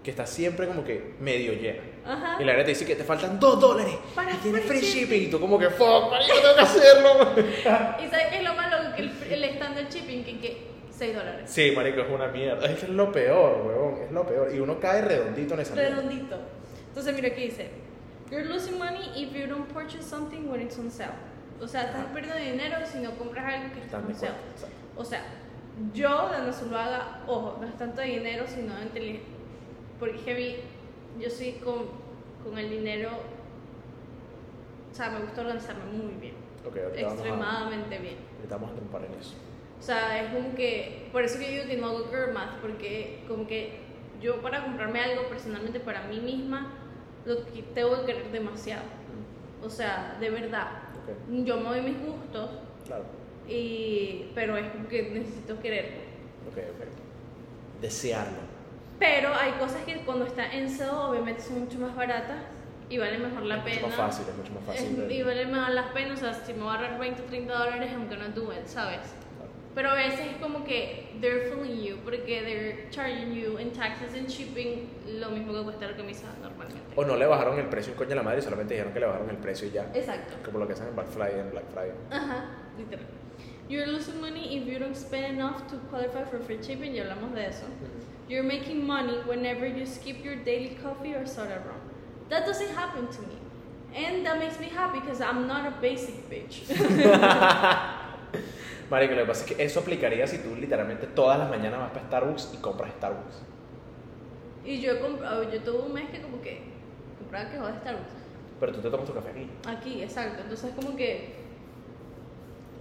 que 0.02 0.10
está 0.10 0.26
siempre 0.26 0.66
como 0.66 0.84
que 0.84 1.14
medio 1.20 1.52
llena. 1.54 1.80
Ajá. 2.04 2.36
Y 2.42 2.44
la 2.44 2.52
gente 2.52 2.64
te 2.64 2.70
dice 2.72 2.84
que 2.84 2.96
te 2.96 3.04
faltan 3.04 3.40
dos 3.40 3.58
dólares 3.58 3.94
Para 4.14 4.32
y 4.32 4.36
tienes 4.36 4.64
free 4.64 4.80
shipping. 4.80 5.00
shipping. 5.00 5.22
Y 5.22 5.30
tú 5.30 5.40
como 5.40 5.58
que, 5.58 5.70
fuck, 5.70 6.10
marico, 6.10 6.34
tengo 6.42 6.54
que 6.56 6.60
hacerlo. 6.62 7.10
¿Y 8.04 8.08
sabes 8.10 8.26
qué 8.30 8.36
es 8.38 8.44
lo 8.44 8.54
malo? 8.54 8.76
Que 8.94 9.02
el, 9.02 9.12
el 9.32 9.44
estándar 9.44 9.88
shipping, 9.88 10.22
que, 10.24 10.38
que 10.38 10.56
6 11.04 11.16
dólares. 11.16 11.50
sí, 11.50 11.72
marico, 11.76 12.00
es 12.00 12.10
una 12.10 12.28
mierda. 12.28 12.66
Es 12.66 12.78
que 12.78 12.86
es 12.86 12.92
lo 12.92 13.12
peor, 13.12 13.66
huevón, 13.66 14.02
es 14.02 14.10
lo 14.10 14.26
peor. 14.26 14.54
Y 14.54 14.58
uno 14.58 14.80
cae 14.80 15.02
redondito 15.02 15.54
en 15.54 15.60
esa 15.60 15.74
mierda. 15.74 15.96
Redondito. 15.96 16.38
Entonces, 16.88 17.14
mira 17.14 17.28
aquí 17.28 17.42
dice: 17.42 17.68
You're 18.30 18.46
losing 18.46 18.78
money 18.78 19.10
if 19.14 19.34
you 19.34 19.46
don't 19.46 19.70
purchase 19.72 20.02
something 20.02 20.48
when 20.48 20.62
it's 20.62 20.78
on 20.78 20.90
sale. 20.90 21.12
O 21.60 21.68
sea, 21.68 21.84
estás 21.84 22.06
perdiendo 22.06 22.40
dinero 22.40 22.76
si 22.90 22.98
no 22.98 23.10
compras 23.18 23.44
algo 23.44 23.74
que 23.74 23.80
está 23.80 23.98
on 23.98 24.14
sale. 24.14 24.32
O 24.96 25.04
sea, 25.04 25.24
yo, 25.92 26.08
Dana 26.08 26.52
Zuluaga, 26.52 27.22
ojo, 27.26 27.58
no 27.60 27.66
es 27.66 27.76
tanto 27.76 28.00
de 28.00 28.06
dinero, 28.06 28.44
sino 28.46 28.74
de 28.76 28.82
inteligencia. 28.84 29.28
Porque 29.98 30.18
heavy, 30.18 30.56
yo 31.20 31.28
soy 31.28 31.52
con, 31.52 31.86
con 32.42 32.56
el 32.58 32.70
dinero. 32.70 33.10
O 34.90 34.94
sea, 34.94 35.10
me 35.10 35.20
gusta 35.20 35.42
organizarme 35.42 35.84
muy 35.84 36.14
bien. 36.14 36.34
Ok, 36.66 36.78
ahorita 36.78 37.02
vamos 37.02 37.12
a, 37.12 37.14
Extremadamente 37.14 37.98
bien. 37.98 38.16
vamos 38.48 38.70
a 38.70 38.96
en 38.98 39.20
eso. 39.20 39.34
O 39.84 39.86
sea, 39.86 40.22
es 40.22 40.32
como 40.32 40.54
que, 40.54 41.08
por 41.12 41.24
eso 41.24 41.38
que 41.38 41.46
digo 41.50 41.66
que 41.66 41.76
no 41.76 41.88
hago 41.88 42.08
girl 42.08 42.32
math, 42.32 42.54
porque 42.62 43.22
como 43.28 43.46
que 43.46 43.80
yo 44.18 44.40
para 44.40 44.62
comprarme 44.62 44.98
algo 45.00 45.28
personalmente 45.28 45.78
para 45.78 46.04
mí 46.04 46.20
misma, 46.20 46.72
lo 47.26 47.44
que 47.44 47.60
tengo 47.74 48.00
que 48.00 48.06
querer 48.14 48.32
demasiado. 48.32 48.84
O 49.62 49.68
sea, 49.68 50.16
de 50.18 50.30
verdad. 50.30 50.68
Ok, 51.02 51.44
Yo 51.44 51.58
me 51.58 51.64
doy 51.68 51.82
mis 51.82 51.98
gustos, 52.00 52.48
claro. 52.86 53.04
y, 53.46 54.30
pero 54.34 54.56
es 54.56 54.70
como 54.72 54.88
que 54.88 55.02
necesito 55.10 55.60
quererlo. 55.60 55.98
Ok, 56.48 56.56
ok. 56.56 57.82
Desearlo. 57.82 58.38
Pero 58.98 59.34
hay 59.34 59.52
cosas 59.52 59.82
que 59.84 59.98
cuando 60.06 60.24
está 60.24 60.50
en 60.50 60.70
sale 60.70 60.92
obviamente 61.10 61.42
son 61.42 61.60
mucho 61.60 61.78
más 61.78 61.94
baratas 61.94 62.38
y 62.88 62.96
vale 62.96 63.18
mejor 63.18 63.42
la 63.42 63.56
es 63.58 63.62
pena. 63.64 63.74
mucho 63.82 63.88
más 63.88 63.96
fácil, 63.96 64.26
es 64.30 64.34
mucho 64.38 64.52
más 64.54 64.64
fácil. 64.64 65.02
Es- 65.02 65.12
y 65.12 65.22
vale 65.22 65.44
mejor 65.44 65.70
las 65.72 65.90
penas, 65.92 66.22
o 66.22 66.24
sea, 66.24 66.32
si 66.32 66.54
me 66.54 66.60
voy 66.60 66.68
a 66.68 66.72
ahorrar 66.76 66.98
20 66.98 67.20
o 67.20 67.24
30 67.26 67.52
dólares, 67.52 67.90
aunque 67.94 68.16
no 68.16 68.28
do 68.30 68.50
it, 68.50 68.64
¿sabes? 68.66 69.00
Pero 69.74 69.90
a 69.90 69.94
veces 69.94 70.20
es 70.20 70.36
como 70.40 70.64
que 70.64 71.16
they're 71.20 71.50
fooling 71.50 71.82
you 71.82 71.96
porque 72.04 72.42
they're 72.42 72.88
charging 72.90 73.34
you 73.34 73.58
in 73.58 73.72
taxes 73.72 74.14
and 74.14 74.28
shipping 74.28 74.88
lo 75.18 75.30
mismo 75.30 75.52
que 75.52 75.62
cuesta 75.62 75.86
la 75.88 75.96
camisa 75.96 76.26
normalmente. 76.40 76.80
O 76.94 77.04
no 77.04 77.16
le 77.16 77.26
bajaron 77.26 77.58
el 77.58 77.66
precio 77.66 77.92
un 77.92 77.98
coño 77.98 78.12
a 78.12 78.16
la 78.16 78.22
madre 78.22 78.38
y 78.38 78.42
solamente 78.42 78.74
dijeron 78.74 78.92
que 78.92 79.00
le 79.00 79.06
bajaron 79.06 79.30
el 79.30 79.36
precio 79.38 79.66
y 79.66 79.72
ya. 79.72 79.90
Exacto. 79.92 80.34
Como 80.44 80.60
lo 80.60 80.66
que 80.68 80.74
hacen 80.74 80.88
en 80.88 80.94
Black 80.94 81.08
Friday 81.08 81.40
en 81.40 81.50
Black 81.50 81.64
Friday. 81.72 81.94
Ajá, 82.10 82.44
literal. 82.78 83.06
You're 83.68 83.86
losing 83.86 84.20
money 84.20 84.56
if 84.56 84.66
you 84.66 84.78
don't 84.78 84.94
spend 84.94 85.38
enough 85.38 85.66
to 85.68 85.78
qualify 85.90 86.24
for 86.24 86.38
free 86.38 86.62
shipping, 86.62 86.94
ya 86.94 87.04
hablamos 87.04 87.34
de 87.34 87.46
eso. 87.46 87.64
You're 88.28 88.44
making 88.44 88.86
money 88.86 89.18
whenever 89.26 89.66
you 89.66 89.86
skip 89.86 90.22
your 90.24 90.36
daily 90.36 90.76
coffee 90.82 91.14
or 91.14 91.26
soda 91.26 91.62
run. 91.66 91.80
That 92.28 92.46
doesn't 92.46 92.74
happen 92.74 93.08
to 93.08 93.22
me. 93.22 93.38
And 93.94 94.24
that 94.26 94.38
makes 94.38 94.60
me 94.60 94.68
happy 94.68 95.00
because 95.00 95.20
I'm 95.20 95.46
not 95.46 95.66
a 95.66 95.72
basic 95.80 96.28
bitch. 96.30 96.68
Marico, 98.94 99.14
lo 99.14 99.22
que 99.22 99.26
pasa 99.26 99.44
es 99.44 99.52
que 99.56 99.64
eso 99.64 99.80
aplicaría 99.80 100.24
si 100.26 100.38
tú 100.38 100.54
literalmente 100.54 101.08
todas 101.08 101.36
las 101.36 101.50
mañanas 101.50 101.80
vas 101.80 101.90
para 101.90 102.06
Starbucks 102.06 102.52
y 102.54 102.56
compras 102.58 102.92
Starbucks. 102.92 103.42
y 104.64 104.80
yo 104.80 104.92
he 104.92 105.00
comprado, 105.00 105.42
yo 105.50 105.60
tuve 105.62 105.78
un 105.82 105.92
mes 105.92 106.10
que 106.10 106.22
como 106.22 106.40
que 106.40 106.60
compraba 107.18 107.50
que 107.50 107.56
de 107.58 107.78
Starbucks. 107.80 108.14
Pero 108.60 108.72
tú 108.72 108.80
te 108.80 108.90
tomas 108.90 109.04
tu 109.06 109.12
café 109.12 109.30
aquí. 109.30 109.50
Aquí, 109.66 110.02
exacto. 110.02 110.42
Entonces 110.42 110.72
como 110.76 110.94
que... 110.96 111.34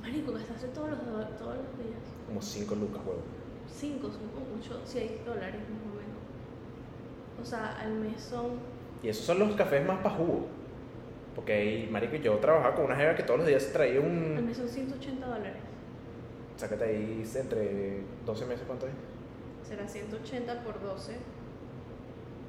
Marico, 0.01 0.33
gastaste 0.33 0.67
todos 0.67 0.91
los, 0.91 0.99
do- 1.03 1.27
todos 1.39 1.55
los 1.57 1.77
días. 1.79 2.03
Como 2.27 2.39
5 2.41 2.75
lucas, 2.75 3.01
huevo. 3.05 3.21
5, 3.67 4.01
son 4.07 4.27
como 4.29 4.45
8, 4.61 4.81
6 4.85 5.11
dólares 5.25 5.55
más 5.55 5.93
o 5.93 5.95
menos. 5.95 7.41
O 7.41 7.43
sea, 7.45 7.79
al 7.81 7.91
mes 7.93 8.21
son... 8.21 8.51
Y 9.01 9.09
esos 9.09 9.25
son 9.25 9.39
los 9.39 9.55
cafés 9.55 9.83
más 9.83 9.97
para 10.03 10.15
jugo. 10.15 10.45
Porque 11.35 11.53
ahí, 11.53 11.89
marico, 11.91 12.15
yo 12.17 12.35
trabajaba 12.37 12.75
con 12.75 12.85
una 12.85 12.95
jeva 12.95 13.15
que 13.15 13.23
todos 13.23 13.39
los 13.39 13.47
días 13.47 13.67
traía 13.73 13.99
Al 13.99 14.05
un... 14.05 14.45
mes 14.45 14.57
son 14.57 14.69
180 14.69 15.25
dólares. 15.25 15.53
Sácate 16.57 16.83
ahí 16.85 17.23
entre 17.35 18.01
12 18.25 18.45
meses, 18.45 18.63
¿cuánto 18.67 18.87
es? 18.87 18.93
Será 19.67 19.87
180 19.87 20.63
por 20.63 20.81
12. 20.81 21.13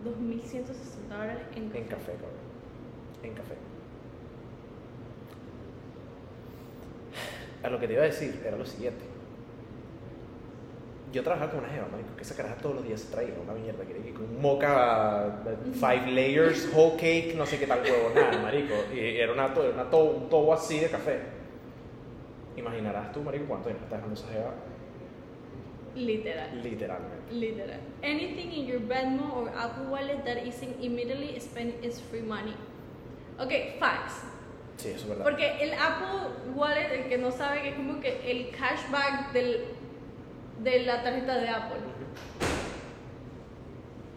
2.160 0.04 1.08
dólares 1.08 1.42
en 1.56 1.68
café. 1.68 1.78
En 1.78 1.84
café, 1.86 2.12
cabrón. 2.12 2.44
En 3.22 3.32
café. 3.34 3.54
A 7.62 7.70
lo 7.70 7.80
que 7.80 7.86
te 7.86 7.94
iba 7.94 8.02
a 8.02 8.06
decir 8.06 8.42
era 8.46 8.56
lo 8.58 8.66
siguiente. 8.66 9.04
Yo 11.12 11.22
trabajaba 11.22 11.52
con 11.52 11.60
una 11.60 11.68
jeva, 11.68 11.86
marico, 11.90 12.14
que 12.16 12.22
esa 12.22 12.34
caraja 12.36 12.56
todos 12.56 12.74
los 12.74 12.84
días 12.86 13.00
se 13.00 13.10
traía 13.12 13.34
una 13.42 13.54
mierda, 13.54 13.84
que 13.84 13.92
era 13.96 14.14
con 14.14 14.24
un 14.24 14.42
mocha, 14.42 15.26
eh, 15.46 15.56
five 15.74 16.10
layers, 16.10 16.68
whole 16.74 16.96
cake, 16.96 17.34
no 17.36 17.46
sé 17.46 17.58
qué 17.58 17.66
tal 17.68 17.80
huevo, 17.82 18.10
nada, 18.14 18.36
marico. 18.42 18.74
Y 18.92 18.98
era 19.16 19.32
una, 19.32 19.54
to- 19.54 19.70
una 19.72 19.88
to- 19.88 20.04
un 20.04 20.28
tobo 20.28 20.52
así 20.52 20.80
de 20.80 20.90
café. 20.90 21.20
Imaginarás 22.56 23.12
tú, 23.12 23.22
marico, 23.22 23.46
cuánto 23.46 23.68
dinero 23.68 23.84
estás 23.84 23.98
dejando 23.98 24.14
esa 24.20 24.28
jeva, 24.32 24.54
Literal. 25.96 26.62
literalmente. 26.62 27.32
Literal. 27.32 27.80
Anything 28.02 28.50
in 28.52 28.66
your 28.66 28.80
Venmo 28.80 29.32
or 29.36 29.48
Apple 29.56 29.86
Wallet 29.90 30.24
that 30.24 30.44
isn't 30.44 30.76
immediately 30.82 31.38
spent 31.40 31.84
is 31.84 32.00
free 32.00 32.22
money. 32.22 32.54
Ok, 33.38 33.78
facts. 33.78 34.22
Sí, 34.76 34.88
eso 34.90 35.02
es 35.04 35.08
verdad. 35.08 35.22
Porque 35.24 35.56
el 35.62 35.72
Apple 35.74 36.52
Wallet, 36.54 36.90
el 36.92 37.08
que 37.08 37.16
no 37.18 37.30
sabe, 37.30 37.62
que 37.62 37.68
es 37.70 37.74
como 37.76 38.00
que 38.00 38.18
el 38.28 38.50
cashback 38.50 39.32
del, 39.32 39.66
de 40.64 40.80
la 40.84 41.02
tarjeta 41.04 41.38
de 41.38 41.48
Apple. 41.48 41.78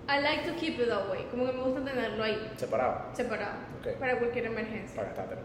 I 0.09 0.21
like 0.21 0.45
to 0.47 0.53
keep 0.59 0.79
it 0.79 0.87
that 0.87 1.09
way. 1.11 1.25
Como 1.29 1.45
que 1.45 1.51
me 1.53 1.61
gusta 1.63 1.83
tenerlo 1.83 2.23
ahí, 2.23 2.51
Separado, 2.55 3.13
separado. 3.13 3.57
Ok. 3.79 3.99
Para 3.99 4.17
cualquier 4.17 4.45
emergencia. 4.45 4.95
para 4.95 5.09
gastártelo. 5.09 5.41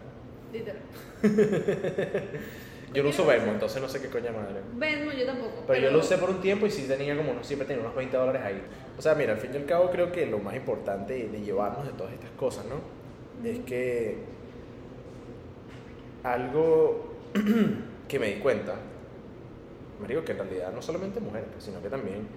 Literal. 0.51 0.81
Yo 2.93 3.01
no 3.01 3.09
uso 3.09 3.25
Venmo, 3.25 3.51
entonces 3.51 3.81
no 3.81 3.89
sé 3.89 4.01
qué 4.01 4.09
coña 4.09 4.31
madre. 4.31 4.61
Venmo 4.75 5.11
yo 5.11 5.25
tampoco. 5.25 5.63
Pero 5.65 5.81
yo 5.81 5.91
lo 5.91 5.99
usé 5.99 6.17
por 6.17 6.29
un 6.29 6.41
tiempo 6.41 6.67
y 6.67 6.71
sí 6.71 6.87
tenía 6.87 7.17
como 7.17 7.31
unos, 7.31 7.47
siempre 7.47 7.67
tenía 7.67 7.81
unos 7.81 7.95
20 7.95 8.15
dólares 8.15 8.41
ahí. 8.43 8.61
O 8.97 9.01
sea, 9.01 9.15
mira, 9.15 9.33
al 9.33 9.39
fin 9.39 9.51
y 9.53 9.57
al 9.57 9.65
cabo 9.65 9.89
creo 9.89 10.11
que 10.11 10.25
lo 10.27 10.37
más 10.37 10.55
importante 10.55 11.27
de 11.27 11.41
llevarnos 11.41 11.85
de 11.85 11.93
todas 11.93 12.13
estas 12.13 12.29
cosas, 12.31 12.65
¿no? 12.65 12.75
Es 13.47 13.59
que 13.61 14.17
algo 16.23 17.13
que 18.07 18.19
me 18.19 18.27
di 18.27 18.39
cuenta, 18.39 18.75
me 19.99 20.07
digo 20.07 20.23
que 20.23 20.33
en 20.33 20.37
realidad 20.37 20.71
no 20.71 20.81
solamente 20.81 21.19
mujeres, 21.19 21.47
pues, 21.51 21.63
sino 21.63 21.81
que 21.81 21.89
también 21.89 22.27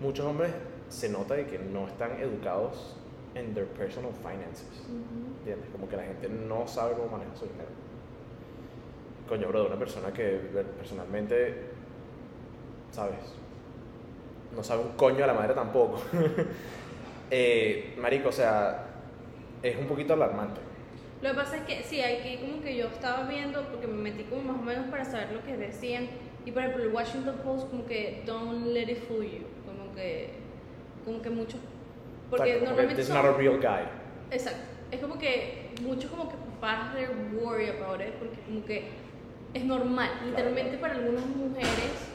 muchos 0.00 0.24
hombres 0.24 0.50
se 0.88 1.08
nota 1.10 1.34
de 1.34 1.46
que 1.46 1.58
no 1.58 1.86
están 1.88 2.12
educados 2.20 2.96
en 3.34 3.54
their 3.54 3.66
personal 3.66 4.12
finances. 4.12 4.66
Ujú. 4.84 5.36
¿Entiendes? 5.38 5.68
Como 5.70 5.88
que 5.88 5.96
la 5.96 6.04
gente 6.04 6.28
no 6.28 6.66
sabe 6.66 6.94
cómo 6.94 7.08
manejar 7.08 7.36
su 7.36 7.44
dinero. 7.44 7.68
Coño, 9.28 9.48
bro, 9.48 9.62
de 9.62 9.66
una 9.66 9.78
persona 9.78 10.12
que 10.12 10.40
personalmente, 10.78 11.54
¿sabes? 12.92 13.34
No 14.54 14.62
sabe 14.62 14.82
un 14.82 14.92
coño 14.92 15.24
a 15.24 15.26
la 15.26 15.34
madre 15.34 15.54
tampoco. 15.54 16.00
eh, 17.30 17.94
marico, 17.98 18.28
o 18.28 18.32
sea, 18.32 18.86
es 19.62 19.76
un 19.76 19.86
poquito 19.86 20.14
alarmante. 20.14 20.60
Lo 21.22 21.30
que 21.30 21.34
pasa 21.34 21.56
es 21.56 21.62
que 21.62 21.82
sí, 21.82 22.00
hay 22.00 22.18
que 22.22 22.40
como 22.40 22.62
que 22.62 22.76
yo 22.76 22.86
estaba 22.86 23.26
viendo, 23.26 23.62
porque 23.64 23.86
me 23.86 24.10
metí 24.10 24.24
como 24.24 24.52
más 24.52 24.60
o 24.60 24.62
menos 24.62 24.86
para 24.90 25.04
saber 25.04 25.32
lo 25.32 25.42
que 25.42 25.56
decían. 25.56 26.06
Y 26.44 26.52
por 26.52 26.62
ejemplo, 26.62 26.84
el 26.84 26.92
Washington 26.92 27.36
Post, 27.42 27.68
como 27.70 27.84
que 27.86 28.22
don't 28.24 28.66
let 28.66 28.88
it 28.88 28.98
fool 29.08 29.24
you. 29.24 29.44
Como 29.66 29.92
que, 29.94 30.30
como 31.04 31.20
que 31.20 31.30
muchos. 31.30 31.58
Porque 32.30 32.60
normalmente. 32.60 32.94
this 32.94 33.08
is 33.08 33.14
not 33.14 33.24
a 33.24 33.32
real 33.32 33.56
guy. 33.56 33.88
Exacto. 34.30 34.60
Es 34.92 35.00
como 35.00 35.18
que 35.18 35.70
muchos 35.82 36.08
como 36.10 36.28
que 36.28 36.36
papás 36.60 36.94
de 36.94 37.08
worry 37.36 37.70
about 37.70 38.00
it, 38.00 38.14
porque 38.14 38.40
como 38.42 38.64
que 38.64 38.84
es 39.54 39.64
normal. 39.64 40.10
Literalmente 40.24 40.78
para 40.78 40.94
algunas 40.94 41.26
mujeres, 41.26 42.10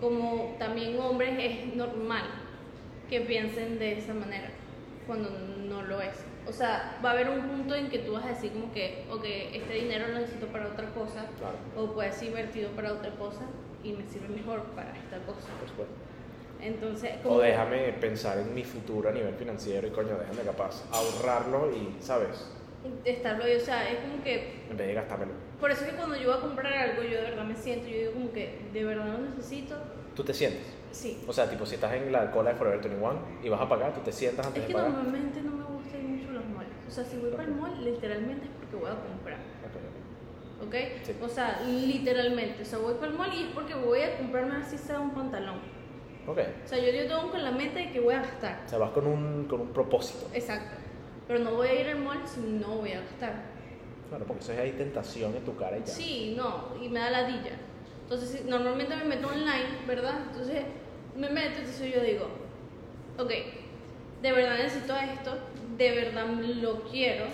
como 0.00 0.54
también 0.58 0.98
hombres, 0.98 1.34
es 1.38 1.74
normal 1.74 2.24
que 3.08 3.20
piensen 3.22 3.78
de 3.78 3.98
esa 3.98 4.14
manera, 4.14 4.50
cuando 5.06 5.30
no 5.30 5.82
lo 5.82 6.00
es. 6.00 6.24
O 6.46 6.52
sea, 6.52 6.98
va 7.04 7.10
a 7.10 7.12
haber 7.12 7.28
un 7.28 7.42
punto 7.42 7.74
en 7.74 7.88
que 7.90 7.98
tú 8.00 8.12
vas 8.12 8.24
a 8.24 8.28
decir 8.28 8.52
como 8.52 8.72
que, 8.72 9.04
ok, 9.10 9.24
este 9.52 9.74
dinero 9.74 10.08
lo 10.08 10.14
necesito 10.20 10.46
para 10.46 10.66
otra 10.68 10.88
cosa, 10.90 11.26
Claro, 11.38 11.56
o 11.76 11.92
puede 11.92 12.12
ser 12.12 12.28
invertido 12.28 12.70
para 12.70 12.92
otra 12.92 13.10
cosa 13.16 13.42
y 13.84 13.92
me 13.92 14.06
sirve 14.06 14.28
mejor 14.28 14.62
para 14.74 14.90
esta 14.96 15.18
cosa. 15.26 15.46
por 15.60 15.68
supuesto. 15.68 15.94
Entonces, 16.60 17.12
O 17.24 17.38
déjame 17.38 17.92
pensar 18.00 18.38
en 18.38 18.52
mi 18.52 18.64
futuro 18.64 19.08
a 19.08 19.12
nivel 19.12 19.34
financiero 19.34 19.86
y 19.86 19.90
coño, 19.90 20.18
déjame 20.18 20.42
capaz 20.42 20.84
ahorrarlo 20.90 21.70
y, 21.70 22.02
¿sabes? 22.02 22.50
Estarlo 23.04 23.44
o 23.44 23.60
sea, 23.60 23.88
es 23.90 23.98
como 24.00 24.22
que 24.24 24.64
En 24.70 24.76
vez 24.76 24.88
de 24.88 24.94
gastármelo. 24.94 25.32
Por 25.60 25.70
eso 25.70 25.84
es 25.84 25.90
que 25.90 25.96
cuando 25.96 26.16
yo 26.16 26.28
voy 26.28 26.38
a 26.38 26.40
comprar 26.40 26.72
algo, 26.72 27.02
yo 27.02 27.16
de 27.16 27.30
verdad 27.30 27.44
me 27.44 27.56
siento, 27.56 27.88
yo 27.88 27.96
digo 27.96 28.12
como 28.12 28.32
que 28.32 28.60
de 28.72 28.84
verdad 28.84 29.06
lo 29.06 29.18
necesito. 29.18 29.74
¿Tú 30.14 30.22
te 30.24 30.32
sientes? 30.34 30.62
Sí. 30.92 31.22
O 31.26 31.32
sea, 31.32 31.48
tipo, 31.50 31.66
si 31.66 31.74
estás 31.74 31.92
en 31.94 32.10
la 32.12 32.30
cola 32.30 32.50
de 32.50 32.56
Forever 32.56 32.80
21 32.80 33.18
y 33.42 33.48
vas 33.48 33.60
a 33.60 33.68
pagar, 33.68 33.92
tú 33.94 34.00
te 34.00 34.12
sientas 34.12 34.46
antes 34.46 34.62
Es 34.62 34.68
de 34.68 34.72
que 34.72 34.78
pagar. 34.78 34.90
normalmente 34.92 35.42
no 35.42 35.52
me 35.52 35.64
gustan 35.64 36.16
mucho 36.16 36.30
los 36.32 36.44
malls. 36.46 36.70
O 36.86 36.90
sea, 36.90 37.04
si 37.04 37.18
voy 37.18 37.30
para 37.32 37.44
el 37.44 37.50
mall, 37.54 37.84
literalmente 37.84 38.46
es 38.46 38.50
porque 38.58 38.76
voy 38.76 38.90
a 38.90 38.94
comprar. 39.02 39.38
Ok, 39.64 40.62
ok. 40.62 40.66
¿Ok? 40.68 40.74
Sí. 41.04 41.12
O 41.22 41.28
sea, 41.28 41.60
literalmente. 41.66 42.62
O 42.62 42.64
sea, 42.64 42.78
voy 42.78 42.94
para 42.94 43.08
el 43.12 43.18
mall 43.18 43.32
y 43.34 43.42
es 43.44 43.50
porque 43.52 43.74
voy 43.74 44.00
a 44.02 44.16
comprarme 44.16 44.56
así 44.56 44.78
sea 44.78 44.98
un 45.00 45.10
pantalón. 45.10 45.56
Ok. 46.26 46.38
O 46.64 46.68
sea, 46.68 46.78
yo, 46.78 46.90
yo 46.92 47.06
tengo 47.06 47.30
con 47.30 47.42
la 47.44 47.50
mente 47.52 47.78
de 47.80 47.90
que 47.92 48.00
voy 48.00 48.14
a 48.14 48.22
gastar. 48.22 48.62
O 48.64 48.68
sea, 48.68 48.78
vas 48.78 48.90
con 48.90 49.06
un, 49.06 49.44
con 49.44 49.60
un 49.60 49.68
propósito. 49.72 50.28
Exacto. 50.32 50.76
Pero 51.26 51.40
no 51.40 51.52
voy 51.54 51.68
a 51.68 51.80
ir 51.80 51.88
al 51.88 51.98
mall 52.00 52.22
si 52.26 52.40
no 52.40 52.76
voy 52.76 52.92
a 52.92 53.00
gastar. 53.02 53.57
Claro, 54.08 54.24
porque 54.26 54.42
eso 54.42 54.52
es 54.52 54.58
hay 54.58 54.72
tentación 54.72 55.34
en 55.36 55.44
tu 55.44 55.54
cara 55.56 55.76
y 55.76 55.80
ya. 55.80 55.86
Sí, 55.86 56.34
no, 56.36 56.68
y 56.82 56.88
me 56.88 57.00
da 57.00 57.10
ladilla. 57.10 57.52
Entonces, 58.02 58.44
normalmente 58.46 58.96
me 58.96 59.04
meto 59.04 59.28
online, 59.28 59.66
¿verdad? 59.86 60.14
Entonces, 60.30 60.62
me 61.14 61.28
meto, 61.28 61.58
entonces 61.58 61.94
yo 61.94 62.02
digo, 62.02 62.26
ok, 63.18 63.30
de 64.22 64.32
verdad 64.32 64.56
necesito 64.56 64.94
esto, 64.96 65.36
de 65.76 65.90
verdad 65.90 66.26
lo 66.26 66.84
quiero, 66.84 67.26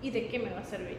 ¿y 0.00 0.10
de 0.10 0.28
qué 0.28 0.38
me 0.38 0.50
va 0.50 0.60
a 0.60 0.64
servir? 0.64 0.98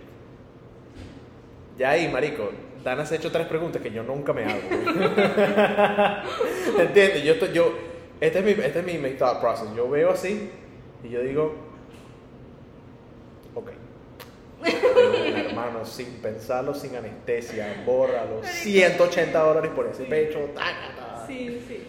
Ya 1.78 1.92
ahí, 1.92 2.10
marico, 2.10 2.52
Dana 2.84 3.06
se 3.06 3.16
ha 3.16 3.18
hecho 3.18 3.32
tres 3.32 3.48
preguntas 3.48 3.82
que 3.82 3.92
yo 3.92 4.04
nunca 4.04 4.34
me 4.34 4.44
hago. 4.44 4.62
¿Entiendes? 6.80 7.24
Yo, 7.24 7.34
estoy- 7.34 7.54
yo, 7.54 7.74
este 8.20 8.40
es 8.40 8.46
mi, 8.46 8.52
este 8.52 8.80
es 8.80 8.86
mi, 8.86 8.98
mi 8.98 9.12
thought 9.12 9.40
process. 9.40 9.74
Yo 9.76 9.90
veo 9.90 10.12
así 10.12 10.50
y 11.04 11.10
yo 11.10 11.22
digo, 11.22 11.56
ok. 13.56 13.70
Hermano, 14.66 15.86
sin 15.86 16.07
pensarlo, 16.22 16.74
sin 16.74 16.95
anestesia, 16.95 17.84
bórralo. 17.86 18.41
180 18.43 19.39
dólares 19.39 19.72
por 19.76 19.88
ese 19.88 20.03
pecho. 20.05 20.39
tácata. 20.55 21.26
Sí, 21.28 21.64
sí. 21.68 21.84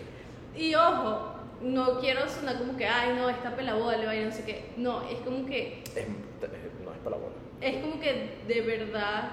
Y 0.56 0.74
ojo, 0.74 1.34
no 1.62 1.98
quiero 2.00 2.28
sonar 2.28 2.58
como 2.58 2.76
que, 2.76 2.86
ay, 2.86 3.14
no, 3.16 3.28
esta 3.30 3.54
pelaboda 3.56 3.96
le 3.96 4.06
va 4.06 4.12
a 4.12 4.16
ir 4.16 4.26
no 4.26 4.32
sé 4.32 4.44
qué. 4.44 4.66
No, 4.76 5.02
es 5.08 5.18
como 5.20 5.46
que 5.46 5.82
Es- 5.94 6.06
no 6.84 6.92
es 6.92 6.98
para 6.98 7.16
la 7.16 7.22
bola. 7.22 7.34
es 7.60 7.76
como 7.82 7.98
que 8.00 8.38
de 8.46 8.60
verdad 8.60 9.30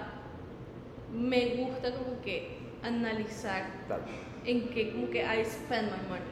me 1.13 1.55
gusta 1.55 1.93
como 1.93 2.21
que 2.21 2.57
analizar 2.83 3.65
Claro. 3.87 4.03
en 4.45 4.69
que 4.69 4.91
como 4.91 5.09
que 5.09 5.19
I 5.21 5.43
spend 5.45 5.89
my 5.91 6.07
money, 6.07 6.23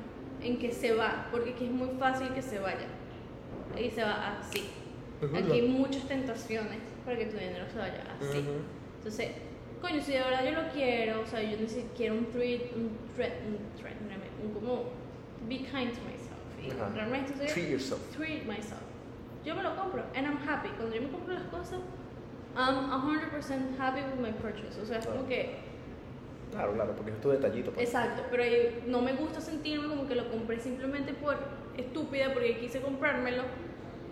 en 0.41 0.57
que 0.57 0.71
se 0.71 0.93
va, 0.93 1.27
porque 1.31 1.51
aquí 1.51 1.65
es 1.65 1.71
muy 1.71 1.89
fácil 1.99 2.29
que 2.33 2.41
se 2.41 2.59
vaya. 2.59 2.87
Ahí 3.75 3.91
se 3.91 4.01
va 4.03 4.39
así. 4.39 4.69
Aquí 5.35 5.51
hay 5.51 5.61
muchas 5.67 6.07
tentaciones 6.07 6.79
para 7.09 7.17
que 7.19 7.25
tu 7.25 7.37
dinero 7.37 7.65
se 7.73 7.77
vaya 7.79 8.03
así. 8.21 8.37
Ujú. 8.37 8.51
Entonces, 8.99 9.31
coño, 9.81 9.99
si 10.01 10.11
de 10.11 10.19
verdad 10.19 10.43
yo 10.45 10.51
lo 10.61 10.69
quiero, 10.69 11.21
o 11.21 11.25
sea, 11.25 11.41
yo 11.41 11.57
necesito, 11.57 11.89
quiero 11.97 12.13
un 12.15 12.25
treat, 12.27 12.61
un 12.75 12.91
treat, 13.15 13.33
un 13.47 13.57
treat, 13.81 13.95
un, 13.99 14.45
un 14.47 14.53
como 14.53 14.83
be 15.47 15.57
kind 15.57 15.89
to 15.91 16.01
myself. 16.05 16.37
Y 16.63 16.69
Ajá. 16.69 16.89
realmente 16.93 17.33
estoy- 17.33 17.47
Treat 17.47 17.69
yourself. 17.71 18.15
treat 18.15 18.45
myself. 18.45 18.81
Yo 19.43 19.55
me 19.55 19.63
lo 19.63 19.75
compro 19.75 20.03
and 20.15 20.27
I'm 20.27 20.37
happy. 20.47 20.69
Cuando 20.77 20.95
yo 20.95 21.01
me 21.01 21.09
compro 21.09 21.33
las 21.33 21.43
cosas, 21.47 21.79
I'm 22.55 22.91
100% 22.91 23.79
happy 23.79 24.01
with 24.01 24.19
my 24.21 24.31
purchase. 24.33 24.79
O 24.79 24.85
sea, 24.85 24.99
es 24.99 25.07
como 25.07 25.27
que, 25.27 25.67
Claro, 26.51 26.73
claro, 26.73 26.93
porque 26.95 27.11
es 27.11 27.21
tu 27.21 27.29
detallito. 27.29 27.71
pues. 27.71 27.87
exacto, 27.87 28.23
pero 28.29 28.43
no 28.87 29.01
me 29.01 29.13
gusta 29.13 29.39
sentirme 29.41 29.87
como 29.87 30.07
que 30.07 30.15
lo 30.15 30.29
compré 30.29 30.59
simplemente 30.59 31.13
por 31.13 31.37
estúpida, 31.77 32.33
porque 32.33 32.57
quise 32.59 32.81
comprármelo 32.81 33.43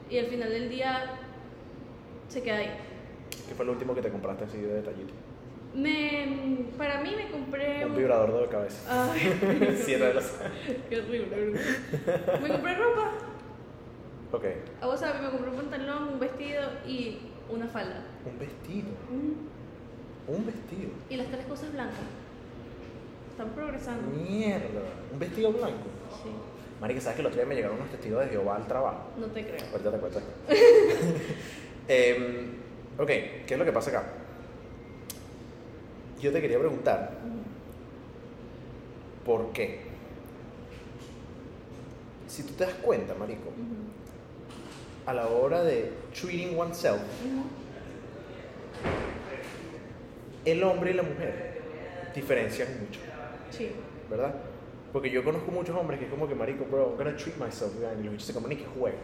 y 0.10 0.18
al 0.20 0.28
final 0.28 0.50
del 0.50 0.70
día 0.70 1.20
se 2.28 2.42
queda 2.44 2.58
ahí. 2.58 2.72
¿Qué 3.48 3.56
fue 3.56 3.66
lo 3.66 3.72
último 3.74 3.94
que 3.96 4.02
te 4.02 4.10
compraste 4.10 4.46
así 4.46 4.58
de 4.60 4.74
detallito? 4.76 5.14
Me, 5.74 6.66
para 6.78 7.02
mí 7.02 7.14
me 7.16 7.30
compré 7.30 7.86
Un 7.86 7.96
vibrador 7.96 8.42
de 8.42 8.48
cabeza. 8.48 9.12
Ay, 9.12 9.78
Siete 9.84 10.06
de 10.06 10.14
las- 10.14 10.40
qué 10.90 11.00
horrible. 11.00 11.60
Me 12.42 12.48
compré 12.50 12.76
ropa. 12.76 13.12
Ok. 14.32 14.46
O 14.82 14.98
sea, 14.98 15.14
me 15.22 15.30
compré 15.30 15.50
un 15.52 15.56
pantalón, 15.58 16.10
un 16.14 16.20
vestido 16.20 16.62
y 16.86 17.20
una 17.50 17.68
falda. 17.68 18.04
Un 18.26 18.40
vestido. 18.40 18.90
Mm. 19.12 20.32
Un 20.36 20.46
vestido. 20.46 20.90
Y 21.10 21.16
las 21.18 21.28
tres 21.28 21.46
cosas 21.46 21.72
blancas. 21.72 21.96
Están 23.32 23.50
progresando. 23.52 24.08
Mierda. 24.18 24.82
Un 25.14 25.20
vestido 25.20 25.52
blanco. 25.52 25.88
Sí, 26.24 26.30
Marica, 26.82 27.02
¿sabes 27.02 27.16
que 27.18 27.22
el 27.22 27.28
otro 27.28 27.40
día 27.40 27.48
me 27.48 27.56
llegaron 27.56 27.78
unos 27.78 27.90
testigos 27.92 28.24
de 28.26 28.30
Jehová 28.32 28.56
al 28.58 28.68
trabajo? 28.68 29.04
no 29.18 29.28
te 29.28 29.46
creo. 29.46 29.66
Ahorita 29.72 29.92
te 29.92 29.98
cuento. 30.00 30.22
Em, 31.88 32.52
ok, 32.98 33.08
¿qué 33.08 33.46
es 33.50 33.58
lo 33.58 33.66
que 33.66 33.72
pasa 33.72 33.90
acá? 33.92 34.04
Yo 36.22 36.32
te 36.32 36.42
quería 36.42 36.60
preguntar, 36.60 37.12
¿por 39.26 39.52
qué? 39.54 39.82
Si 42.28 42.44
tú 42.44 42.54
te 42.54 42.66
das 42.66 42.74
cuenta, 42.76 43.14
marico, 43.14 43.50
a 45.06 45.14
la 45.14 45.28
hora 45.28 45.64
de 45.64 45.94
treating 46.14 46.58
oneself, 46.60 47.00
el 50.44 50.64
hombre 50.64 50.92
y 50.92 50.94
la 50.96 51.04
mujer 51.04 51.62
diferencian 52.16 52.68
mucho, 52.82 53.00
Sí. 53.52 53.72
¿verdad? 54.10 54.34
Porque 54.92 55.10
yo 55.12 55.24
conozco 55.24 55.52
muchos 55.52 55.76
hombres 55.76 56.00
que 56.00 56.06
es 56.06 56.12
como 56.12 56.28
que, 56.28 56.36
marico, 56.36 56.66
bro, 56.66 56.90
I'm 56.90 56.98
gonna 56.98 57.16
treat 57.16 57.38
myself, 57.38 57.72
y 57.78 58.04
los 58.04 58.12
bichos 58.14 58.28
se 58.28 58.34
comen 58.34 58.54
y 58.54 58.56
que 58.58 58.66
juego. 58.66 58.98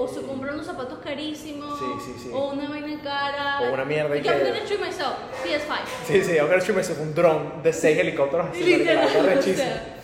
O 0.00 0.06
se 0.06 0.22
compran 0.22 0.54
unos 0.54 0.66
zapatos 0.66 1.00
carísimos. 1.00 1.76
Sí, 1.76 1.84
sí, 2.04 2.14
sí. 2.24 2.30
O 2.32 2.52
una 2.52 2.68
vaina 2.68 3.02
cara. 3.02 3.60
O 3.62 3.74
una 3.74 3.84
mierda 3.84 4.16
y 4.16 4.22
que- 4.22 4.28
I'm 4.28 4.38
gonna 4.46 4.64
treat 4.64 4.80
myself. 4.80 5.14
PS5. 5.42 5.88
Sí, 6.06 6.22
sí, 6.22 6.32
I'm 6.36 6.46
gonna 6.46 6.60
treat 6.62 6.76
myself 6.76 7.00
un 7.00 7.14
dron 7.14 7.62
de 7.64 7.72
seis 7.72 7.98
helicópteros 7.98 8.48
así, 8.50 8.62
Literal, 8.64 9.06
o 9.38 9.42
sea. 9.42 9.94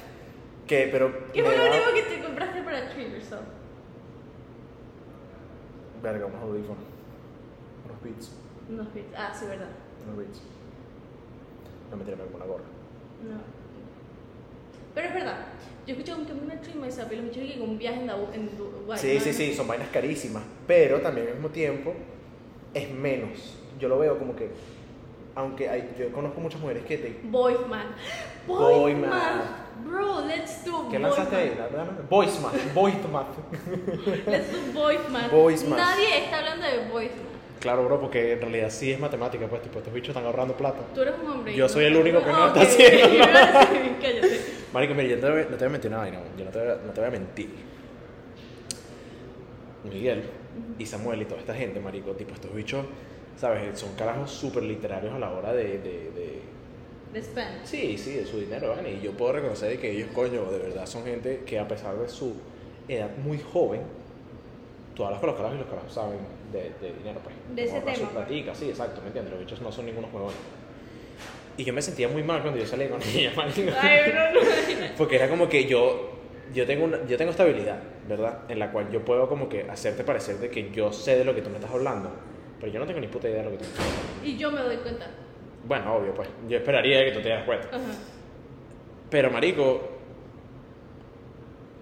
Que, 0.66 0.88
pero... 0.90 1.30
¿Qué 1.32 1.44
fue 1.44 1.56
lo 1.56 1.62
único 1.64 1.92
que 1.94 2.02
te 2.02 2.22
compraste 2.24 2.62
para 2.62 2.88
treat 2.88 3.12
yourself? 3.12 3.42
Verga, 6.02 6.26
unos 6.26 6.42
audífonos. 6.42 6.84
Unos 7.84 8.02
beats. 8.02 8.32
Unos 8.68 8.92
bits. 8.94 9.14
Ah, 9.16 9.32
sí, 9.38 9.46
verdad. 9.46 9.68
Unos 10.06 10.18
beats. 10.18 10.40
No 11.90 11.96
me 11.96 12.04
tiré 12.04 12.16
una 12.16 12.44
gorra. 12.46 12.64
No. 13.22 13.63
Pero 14.94 15.08
es 15.08 15.14
verdad. 15.14 15.36
Yo 15.86 15.92
escuché 15.92 16.14
un 16.14 16.24
que 16.24 16.32
me 16.32 16.56
treat 16.56 16.76
myself 16.76 17.12
y 17.12 17.16
lo 17.16 17.22
escuché 17.24 17.46
que 17.52 17.58
con 17.58 17.68
un 17.70 17.78
viaje 17.78 18.00
en, 18.00 18.08
Dubái- 18.08 18.34
en 18.34 18.56
Dubái. 18.56 18.98
Sí, 18.98 19.14
¿no? 19.14 19.20
sí, 19.20 19.32
sí, 19.32 19.54
son 19.54 19.66
vainas 19.66 19.88
carísimas. 19.88 20.42
Pero 20.66 21.00
también 21.00 21.26
al 21.28 21.34
mismo 21.34 21.50
tiempo 21.50 21.94
es 22.72 22.90
menos. 22.90 23.56
Yo 23.78 23.88
lo 23.88 23.98
veo 23.98 24.18
como 24.18 24.34
que. 24.34 24.50
Aunque 25.36 25.68
hay, 25.68 25.92
yo 25.98 26.10
conozco 26.12 26.40
muchas 26.40 26.60
mujeres 26.60 26.84
que 26.84 26.96
te. 26.96 27.16
Boyman. 27.24 27.88
Boy 28.46 28.74
Boyman. 28.94 29.10
math. 29.10 29.44
Bro, 29.84 30.26
let's 30.26 30.64
do 30.64 30.88
¿Qué 30.88 30.98
lanzaste 31.00 31.34
ahí? 31.34 31.54
La- 31.58 31.76
la-. 31.84 31.90
Voice 32.08 32.38
math. 32.40 32.54
Let's 34.26 34.52
do 34.52 34.72
boys 34.72 35.00
math. 35.10 35.30
Boys 35.32 35.64
math. 35.64 35.78
Nadie 35.78 36.18
está 36.24 36.38
hablando 36.38 36.64
de 36.66 36.88
boys 36.90 37.10
math. 37.10 37.60
Claro, 37.60 37.84
bro, 37.84 38.00
porque 38.00 38.32
en 38.32 38.40
realidad 38.40 38.70
sí 38.70 38.92
es 38.92 39.00
matemática, 39.00 39.46
pues, 39.48 39.62
tipo, 39.62 39.78
estos 39.78 39.92
bichos 39.92 40.10
están 40.10 40.24
ahorrando 40.26 40.54
plata. 40.56 40.80
Tú 40.94 41.00
eres 41.02 41.14
un 41.22 41.30
hombre. 41.30 41.54
Yo 41.54 41.68
soy 41.68 41.86
el 41.86 41.96
único 41.96 42.20
que 42.22 42.30
no 42.30 42.46
está 42.48 42.60
haciendo 42.62 43.24
Cállate. 44.00 44.40
Marico, 44.74 44.94
mira, 44.94 45.08
yo 45.08 45.20
te 45.20 45.26
no 45.50 45.56
te 45.56 45.56
voy 45.56 45.66
a 45.66 45.68
mentir 45.70 45.88
una 45.90 45.98
vaina, 45.98 46.18
yo 46.36 46.44
no 46.44 46.50
te, 46.50 46.58
voy 46.58 46.68
a- 46.68 46.76
no 46.84 46.92
te 46.92 47.00
voy 47.00 47.08
a 47.08 47.10
mentir. 47.12 47.54
Miguel 49.84 50.22
y 50.78 50.86
Samuel 50.86 51.22
y 51.22 51.24
toda 51.26 51.40
esta 51.40 51.54
gente, 51.54 51.78
marico, 51.78 52.12
tipo, 52.12 52.34
estos 52.34 52.52
bichos, 52.54 52.84
¿sabes? 53.36 53.78
Son 53.78 53.94
carajos 53.94 54.30
súper 54.32 54.64
literarios 54.64 55.14
a 55.14 55.18
la 55.18 55.32
hora 55.32 55.52
de, 55.52 55.78
de, 55.78 56.10
de- 56.10 56.42
De 57.12 57.22
spend. 57.22 57.64
Sí, 57.64 57.96
sí, 57.96 58.14
de 58.14 58.26
su 58.26 58.40
dinero, 58.40 58.70
¿vale? 58.70 58.90
Y 58.94 59.00
yo 59.00 59.12
puedo 59.12 59.32
reconocer 59.34 59.78
que 59.78 59.92
ellos, 59.92 60.08
coño, 60.12 60.50
de 60.50 60.58
verdad 60.58 60.86
son 60.86 61.04
gente 61.04 61.44
que 61.46 61.58
a 61.60 61.68
pesar 61.68 61.96
de 61.96 62.08
su 62.08 62.34
edad 62.88 63.10
muy 63.18 63.38
joven, 63.38 63.82
tú 64.96 65.04
hablas 65.04 65.20
con 65.20 65.28
los 65.28 65.36
carajos 65.36 65.56
y 65.56 65.60
los 65.60 65.68
carajos 65.68 65.92
saben 65.92 66.18
de, 66.52 66.72
de 66.80 66.92
dinero, 66.94 67.20
pues. 67.22 67.36
De 67.54 67.62
ese 67.64 67.80
tema, 67.80 68.10
platica, 68.10 68.54
sí, 68.54 68.68
exacto, 68.70 69.00
¿me 69.02 69.06
entiendes? 69.08 69.30
Los 69.32 69.40
bichos 69.40 69.60
no 69.60 69.70
son 69.70 69.86
ningunos 69.86 70.12
huevones. 70.12 70.36
Y 71.56 71.64
yo 71.64 71.72
me 71.72 71.82
sentía 71.82 72.08
muy 72.08 72.22
mal 72.22 72.42
cuando 72.42 72.58
yo 72.58 72.66
salí 72.66 72.88
con 72.88 73.00
ella. 73.14 73.32
Ay, 73.80 74.12
no, 74.12 74.40
no. 74.40 74.46
Porque 74.98 75.16
era 75.16 75.28
como 75.28 75.48
que 75.48 75.66
yo, 75.66 76.10
yo, 76.52 76.66
tengo 76.66 76.84
una, 76.84 77.06
yo 77.06 77.16
tengo 77.16 77.30
esta 77.30 77.44
habilidad, 77.44 77.80
¿verdad? 78.08 78.40
En 78.48 78.58
la 78.58 78.70
cual 78.70 78.90
yo 78.90 79.04
puedo 79.04 79.28
como 79.28 79.48
que 79.48 79.62
hacerte 79.70 80.04
parecer 80.04 80.36
de 80.38 80.50
que 80.50 80.70
yo 80.70 80.92
sé 80.92 81.16
de 81.16 81.24
lo 81.24 81.34
que 81.34 81.42
tú 81.42 81.50
me 81.50 81.56
estás 81.56 81.70
hablando, 81.70 82.10
pero 82.58 82.72
yo 82.72 82.78
no 82.80 82.86
tengo 82.86 83.00
ni 83.00 83.08
puta 83.08 83.28
idea 83.28 83.38
de 83.38 83.44
lo 83.44 83.50
que 83.52 83.58
tú 83.58 83.64
me 83.64 83.70
estás 83.70 83.86
hablando. 83.86 84.28
Y 84.28 84.36
yo 84.36 84.50
me 84.50 84.60
doy 84.60 84.76
cuenta. 84.78 85.06
Bueno, 85.66 85.94
obvio, 85.96 86.14
pues. 86.14 86.28
Yo 86.48 86.58
esperaría 86.58 87.04
que 87.04 87.12
tú 87.12 87.18
te 87.18 87.26
dieras 87.26 87.44
cuenta. 87.44 87.68
Ajá. 87.68 87.92
Pero, 89.10 89.30
marico, 89.30 89.80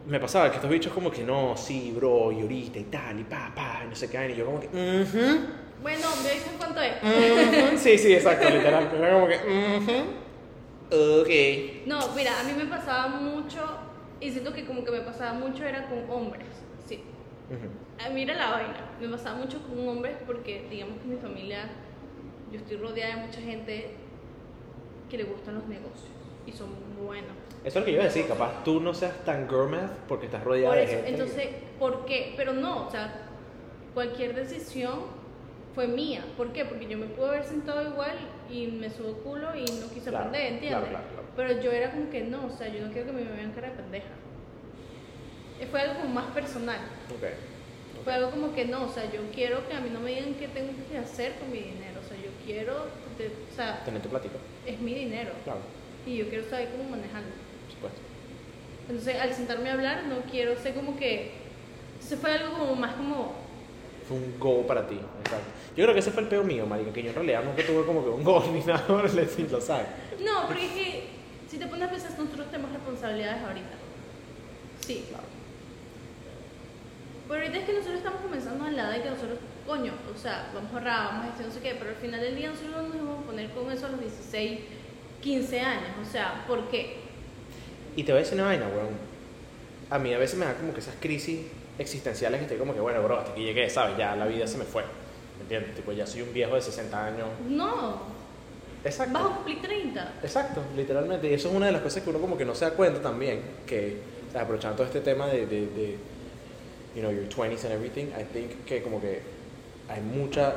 me 0.06 0.20
pasaba 0.20 0.50
que 0.50 0.56
estos 0.56 0.70
bichos 0.70 0.92
como 0.92 1.10
que 1.10 1.22
no, 1.22 1.56
sí, 1.56 1.92
bro, 1.96 2.32
y 2.32 2.40
ahorita 2.40 2.78
y 2.78 2.84
tal, 2.84 3.20
y 3.20 3.24
pa, 3.24 3.52
pa, 3.54 3.82
y 3.84 3.88
no 3.88 3.94
sé 3.94 4.10
qué, 4.10 4.30
y 4.30 4.34
yo 4.34 4.44
como 4.44 4.60
que, 4.60 4.68
mhm, 4.68 5.46
Bueno, 5.82 6.06
me 6.22 6.30
dicen 6.32 6.52
cuánto 6.58 6.80
es. 6.80 7.80
Sí, 7.80 7.98
sí, 7.98 8.14
exacto, 8.14 8.48
literal. 8.48 8.88
Era 8.94 9.12
como 9.14 9.26
que, 9.26 9.38
mhm, 9.38 10.04
ok. 10.90 11.86
No, 11.86 12.08
mira, 12.14 12.40
a 12.40 12.44
mí 12.44 12.52
me 12.56 12.66
pasaba 12.66 13.08
mucho, 13.08 13.60
y 14.20 14.30
siento 14.30 14.52
que 14.52 14.64
como 14.64 14.84
que 14.84 14.90
me 14.92 15.00
pasaba 15.00 15.32
mucho 15.32 15.64
era 15.64 15.88
con 15.88 16.08
hombres, 16.10 16.46
sí. 16.86 17.02
Ujú. 17.50 17.68
Ah, 17.98 18.08
Mira 18.12 18.34
la 18.34 18.50
vaina, 18.50 18.74
me 19.00 19.08
pasaba 19.08 19.36
mucho 19.38 19.60
con 19.62 19.88
hombres 19.88 20.16
porque 20.26 20.66
digamos 20.70 20.98
que 21.00 21.08
mi 21.08 21.16
familia, 21.16 21.68
yo 22.52 22.58
estoy 22.58 22.76
rodeada 22.76 23.16
de 23.16 23.26
mucha 23.26 23.40
gente 23.40 23.90
que 25.10 25.18
le 25.18 25.24
gustan 25.24 25.54
los 25.56 25.66
negocios. 25.66 26.08
y 26.46 26.52
son 26.52 26.68
buenos. 27.00 27.30
Eso 27.64 27.68
es 27.68 27.74
lo 27.76 27.84
que 27.84 27.90
yo 27.92 27.96
iba 27.98 28.04
a 28.04 28.08
decir, 28.08 28.26
capaz 28.26 28.64
tú 28.64 28.80
no 28.80 28.92
seas 28.94 29.24
tan 29.24 29.46
gourmet 29.46 29.88
porque 30.08 30.26
estás 30.26 30.42
rodeada 30.42 30.74
Por 30.74 30.78
de 30.78 30.84
eso, 30.84 30.94
gente. 31.04 31.10
entonces, 31.10 31.48
¿por 31.78 32.04
qué? 32.04 32.34
Pero 32.36 32.52
no, 32.52 32.88
o 32.88 32.90
sea, 32.90 33.12
cualquier 33.94 34.34
decisión 34.34 35.21
fue 35.74 35.86
mía. 35.86 36.22
¿Por 36.36 36.52
qué? 36.52 36.64
Porque 36.64 36.86
yo 36.86 36.98
me 36.98 37.06
pude 37.06 37.28
haber 37.28 37.44
sentado 37.44 37.82
igual 37.82 38.12
y 38.50 38.66
me 38.66 38.90
subo 38.90 39.12
culo 39.18 39.54
y 39.56 39.62
no 39.64 39.88
quise 39.92 40.10
Claro, 40.10 40.26
aprender, 40.26 40.52
¿entiendes? 40.54 40.88
claro, 40.90 41.06
claro. 41.08 41.22
Pero 41.36 41.60
yo 41.62 41.72
era 41.72 41.90
como 41.90 42.10
que 42.10 42.22
no, 42.22 42.46
o 42.46 42.50
sea, 42.50 42.68
yo 42.68 42.84
no 42.86 42.92
quiero 42.92 43.06
que 43.06 43.12
me 43.12 43.22
vean 43.24 43.52
cara 43.52 43.68
de 43.70 43.76
pendeja. 43.76 44.08
Eh, 45.60 45.66
Fue 45.70 45.80
algo 45.80 46.00
como 46.00 46.14
más 46.14 46.26
personal. 46.32 46.78
Ok. 47.10 47.24
Fue 48.04 48.12
algo 48.14 48.30
como 48.30 48.52
que 48.54 48.64
no, 48.64 48.84
o 48.84 48.88
sea, 48.88 49.04
yo 49.12 49.20
quiero 49.32 49.66
que 49.68 49.74
a 49.74 49.80
mí 49.80 49.88
no 49.90 50.00
me 50.00 50.10
digan 50.10 50.34
qué 50.34 50.48
tengo 50.48 50.72
que 50.90 50.98
hacer 50.98 51.34
con 51.36 51.50
mi 51.52 51.58
dinero. 51.58 52.00
O 52.04 52.08
sea, 52.08 52.16
yo 52.16 52.30
quiero, 52.44 52.86
de- 53.16 53.28
o 53.50 53.54
sea, 53.54 53.82
Tener 53.84 54.02
tu 54.02 54.08
plática. 54.08 54.34
es 54.66 54.80
mi 54.80 54.92
dinero 54.94 55.30
Claro, 55.44 55.60
y 56.06 56.16
yo 56.16 56.28
quiero 56.28 56.44
saber 56.50 56.68
cómo 56.70 56.90
manejarlo. 56.90 57.28
por 57.28 57.72
supuesto. 57.74 58.00
Entonces, 58.88 59.20
al 59.20 59.32
sentarme 59.32 59.70
a 59.70 59.74
hablar, 59.74 60.04
no 60.04 60.16
quiero 60.30 60.56
ser 60.56 60.74
como 60.74 60.96
que. 60.96 61.30
Se 62.00 62.16
fue 62.16 62.32
algo 62.32 62.58
como 62.58 62.74
más 62.74 62.94
como. 62.94 63.32
Fue 64.08 64.16
un 64.16 64.38
go 64.38 64.66
para 64.66 64.86
ti, 64.86 64.94
exacto. 64.94 65.46
Yo 65.76 65.84
creo 65.84 65.94
que 65.94 66.00
ese 66.00 66.10
fue 66.10 66.22
el 66.22 66.28
peo 66.28 66.44
mío, 66.44 66.66
marica, 66.66 66.92
que 66.92 67.02
yo 67.02 67.10
en 67.10 67.14
realidad 67.14 67.44
nunca 67.44 67.64
tuve 67.64 67.84
como 67.86 68.04
que 68.04 68.10
un 68.10 68.24
go 68.24 68.44
ni 68.52 68.60
nada 68.60 68.86
por 68.86 69.06
el 69.06 69.18
estilo, 69.18 69.60
¿sabes? 69.60 69.86
No, 70.20 70.46
porque 70.46 70.66
es 70.66 70.72
que 70.72 71.04
si 71.48 71.58
te 71.58 71.66
pones 71.66 71.88
a 71.88 71.90
pensar, 71.90 72.10
nosotros 72.18 72.50
tenemos 72.50 72.72
responsabilidades 72.72 73.42
ahorita. 73.42 73.74
Sí. 74.86 75.04
Claro. 75.08 75.24
Pero 77.28 77.40
ahorita 77.40 77.58
es 77.58 77.64
que 77.64 77.72
nosotros 77.72 77.96
estamos 77.98 78.20
comenzando 78.20 78.64
a 78.64 78.70
la 78.70 78.82
edad 78.82 78.92
de 78.92 79.02
que 79.02 79.10
nosotros, 79.10 79.38
coño, 79.66 79.92
o 80.14 80.18
sea, 80.18 80.50
vamos 80.54 80.70
a 80.72 80.74
ahorrar, 80.74 81.06
vamos 81.06 81.26
a 81.26 81.32
hacer 81.32 81.46
no 81.46 81.52
sé 81.52 81.60
qué, 81.60 81.76
pero 81.78 81.90
al 81.90 81.96
final 81.96 82.20
del 82.20 82.36
día 82.36 82.50
nosotros 82.50 82.72
no 82.74 82.88
nos 82.88 82.96
vamos 82.96 83.24
a 83.24 83.26
poner 83.26 83.50
con 83.50 83.72
eso 83.72 83.86
a 83.86 83.88
los 83.90 84.00
16, 84.00 84.60
15 85.22 85.60
años. 85.60 85.90
O 86.06 86.10
sea, 86.10 86.44
¿por 86.46 86.68
qué? 86.68 86.96
Y 87.96 88.02
te 88.02 88.12
voy 88.12 88.20
a 88.20 88.24
decir 88.24 88.34
una 88.34 88.48
vaina, 88.48 88.66
weón. 88.68 89.12
A 89.88 89.98
mí 89.98 90.12
a 90.12 90.18
veces 90.18 90.38
me 90.38 90.46
da 90.46 90.54
como 90.54 90.72
que 90.72 90.80
esas 90.80 90.96
crisis 91.00 91.40
existenciales 91.82 92.38
que 92.38 92.44
estoy 92.44 92.58
como 92.58 92.74
que, 92.74 92.80
bueno, 92.80 93.02
bro, 93.02 93.18
hasta 93.18 93.32
aquí 93.32 93.42
llegué, 93.44 93.68
¿sabes? 93.68 93.96
Ya 93.96 94.16
la 94.16 94.26
vida 94.26 94.46
se 94.46 94.58
me 94.58 94.64
fue. 94.64 94.82
¿Me 95.36 95.42
entiendes? 95.42 95.74
Tipo, 95.74 95.92
ya 95.92 96.06
soy 96.06 96.22
un 96.22 96.32
viejo 96.32 96.54
de 96.54 96.62
60 96.62 97.06
años. 97.06 97.28
No, 97.48 97.96
Exacto. 98.84 99.12
vas 99.14 99.24
a 99.24 99.34
cumplir 99.36 99.60
30. 99.62 100.14
Exacto, 100.22 100.62
literalmente. 100.76 101.30
Y 101.30 101.34
eso 101.34 101.48
es 101.48 101.54
una 101.54 101.66
de 101.66 101.72
las 101.72 101.82
cosas 101.82 102.02
que 102.02 102.10
uno 102.10 102.20
como 102.20 102.36
que 102.36 102.44
no 102.44 102.54
se 102.54 102.64
da 102.64 102.72
cuenta 102.72 103.00
también, 103.00 103.40
que 103.66 103.98
o 104.28 104.32
sea, 104.32 104.42
aprovechando 104.42 104.76
todo 104.76 104.86
este 104.86 105.00
tema 105.00 105.26
de, 105.26 105.46
de, 105.46 105.66
de, 105.66 105.98
you 106.94 107.00
know, 107.00 107.10
your 107.12 107.28
20s 107.28 107.64
and 107.64 107.72
everything, 107.72 108.06
I 108.18 108.24
think 108.32 108.64
que 108.64 108.82
como 108.82 109.00
que 109.00 109.20
hay 109.88 110.00
mucha 110.00 110.54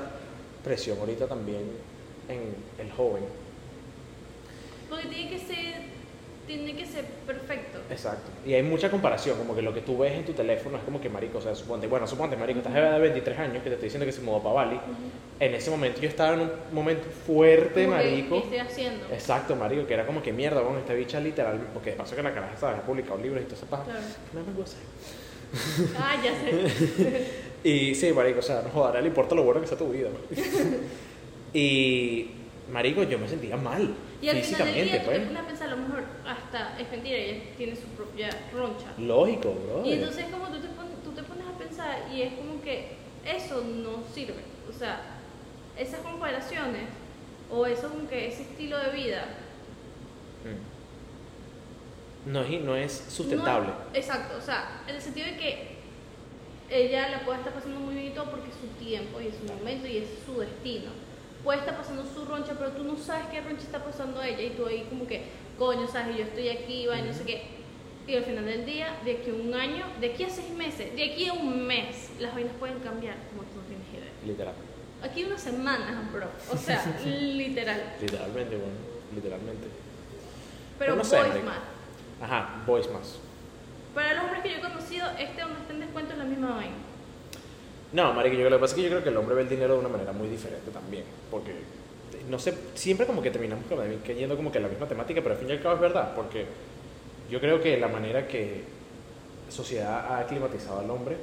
presión 0.63 0.97
ahorita 0.99 1.28
también 1.28 1.61
en 2.30 2.55
el 2.84 2.91
joven. 2.91 3.23
Porque 4.89 5.07
tiene 5.07 5.30
que 5.30 5.39
ser, 5.39 5.82
tiene 6.46 6.76
que 6.76 6.86
ser 6.86 7.06
perfecto. 7.26 7.80
Exacto. 7.89 8.32
Y 8.46 8.54
hay 8.54 8.64
mucha 8.64 8.89
comparación, 8.89 9.38
como 9.38 9.56
que 9.56 9.62
lo 9.62 9.74
que 9.74 9.82
tú 9.82 9.98
ves 9.98 10.14
en 10.14 10.26
tu 10.26 10.34
teléfono 10.34 10.78
es 10.78 10.84
como 10.84 11.02
que, 11.02 11.10
marico, 11.10 11.39
o 11.39 11.41
sea, 11.41 11.56
suponte, 11.56 11.88
bueno, 11.88 12.08
suponte, 12.08 12.36
marico, 12.36 12.60
estás 12.60 12.74
de 12.74 13.00
23 13.00 13.39
años 13.39 13.64
que 13.64 13.70
te 13.70 13.76
estoy 13.76 13.88
diciendo 13.88 14.06
que 14.06 14.12
se 14.12 14.22
mudó 14.22 14.41
para 14.41 14.56
Bali. 14.56 14.80
En 15.39 15.54
ese 15.54 15.70
momento 15.70 16.00
yo 16.00 16.08
estaba 16.08 16.34
en 16.34 16.41
un 16.41 16.52
momento 16.72 17.08
fuerte, 17.26 17.86
Como 17.86 17.96
marico. 17.98 18.36
¿Qué 18.36 18.43
estoy 18.43 18.58
haciendo? 18.60 19.06
Exacto, 19.12 19.56
marico, 19.56 19.86
que 19.86 19.93
era 19.93 20.06
como 20.06 20.22
que 20.22 20.32
mierda, 20.32 20.62
bueno, 20.62 20.80
esta 20.80 20.93
bicha 20.93 21.20
literal, 21.20 21.60
porque 21.74 21.91
de 21.91 21.96
paso 21.98 22.16
que 22.16 22.24
la 22.24 22.34
caraja, 22.34 22.56
¿sabes? 22.58 22.80
Ha 22.80 22.82
publicado 22.84 23.18
libros 23.18 23.41
y 23.41 23.46
todo 23.46 23.56
ese 23.56 23.66
paja. 23.66 23.84
Claro. 23.84 24.00
No 24.34 24.43
me 24.43 24.54
gusta. 24.54 24.78
Ah, 25.98 26.16
ya 26.24 26.32
sé. 26.32 27.46
Y 27.66 27.96
sí, 27.96 28.14
marico, 28.14 28.41
o 28.41 28.43
sea, 28.43 28.62
no 28.62 28.70
joder, 28.70 29.02
le 29.02 29.08
importa 29.08 29.34
lo 29.34 29.41
bueno 29.41 29.60
que 29.60 29.66
sea 29.66 29.76
tu 29.76 29.89
vida. 29.89 30.10
y, 31.54 32.30
marico, 32.72 33.03
yo 33.03 33.20
me 33.20 33.28
sentía 33.28 33.55
mal, 33.57 33.93
Y 34.22 34.30
al 34.30 34.38
final 34.38 34.38
del 34.38 34.43
físicamente, 34.43 34.84
día 34.99 35.03
pues. 35.05 35.20
pensar, 35.47 35.68
a 35.68 35.72
lo 35.72 35.78
mejor 35.78 36.03
hasta 36.26 36.80
es 36.80 36.89
mentira, 36.91 37.18
ella 37.18 37.43
tiene 37.57 37.76
su 37.76 37.84
propia 37.89 38.30
roncha. 38.53 38.88
Lógico, 38.97 39.53
bro. 39.53 39.86
Y 39.86 39.93
entonces 39.93 40.26
como 40.32 40.47
tú 40.47 40.59
te, 40.61 40.68
pones, 40.70 41.03
tú 41.03 41.11
te 41.11 41.24
pones 41.24 41.45
a 41.47 41.57
pensar 41.57 41.99
y 42.13 42.22
es 42.24 42.34
como 42.34 42.61
que 42.61 42.89
eso 43.26 43.61
no 43.63 44.03
sirve. 44.13 44.41
O 44.70 44.74
sea, 44.78 45.01
esas 45.78 45.99
comparaciones 46.01 46.84
o 47.51 47.66
eso 47.66 47.89
como 47.89 48.07
que 48.09 48.28
ese 48.28 48.41
estilo 48.43 48.78
de 48.80 48.89
vida 48.91 49.26
Mm. 52.26 52.32
No 52.32 52.41
es, 52.41 52.61
no 52.61 52.76
es 52.76 52.91
sustentable. 53.09 53.68
no- 53.70 53.76
exacto, 53.97 54.38
o 54.38 54.41
sea, 54.41 54.82
en 54.88 54.95
el 54.95 55.01
sentido 55.01 55.28
de 55.28 55.38
que 55.38 55.76
ella 56.70 57.09
la 57.09 57.20
puede 57.26 57.39
estar 57.39 57.53
pasando 57.53 57.80
muy 57.80 57.93
bien 57.95 58.07
y 58.07 58.09
todo 58.16 58.26
porque 58.32 58.49
es 58.49 58.55
su 58.55 58.68
tiempo 58.84 59.22
y 59.22 59.28
es 59.28 59.36
su 59.36 59.43
momento 59.53 59.88
y 59.88 59.97
es 59.97 60.05
su 60.26 60.39
destino. 60.39 60.91
Puede 61.46 61.60
estar 61.60 61.78
pasando 61.78 62.04
su 62.04 62.26
roncha, 62.26 62.54
pero 62.58 62.72
tú 62.72 62.84
no 62.84 62.98
sabes 62.98 63.28
qué 63.28 63.39
roncha 63.39 63.62
está 63.62 63.84
pasando 63.86 64.20
a 64.20 64.28
ella 64.28 64.41
y 64.41 64.50
tú 64.58 64.66
ahí 64.66 64.88
como 64.89 65.06
que, 65.06 65.26
coño, 65.60 65.88
sabes, 65.88 66.18
yo 66.18 66.24
estoy 66.24 66.50
aquí, 66.50 66.88
va, 66.88 66.98
y 66.98 67.04
no 67.04 67.14
sé 67.14 67.24
qué. 67.24 67.43
Y 68.08 68.16
al 68.16 68.24
final 68.24 68.46
del 68.46 68.66
día, 68.66 68.98
de 69.06 69.18
aquí 69.18 69.30
a 69.30 69.34
un 69.36 69.54
año, 69.54 69.86
de 70.02 70.08
aquí 70.08 70.24
a 70.24 70.30
seis 70.30 70.50
meses, 70.50 70.96
de 70.96 71.12
aquí 71.12 71.28
a 71.28 71.34
un 71.34 71.68
mes, 71.68 72.10
las 72.20 72.34
vainas 72.34 72.54
pueden 72.60 72.80
cambiar 72.80 73.16
como 73.30 73.43
tú 73.43 73.58
no 73.58 73.64
tienes 73.68 73.88
idea. 73.93 74.12
Literal. 74.26 74.56
Aquí 75.04 75.24
unas 75.24 75.39
semanas, 75.39 76.12
bro. 76.12 76.28
O 76.52 76.58
sea, 76.58 76.84
literal. 77.06 77.93
Literalmente, 78.02 78.56
bueno, 78.58 78.74
literalmente. 79.14 79.68
Pero 80.80 80.96
no 80.96 81.04
marico. 81.04 81.46
más. 81.46 81.58
Ajá, 82.22 82.64
boys 82.66 82.89
más. 82.91 83.20
Para 83.93 84.16
los 84.16 84.24
hombres 84.24 84.41
que 84.41 84.50
yo 84.50 84.58
he 84.58 84.62
conocido, 84.62 85.08
este 85.20 85.41
donde 85.41 85.60
está 85.60 85.74
en 85.74 85.80
descuento 85.80 86.14
es 86.14 86.18
la 86.18 86.26
misma 86.26 86.56
vaina. 86.56 86.76
No, 87.94 88.14
marico, 88.14 88.36
yo 88.36 88.50
lo 88.50 88.58
que 88.58 88.62
pasa 88.62 88.74
es 88.74 88.76
que 88.76 88.84
yo 88.84 88.90
creo 88.90 89.04
que 89.04 89.10
el 89.10 89.18
hombre 89.18 89.36
ve 89.36 89.42
el 89.44 89.50
dinero 89.50 89.76
de 89.76 89.80
una 89.80 89.90
manera 89.90 90.12
muy 90.12 90.28
diferente 90.28 90.72
también, 90.72 91.04
porque 91.32 91.54
no 92.30 92.40
sé, 92.40 92.54
siempre 92.74 93.06
como 93.06 93.22
que 93.22 93.32
terminamos 93.32 93.66
cayendo 94.06 94.36
como 94.36 94.52
que 94.52 94.58
en 94.58 94.64
la 94.64 94.70
misma 94.70 94.88
temática, 94.88 95.22
pero 95.22 95.36
al 95.36 95.40
fin 95.40 95.50
y 95.50 95.54
al 95.54 95.62
cabo 95.62 95.76
es 95.76 95.82
verdad, 95.82 96.14
porque 96.16 96.46
yo 97.30 97.40
creo 97.40 97.62
que 97.62 97.78
la 97.78 97.88
manera 97.88 98.28
que 98.28 98.64
la 99.46 99.52
sociedad 99.52 100.06
ha 100.12 100.20
aclimatizado 100.20 100.80
al 100.80 100.90
hombre 100.90 101.16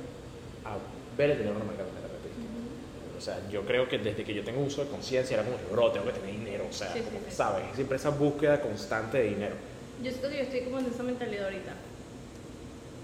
a 0.64 0.76
ver 1.16 1.30
el 1.30 1.38
dinero 1.38 1.56
de 1.56 1.62
una 1.62 1.72
manera 1.72 1.84
completamente 1.84 2.28
distinta. 2.28 3.18
O 3.18 3.20
sea, 3.20 3.50
yo 3.50 3.62
creo 3.62 3.88
que 3.88 3.98
desde 3.98 4.24
que 4.24 4.34
yo 4.34 4.44
tengo 4.44 4.62
uso 4.62 4.84
de 4.84 4.90
conciencia 4.90 5.34
era 5.34 5.44
como 5.44 5.56
que, 5.58 5.64
bro, 5.72 5.90
tengo 5.90 6.06
que 6.06 6.12
tener 6.12 6.30
dinero, 6.30 6.66
o 6.70 6.72
sea, 6.72 6.92
Sí, 6.92 7.00
sí, 7.00 7.04
como 7.04 7.24
que, 7.24 7.30
sí. 7.30 7.36
¿sabes? 7.36 7.64
Siempre 7.74 7.96
esa 7.96 8.10
búsqueda 8.10 8.60
constante 8.60 9.18
de 9.18 9.24
dinero. 9.24 9.54
Yo 10.02 10.10
siento 10.10 10.28
que 10.30 10.36
yo 10.36 10.42
estoy 10.42 10.60
como 10.62 10.78
en 10.78 10.86
esa 10.86 11.02
mentalidad 11.02 11.44
ahorita. 11.44 11.72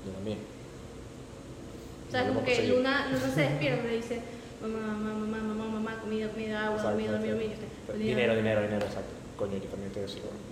Yo 0.07 0.13
también. 0.13 0.39
O 2.09 2.11
sea, 2.11 2.27
como 2.27 2.45
que. 2.45 2.67
Luna, 2.69 3.09
Luna 3.11 3.29
se 3.35 3.41
despierta 3.43 3.93
y 3.93 3.97
dice, 3.97 4.21
mamá, 4.63 4.79
mamá, 4.79 5.15
mamá, 5.15 5.39
mamá, 5.39 5.65
mamá, 5.67 6.01
comida, 6.01 6.29
comida, 6.31 6.65
agua, 6.67 6.77
Exacto, 6.77 6.91
dormir, 6.91 7.11
dormir, 7.11 7.31
dormir. 7.87 8.07
Dinero, 8.07 8.37
dinero, 8.37 8.63
dinero, 8.63 8.87
exacto. 8.87 9.13
Coño, 9.37 9.57
yo 9.59 9.69
también 9.69 9.93
te 9.93 10.01
decía, 10.01 10.23
bueno. 10.23 10.49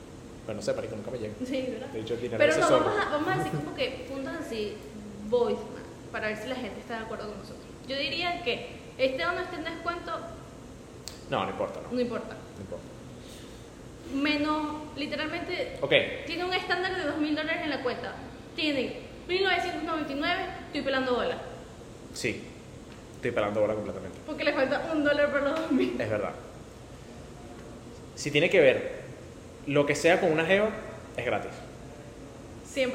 No 0.55 0.63
sé, 0.63 0.73
marico, 0.75 0.95
nunca 0.95 1.11
me 1.11 1.19
llega. 1.19 1.35
Sí, 1.45 1.67
¿verdad? 1.71 1.89
De 1.89 2.01
hecho, 2.01 2.15
el 2.15 2.21
dinero 2.21 2.39
Pero 2.39 2.57
no, 2.57 2.71
vamos 2.71 2.99
a, 3.05 3.11
vamos 3.11 3.29
a 3.29 3.37
decir 3.39 3.53
como 3.53 3.75
que 3.75 4.07
puntos 4.09 4.33
así, 4.39 4.77
man, 5.29 5.57
para 6.13 6.29
ver 6.29 6.37
si 6.37 6.49
la 6.49 6.55
gente 6.55 6.79
está 6.81 6.99
de 6.99 7.05
acuerdo 7.05 7.29
con 7.29 7.39
nosotros. 7.39 7.65
Yo 7.89 7.97
diría 7.97 8.43
que 8.45 8.69
este 8.97 9.27
o 9.27 9.33
no 9.33 9.41
esté 9.41 9.57
en 9.57 9.65
descuento, 9.65 10.13
No, 11.31 11.45
no 11.45 11.51
importa, 11.51 11.81
no. 11.83 11.89
no 11.93 12.01
importa. 12.01 12.37
No 12.57 12.61
importa. 12.61 12.85
Menos, 14.15 14.97
literalmente, 14.97 15.79
Ok, 15.81 15.93
tiene 16.27 16.45
un 16.45 16.53
estándar 16.53 16.95
de 16.95 17.03
2 17.07 17.19
mil 17.19 17.35
dólares 17.35 17.63
en 17.65 17.71
la 17.71 17.83
cuenta. 17.83 18.15
Tiene 18.55 19.01
1999, 19.29 20.43
estoy 20.68 20.83
pelando 20.83 21.14
bola. 21.14 21.39
sí. 22.14 22.43
Estoy 23.16 23.31
pelando 23.31 23.61
bola 23.62 23.74
completamente. 23.74 24.18
Porque 24.27 24.45
le 24.45 24.53
falta 24.53 24.91
un 24.93 25.03
dólar 25.03 25.33
por 25.33 25.43
los 25.43 25.59
2000. 25.59 26.01
Es 26.01 26.11
verdad. 26.11 26.33
Si 28.14 28.31
tiene 28.31 28.51
que 28.51 28.61
ver 28.61 28.93
lo 29.66 29.87
que 29.87 29.95
sea 29.97 30.20
con 30.20 30.31
una 30.31 30.45
jeva, 30.45 30.68
es 31.16 31.24
gratis. 31.24 31.51
100%. 32.72 32.89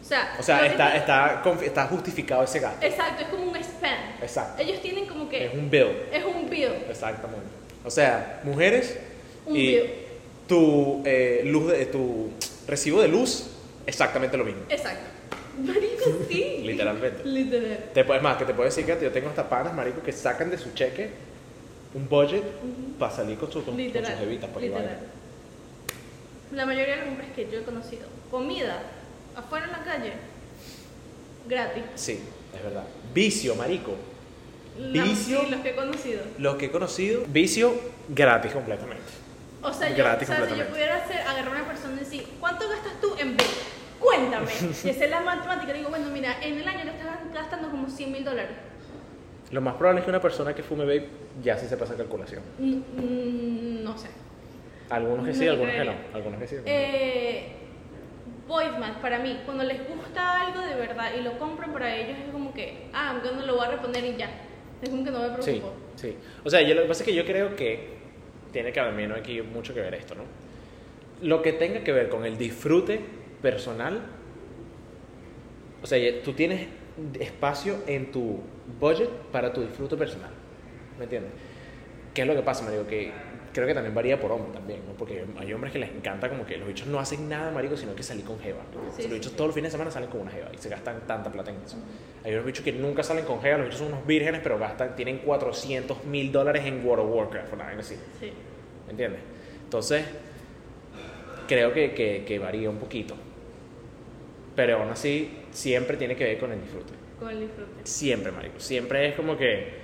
O 0.00 0.04
sea, 0.04 0.36
O 0.38 0.42
sea, 0.42 0.64
está, 0.66 0.96
está, 0.96 1.42
está 1.62 1.86
justificado 1.88 2.44
ese 2.44 2.60
gasto. 2.60 2.86
Exacto, 2.86 3.22
es 3.24 3.28
como 3.28 3.42
un 3.50 3.56
spend. 3.62 4.22
Exacto. 4.22 4.62
Ellos 4.62 4.80
tienen 4.80 5.06
como 5.06 5.28
que. 5.28 5.46
Es 5.46 5.52
un 5.54 5.68
bill. 5.68 5.88
Es 6.12 6.24
un 6.24 6.48
bill. 6.48 6.70
Exactamente. 6.88 7.46
O 7.84 7.90
sea, 7.90 8.40
mujeres 8.44 8.98
Un 9.46 9.56
y 9.56 9.66
bill. 9.66 9.90
tu 10.48 11.02
eh, 11.04 11.42
luz 11.44 11.72
de, 11.72 11.86
tu 11.86 12.30
recibo 12.68 13.02
de 13.02 13.08
luz, 13.08 13.50
exactamente 13.84 14.36
lo 14.36 14.44
mismo. 14.44 14.62
Exacto. 14.70 15.02
Marico, 15.66 16.18
sí. 16.28 16.58
Literalmente. 16.64 17.24
Literal. 17.24 17.78
Te 17.94 18.04
puedes 18.04 18.22
más, 18.22 18.36
que 18.36 18.44
te 18.44 18.54
puedo 18.54 18.64
decir 18.68 18.84
que 18.86 18.98
yo 19.02 19.10
tengo 19.12 19.28
hasta 19.28 19.48
panas, 19.48 19.74
marico, 19.74 20.02
que 20.02 20.12
sacan 20.12 20.50
de 20.50 20.58
su 20.58 20.72
cheque 20.72 21.10
un 21.94 22.08
budget 22.08 22.42
Ujú. 22.42 22.98
para 22.98 23.12
salir 23.12 23.36
con, 23.38 23.48
su, 23.50 23.58
con, 23.64 23.74
con 23.74 23.76
Literal. 23.76 24.10
sus 24.12 24.20
jevitas. 24.20 24.48
para 24.50 24.60
que 24.60 24.66
literal. 24.68 24.98
La 26.52 26.66
mayoría 26.66 26.94
de 26.96 27.00
los 27.02 27.08
hombres 27.10 27.28
que 27.34 27.48
yo 27.50 27.60
he 27.60 27.62
conocido, 27.62 28.06
comida 28.30 28.82
afuera 29.36 29.66
en 29.66 29.72
la 29.72 29.84
calle, 29.84 30.12
gratis. 31.48 31.82
Sí, 31.94 32.20
es 32.56 32.62
verdad. 32.62 32.84
Vicio, 33.14 33.54
marico. 33.54 33.94
La- 34.78 35.02
Vicio. 35.04 35.40
sí, 35.40 35.50
los 35.50 35.60
que 35.60 35.70
he 35.70 35.74
conocido. 35.74 36.22
Los 36.38 36.56
que 36.56 36.66
he 36.66 36.70
conocido, 36.70 37.24
vicio 37.28 37.72
gratis 38.08 38.52
completamente. 38.52 39.02
O 39.62 39.72
sea, 39.72 39.90
yo, 39.90 39.96
Gratis 39.96 40.30
o 40.30 40.32
sea, 40.32 40.48
si 40.48 40.56
yo 40.56 40.66
pudiera 40.68 40.96
hacer, 41.04 41.18
agarrar 41.20 41.48
a 41.48 41.50
una 41.50 41.66
persona 41.66 41.96
y 41.96 41.98
decir, 42.04 42.24
¿cuánto 42.40 42.66
gastas 42.66 42.98
tú 43.00 43.14
en 43.18 43.36
B? 43.36 43.44
Cuéntame. 44.00 44.50
y 44.84 44.88
hacer 44.90 45.10
la 45.10 45.20
matemática, 45.20 45.72
digo, 45.72 45.90
bueno, 45.90 46.06
mira, 46.10 46.36
en 46.42 46.58
el 46.58 46.66
año 46.66 46.84
le 46.84 46.90
estás 46.92 47.32
gastando 47.32 47.70
como 47.70 47.88
100 47.88 48.12
mil 48.12 48.24
dólares. 48.24 48.56
Lo 49.50 49.60
más 49.60 49.74
probable 49.74 50.00
es 50.00 50.04
que 50.04 50.10
una 50.10 50.20
persona 50.20 50.54
que 50.54 50.62
fume 50.62 50.84
vape 50.84 51.08
ya 51.42 51.56
sí 51.58 51.66
se 51.66 51.76
pasa 51.76 51.96
calculación. 51.96 52.40
Mm, 52.58 52.72
mm, 52.74 53.84
No 53.84 53.96
sé. 53.98 54.08
Algunos 54.90 55.26
que 55.26 55.34
sí, 55.34 55.46
algunos 55.46 55.72
que 55.72 55.78
no. 55.78 55.84
creería. 55.92 56.06
Algunos 56.14 56.40
que 56.40 56.46
sí. 56.48 56.54
algunos. 56.56 56.74
Eh, 56.74 57.56
Match, 58.80 58.94
para 59.00 59.18
mí, 59.20 59.40
cuando 59.44 59.62
les 59.62 59.78
gusta 59.88 60.40
algo 60.40 60.60
de 60.60 60.74
verdad 60.74 61.10
y 61.16 61.22
lo 61.22 61.38
compran 61.38 61.72
para 61.72 61.94
ellos, 61.94 62.16
es 62.26 62.32
como 62.32 62.52
que, 62.52 62.88
ah, 62.92 63.10
aunque 63.10 63.30
no 63.30 63.46
lo 63.46 63.54
voy 63.56 63.64
a 63.66 63.70
reponer 63.70 64.04
y 64.04 64.16
ya. 64.16 64.28
Es 64.82 64.88
como 64.88 65.04
que 65.04 65.10
no 65.12 65.20
me 65.20 65.28
Sí, 65.42 65.50
preocupo. 65.52 65.72
sí. 65.94 66.16
O 66.44 66.50
sea, 66.50 66.60
yo, 66.62 66.74
lo 66.74 66.82
que 66.82 66.88
pasa 66.88 67.02
es 67.04 67.08
que 67.08 67.14
yo 67.14 67.24
creo 67.24 67.54
que 67.54 67.98
tiene 68.52 68.72
que 68.72 68.80
también 68.80 69.12
aquí 69.12 69.40
mucho 69.42 69.72
que 69.74 69.80
ver 69.80 69.94
esto, 69.94 70.14
¿no? 70.16 70.22
Lo 71.22 71.42
que 71.42 71.52
tenga 71.52 71.84
que 71.84 71.92
ver 71.92 72.08
con 72.08 72.24
el 72.24 72.36
disfrute 72.38 73.00
personal, 73.42 74.00
o 75.82 75.86
sea, 75.86 75.98
tú 76.22 76.32
tienes 76.32 76.66
espacio 77.18 77.76
en 77.86 78.10
tu 78.12 78.40
budget 78.78 79.08
para 79.32 79.52
tu 79.52 79.62
disfrute 79.62 79.96
personal, 79.96 80.30
¿me 80.98 81.04
entiendes? 81.04 81.32
¿Qué 82.12 82.22
es 82.22 82.26
lo 82.28 82.34
que 82.34 82.42
pasa, 82.42 82.64
Marico? 82.64 82.86
Que 82.86 83.12
creo 83.52 83.66
que 83.66 83.74
también 83.74 83.94
varía 83.94 84.20
por 84.20 84.30
hombre 84.32 84.52
también, 84.52 84.80
¿no? 84.86 84.92
Porque 84.94 85.24
hay 85.38 85.52
hombres 85.52 85.72
que 85.72 85.78
les 85.78 85.90
encanta 85.90 86.28
como 86.28 86.44
que 86.44 86.56
los 86.56 86.68
bichos 86.68 86.86
no 86.88 86.98
hacen 87.00 87.28
nada, 87.28 87.50
marico, 87.52 87.76
sino 87.76 87.94
que 87.94 88.02
salir 88.02 88.24
con 88.24 88.38
jeva. 88.40 88.60
O 88.76 88.90
sea, 88.90 88.92
Sí, 88.96 89.02
los 89.02 89.10
sí, 89.10 89.14
bichos 89.14 89.30
sí. 89.32 89.36
todos 89.36 89.48
los 89.48 89.54
fines 89.54 89.68
de 89.72 89.78
semana 89.78 89.90
salen 89.90 90.10
con 90.10 90.20
una 90.20 90.30
jeva 90.30 90.48
y 90.52 90.58
se 90.58 90.68
gastan 90.68 91.00
tanta 91.06 91.30
plata 91.32 91.50
en 91.50 91.56
eso. 91.64 91.76
Hay 92.24 92.32
unos 92.32 92.44
bichos 92.44 92.64
que 92.64 92.72
nunca 92.72 93.02
salen 93.02 93.24
con 93.24 93.40
jeva, 93.40 93.58
los 93.58 93.66
bichos 93.68 93.78
son 93.80 93.88
unos 93.94 94.06
vírgenes, 94.06 94.40
pero 94.42 94.58
gastan, 94.58 94.94
tienen 94.96 95.18
400 95.18 96.04
mil 96.04 96.30
dólares 96.32 96.64
en 96.66 96.84
World 96.84 97.06
of 97.06 97.14
Warcraft, 97.14 97.52
una 97.54 97.64
vaina 97.64 97.80
así. 97.80 97.94
Sí. 98.18 98.32
¿Me 98.86 98.90
entiendes? 98.90 99.20
Entonces, 99.64 100.04
creo 101.48 101.72
que, 101.72 101.92
que, 101.94 102.24
que 102.26 102.38
varía 102.38 102.68
un 102.70 102.78
poquito. 102.78 103.14
Pero 104.56 104.78
aún 104.78 104.90
así, 104.90 105.38
siempre 105.52 105.96
tiene 105.96 106.16
que 106.16 106.24
ver 106.24 106.38
con 106.38 106.52
el 106.52 106.60
disfrute. 106.60 106.92
Con 107.18 107.30
el 107.30 107.40
disfrute. 107.40 107.80
Siempre, 107.84 108.32
marico. 108.32 108.58
Siempre 108.60 109.08
es 109.08 109.14
como 109.14 109.36
que, 109.36 109.74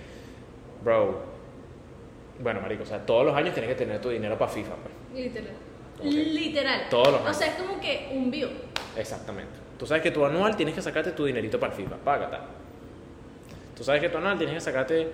bro. 0.82 1.36
Bueno, 2.40 2.60
marico, 2.60 2.82
o 2.82 2.86
sea, 2.86 3.04
todos 3.04 3.24
los 3.24 3.34
años 3.34 3.54
tienes 3.54 3.70
que 3.70 3.76
tener 3.76 4.00
tu 4.00 4.10
dinero 4.10 4.36
para 4.36 4.50
FIFA, 4.50 4.74
pues. 4.76 5.24
Literal. 5.24 5.54
Literal. 6.02 6.88
Todos 6.90 7.08
los 7.12 7.20
O 7.20 7.24
años. 7.24 7.36
sea, 7.36 7.46
es 7.48 7.54
como 7.54 7.80
que 7.80 8.10
un 8.12 8.30
view. 8.30 8.48
Exactamente. 8.96 9.52
Tú 9.78 9.86
sabes 9.86 10.02
que 10.02 10.10
tu 10.10 10.24
anual 10.24 10.56
tienes 10.56 10.74
que 10.74 10.82
sacarte 10.82 11.12
tu 11.12 11.24
dinerito 11.24 11.58
para 11.60 11.72
FIFA, 11.72 11.96
págata. 11.96 12.44
Tú 13.76 13.84
sabes 13.84 14.00
que 14.00 14.08
tu 14.08 14.18
anual 14.18 14.36
tienes 14.38 14.54
que 14.54 14.60
sacarte, 14.60 15.10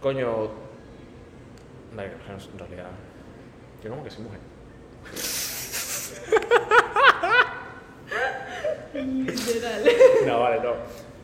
coño, 0.00 0.50
Marico, 1.94 2.16
en 2.52 2.58
realidad, 2.58 2.86
yo 3.82 3.90
como 3.90 4.02
que 4.04 4.10
soy 4.10 4.24
mujer. 4.24 4.40
Literal. 8.94 9.82
No, 10.26 10.40
vale, 10.40 10.60
no. 10.62 10.70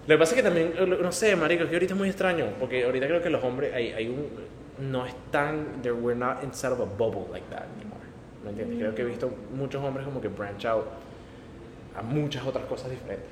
Lo 0.06 0.14
que 0.14 0.18
pasa 0.18 0.34
es 0.34 0.36
que 0.36 0.42
también, 0.42 0.72
eh, 0.76 0.86
no 0.86 1.12
sé, 1.12 1.36
marico, 1.36 1.64
es 1.64 1.70
que 1.70 1.76
ahorita 1.76 1.94
es 1.94 1.98
muy 1.98 2.08
extraño, 2.08 2.46
porque 2.58 2.84
ahorita 2.84 3.06
creo 3.06 3.22
que 3.22 3.30
los 3.30 3.44
hombres, 3.44 3.72
hay, 3.72 3.92
hay 3.92 4.08
un, 4.08 4.28
no 4.90 5.06
están, 5.06 5.82
we're 5.84 6.18
not 6.18 6.42
inside 6.42 6.72
of 6.72 6.80
a 6.80 6.84
bubble 6.84 7.30
like 7.30 7.46
that 7.50 7.64
anymore. 7.76 8.00
¿Me 8.42 8.50
entiendes? 8.50 8.78
Creo 8.78 8.94
que 8.94 9.02
he 9.02 9.04
visto 9.04 9.30
muchos 9.54 9.82
hombres 9.84 10.06
como 10.06 10.20
que 10.20 10.28
branch 10.28 10.64
out 10.64 10.86
a 11.94 12.02
muchas 12.02 12.44
otras 12.44 12.64
cosas 12.64 12.90
diferentes. 12.90 13.28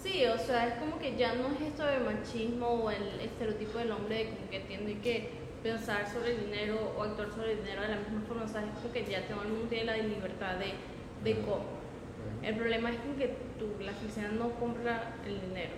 Sí, 0.00 0.24
o 0.26 0.38
sea, 0.38 0.68
es 0.68 0.74
como 0.74 0.98
que 0.98 1.16
ya 1.16 1.34
no 1.34 1.48
es 1.48 1.60
esto 1.60 1.84
de 1.84 1.98
machismo 1.98 2.68
o 2.68 2.90
el 2.90 3.20
estereotipo 3.20 3.78
del 3.78 3.90
hombre 3.90 4.16
de 4.16 4.24
como 4.30 4.50
que 4.50 4.60
tiene 4.60 4.98
que 5.00 5.30
pensar 5.62 6.08
sobre 6.08 6.36
el 6.36 6.44
dinero 6.46 6.94
o 6.96 7.02
actuar 7.02 7.30
sobre 7.30 7.52
el 7.52 7.58
dinero 7.58 7.82
de 7.82 7.88
la 7.88 7.96
misma 7.96 8.22
forma, 8.28 8.44
o 8.44 8.48
sea, 8.48 8.62
es 8.62 8.70
como 8.80 8.92
que 8.92 9.04
ya 9.04 9.26
todo 9.26 9.42
el 9.42 9.48
mundo 9.48 9.66
tiene 9.68 9.86
la 9.86 9.96
libertad 9.96 10.54
de, 10.56 10.72
de 11.28 11.40
cómo. 11.40 11.77
El 12.42 12.54
problema 12.56 12.90
es 12.90 12.96
que 13.18 13.28
tú, 13.58 13.66
la 13.82 13.92
felicidad 13.92 14.30
no 14.30 14.50
compra 14.52 15.14
el 15.26 15.40
dinero. 15.40 15.70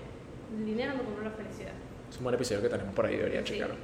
El 0.58 0.66
dinero 0.66 0.92
no 0.96 1.02
compra 1.04 1.24
la 1.24 1.30
felicidad. 1.30 1.72
Es 2.10 2.16
un 2.18 2.24
buen 2.24 2.34
episodio 2.34 2.62
que 2.62 2.68
tenemos 2.68 2.94
por 2.94 3.06
ahí, 3.06 3.16
debería 3.16 3.40
Sí. 3.46 3.54
checarlo. 3.54 3.76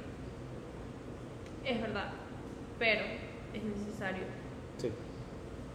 Es 1.65 1.81
verdad, 1.81 2.11
pero 2.79 3.01
es 3.53 3.63
necesario 3.63 4.23
Sí, 4.77 4.91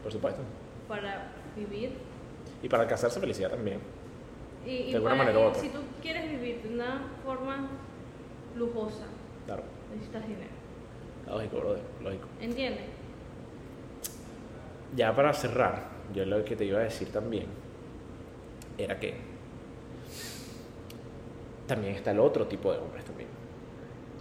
por 0.03 0.12
supuesto. 0.12 0.40
para 0.88 1.32
vivir 1.57 1.92
Y 2.62 2.68
para 2.68 2.84
alcanzar 2.84 3.11
esa 3.11 3.20
felicidad 3.20 3.50
también. 3.50 3.80
y, 4.64 4.90
De 4.90 4.96
alguna 4.96 5.16
manera 5.16 5.38
u 5.38 5.42
otra. 5.42 5.61
si 5.61 5.68
tú 5.70 5.80
quieres 6.00 6.30
vivir 6.30 6.62
de 6.62 6.68
una 6.74 7.03
forma 7.24 7.68
lujosa, 8.57 9.07
Claro. 9.46 9.64
necesitas 9.92 10.22
dinero. 10.26 10.50
Lógico, 11.26 11.57
brother, 11.59 11.82
lógico. 12.03 12.28
¿Entiendes? 12.40 12.84
Ya 14.94 15.14
para 15.16 15.32
cerrar, 15.32 15.88
yo 16.14 16.24
lo 16.24 16.44
que 16.44 16.57
te 16.57 16.64
iba 16.64 16.78
a 16.80 16.82
decir 16.82 17.11
también 17.11 17.46
era 18.78 18.98
que 18.98 19.14
también 21.66 21.94
está 21.94 22.11
el 22.11 22.20
otro 22.20 22.46
tipo 22.46 22.72
de 22.72 22.78
hombres 22.78 23.05
también. 23.05 23.28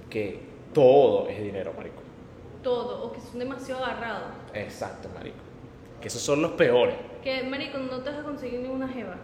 Que 0.09 0.39
todo 0.73 1.27
es 1.27 1.41
dinero, 1.41 1.73
marico. 1.75 2.01
Todo, 2.63 3.03
o 3.05 3.11
que 3.11 3.19
son 3.19 3.39
demasiado 3.39 3.83
agarrados. 3.83 4.31
Exacto, 4.53 5.09
marico. 5.13 5.37
Que 5.99 6.07
esos 6.07 6.21
son 6.21 6.41
los 6.41 6.51
peores. 6.51 6.95
Que, 7.23 7.43
marico, 7.43 7.77
no 7.77 8.01
te 8.01 8.09
vas 8.09 8.19
a 8.19 8.23
conseguir 8.23 8.61
ninguna 8.61 8.87
jeva. 8.87 9.15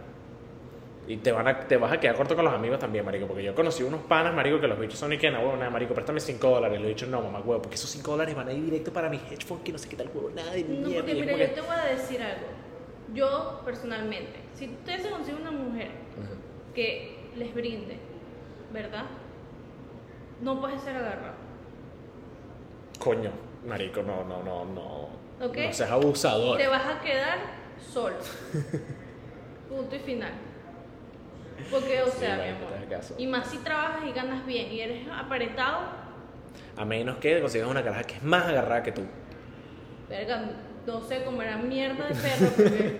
Y 1.07 1.17
te, 1.17 1.31
van 1.31 1.47
a, 1.47 1.57
te 1.57 1.77
vas 1.77 1.93
a 1.93 1.99
quedar 2.01 2.15
corto 2.17 2.35
con 2.35 2.43
los 2.43 2.53
amigos 2.53 2.79
también, 2.79 3.05
marico. 3.05 3.27
Porque 3.27 3.41
yo 3.43 3.55
conocí 3.55 3.81
unos 3.81 4.01
panas, 4.01 4.33
marico, 4.33 4.59
que 4.59 4.67
los 4.67 4.77
bichos 4.77 4.99
son 4.99 5.13
y 5.13 5.17
que 5.17 5.31
no, 5.31 5.39
huevo, 5.39 5.55
nada, 5.55 5.69
marico, 5.69 5.93
préstame 5.93 6.19
5 6.19 6.49
dólares. 6.49 6.77
Y 6.77 6.81
los 6.81 6.89
bichos, 6.89 7.07
no, 7.09 7.21
mamá, 7.21 7.39
huevo, 7.39 7.61
porque 7.61 7.75
esos 7.75 7.89
5 7.89 8.11
dólares 8.11 8.35
van 8.35 8.49
a 8.49 8.53
ir 8.53 8.65
directo 8.65 8.91
para 8.91 9.07
mi 9.09 9.15
hedge 9.17 9.45
fund, 9.45 9.63
que 9.63 9.71
no 9.71 9.77
sé 9.77 9.87
qué 9.87 9.95
tal, 9.95 10.09
huevo, 10.13 10.29
nada 10.35 10.51
de 10.51 10.63
No, 10.63 10.87
mierda. 10.89 10.95
porque 11.05 11.11
Y 11.13 11.19
es 11.19 11.25
mira, 11.25 11.31
yo 11.31 11.37
que- 11.37 11.47
te 11.47 11.61
voy 11.61 11.75
a 11.75 11.85
decir 11.85 12.21
algo. 12.21 12.47
Yo, 13.13 13.61
personalmente, 13.63 14.33
si 14.53 14.65
usted 14.65 14.99
se 15.01 15.09
consigue 15.09 15.37
una 15.41 15.51
mujer 15.51 15.91
que 16.75 17.15
les 17.37 17.53
brinde, 17.53 17.97
¿verdad? 18.73 19.05
No 20.41 20.59
puedes 20.59 20.81
ser 20.81 20.97
agarrado. 20.97 21.35
Coño, 22.99 23.31
marico, 23.65 24.01
no, 24.03 24.25
no, 24.25 24.43
no, 24.43 24.65
no. 24.65 25.45
¿Ok? 25.45 25.55
No 25.57 25.73
seas 25.73 25.91
abusador. 25.91 26.57
Te 26.57 26.67
vas 26.67 26.85
a 26.85 26.99
quedar 26.99 27.37
solo. 27.93 28.15
Punto 29.69 29.95
y 29.95 29.99
final. 29.99 30.31
Porque, 31.71 32.01
o 32.01 32.07
Sí, 32.07 32.19
sea, 32.19 32.35
mi 32.35 32.41
marico, 32.41 32.67
amor. 32.75 32.87
caso. 32.89 33.15
Y 33.17 33.27
más 33.27 33.47
si 33.49 33.57
trabajas 33.57 34.01
y 34.07 34.13
ganas 34.13 34.45
bien 34.45 34.71
y 34.71 34.79
eres 34.81 35.07
apretado, 35.11 35.79
A 36.75 36.85
menos 36.85 37.17
que 37.17 37.39
consigas 37.41 37.67
una 37.69 37.83
caraja 37.83 38.03
que 38.03 38.15
es 38.15 38.23
más 38.23 38.45
agarrada 38.47 38.83
que 38.83 38.91
tú. 38.91 39.01
verga, 40.09 40.51
no 40.85 41.01
sé, 41.01 41.23
comerá 41.23 41.57
mierda 41.57 42.07
de 42.07 42.15
perro. 42.15 42.51
Porque 42.55 42.99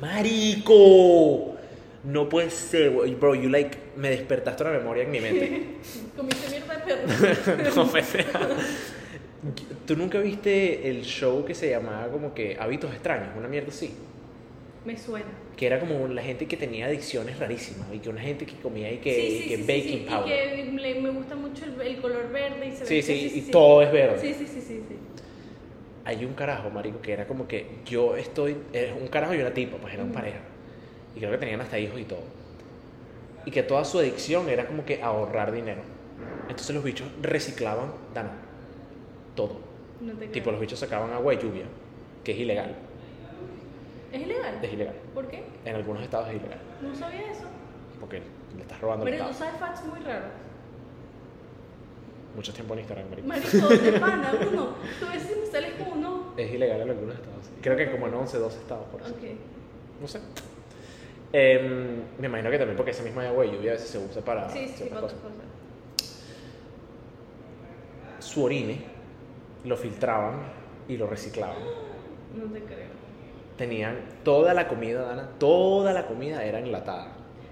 ¡Marico! 0.00 1.56
No 2.04 2.28
puede 2.28 2.50
ser. 2.50 2.90
Bro, 2.90 3.34
you 3.34 3.48
like. 3.50 3.76
Me 3.96 4.08
despertaste 4.10 4.62
una 4.62 4.72
memoria 4.72 5.02
en 5.04 5.10
mi 5.10 5.20
mente. 5.20 5.66
comiste 6.16 6.48
mierda 6.50 6.76
de 6.76 6.96
perro. 6.96 7.74
no 7.76 7.84
me 7.92 8.02
sea. 8.02 8.26
¿Tú 9.86 9.96
nunca 9.96 10.18
viste 10.18 10.88
el 10.90 11.02
show 11.02 11.44
que 11.44 11.54
se 11.54 11.70
llamaba 11.70 12.08
como 12.08 12.32
que 12.34 12.56
Hábitos 12.58 12.92
Extraños? 12.92 13.28
Una 13.36 13.48
mierda 13.48 13.68
así. 13.68 13.94
Me 14.84 14.96
suena. 14.96 15.26
Que 15.56 15.66
era 15.66 15.78
como 15.78 16.08
la 16.08 16.22
gente 16.22 16.46
que 16.46 16.56
tenía 16.56 16.86
adicciones 16.86 17.38
rarísimas. 17.38 17.86
Y 17.92 17.98
que 17.98 18.08
una 18.08 18.20
gente 18.20 18.46
que 18.46 18.54
comía 18.56 18.90
y 18.92 18.98
que, 18.98 19.12
sí, 19.14 19.20
y 19.20 19.42
sí, 19.42 19.48
que 19.48 19.56
sí, 19.58 19.62
baking 19.64 20.06
powder. 20.06 20.58
Y 20.58 20.62
que 20.64 20.72
le- 20.80 21.00
me 21.00 21.10
gusta 21.10 21.34
mucho 21.36 21.64
el, 21.66 21.80
el 21.80 22.00
color 22.00 22.30
verde 22.32 22.66
y 22.68 22.72
se 22.72 22.86
Sí, 22.86 22.94
ve 22.96 23.02
sí, 23.02 23.30
que- 23.30 23.38
y 23.38 23.40
todo 23.50 23.82
es 23.82 23.92
verde. 23.92 24.18
Sí, 24.20 24.34
sí, 24.34 24.46
sí, 24.46 24.60
sí, 24.60 24.82
sí. 24.88 24.96
hay 26.04 26.24
un 26.24 26.32
carajo, 26.34 26.70
marico, 26.70 27.00
que 27.00 27.12
era 27.12 27.26
como 27.26 27.46
que 27.46 27.66
yo 27.86 28.16
estoy, 28.16 28.56
es 28.72 28.92
un 28.98 29.08
carajo 29.08 29.34
y 29.34 29.38
una 29.40 29.52
tipa, 29.52 29.76
pues 29.76 29.94
eran 29.94 30.10
pareja. 30.12 30.38
Y 31.14 31.18
creo 31.20 31.30
que 31.32 31.38
tenían 31.38 31.60
hasta 31.60 31.78
hijos 31.78 32.00
y 32.00 32.04
todo. 32.04 32.22
Y 33.44 33.50
que 33.50 33.62
toda 33.62 33.84
su 33.84 33.98
adicción 33.98 34.48
era 34.48 34.66
como 34.66 34.84
que 34.84 35.02
ahorrar 35.02 35.52
dinero. 35.52 35.80
Entonces 36.48 36.74
los 36.74 36.84
bichos 36.84 37.08
reciclaban, 37.22 37.92
Dana, 38.14 38.32
todo. 39.34 39.60
No 40.00 40.12
te 40.14 40.28
Tipo, 40.28 40.50
los 40.50 40.60
bichos 40.60 40.78
sacaban 40.78 41.12
agua 41.12 41.34
de 41.34 41.42
lluvia, 41.42 41.64
que 42.24 42.32
es 42.32 42.38
ilegal. 42.38 42.76
¿Es 44.12 44.20
ilegal? 44.22 44.58
Es 44.62 44.72
ilegal. 44.72 44.94
¿Por 45.14 45.28
qué? 45.28 45.44
En 45.64 45.76
algunos 45.76 46.02
estados 46.02 46.28
es 46.28 46.36
ilegal. 46.36 46.58
No 46.80 46.94
sabía 46.94 47.30
eso. 47.30 47.44
Porque 48.00 48.22
le 48.56 48.62
estás 48.62 48.80
robando 48.80 49.04
Pero 49.04 49.26
tú 49.28 49.34
sabes 49.34 49.54
facts 49.60 49.84
muy 49.84 50.00
raros. 50.00 50.30
Mucho 52.34 52.52
tiempo 52.52 52.74
en 52.74 52.80
Instagram, 52.80 53.10
marico. 53.10 53.28
Marico, 53.28 53.68
de 53.68 53.92
pana, 54.00 54.32
uno. 54.50 54.74
Tú 54.98 55.06
ves 55.12 55.22
si 55.22 55.34
me 55.40 55.46
sales 55.46 55.72
como 55.78 55.92
uno. 55.92 56.34
Es 56.36 56.52
ilegal 56.52 56.80
en 56.80 56.90
algunos 56.90 57.14
estados. 57.14 57.50
Creo 57.60 57.76
que 57.76 57.90
como 57.90 58.06
en 58.06 58.14
11, 58.14 58.38
12 58.38 58.58
estados, 58.58 58.86
por 58.86 59.02
eso. 59.02 59.10
Ok. 59.10 59.22
No 60.00 60.08
sé. 60.08 60.20
Em, 61.32 62.02
me 62.18 62.26
imagino 62.26 62.50
que 62.50 62.58
también 62.58 62.76
porque 62.76 62.90
esa 62.90 63.02
misma 63.04 63.26
agua 63.26 63.44
de 63.44 63.52
lluvia 63.52 63.70
a 63.72 63.74
veces 63.74 63.88
se 63.90 63.98
usa 63.98 64.22
para 64.22 64.48
Sí, 64.50 64.66
sí, 64.68 64.84
para 64.84 65.02
otras 65.02 65.14
cosas. 65.14 65.36
Su 68.18 68.44
orine 68.44 68.80
lo 69.64 69.76
filtraban 69.76 70.40
y 70.88 70.96
lo 70.96 71.06
reciclaban. 71.06 71.56
No 72.36 72.44
te 72.52 72.62
creo. 72.62 72.89
Tenían 73.60 73.98
toda 74.24 74.54
la 74.54 74.66
comida, 74.68 75.02
Dana, 75.02 75.28
toda 75.38 75.92
la 75.92 76.06
comida 76.06 76.42
era 76.42 76.60
enlatada. 76.60 77.08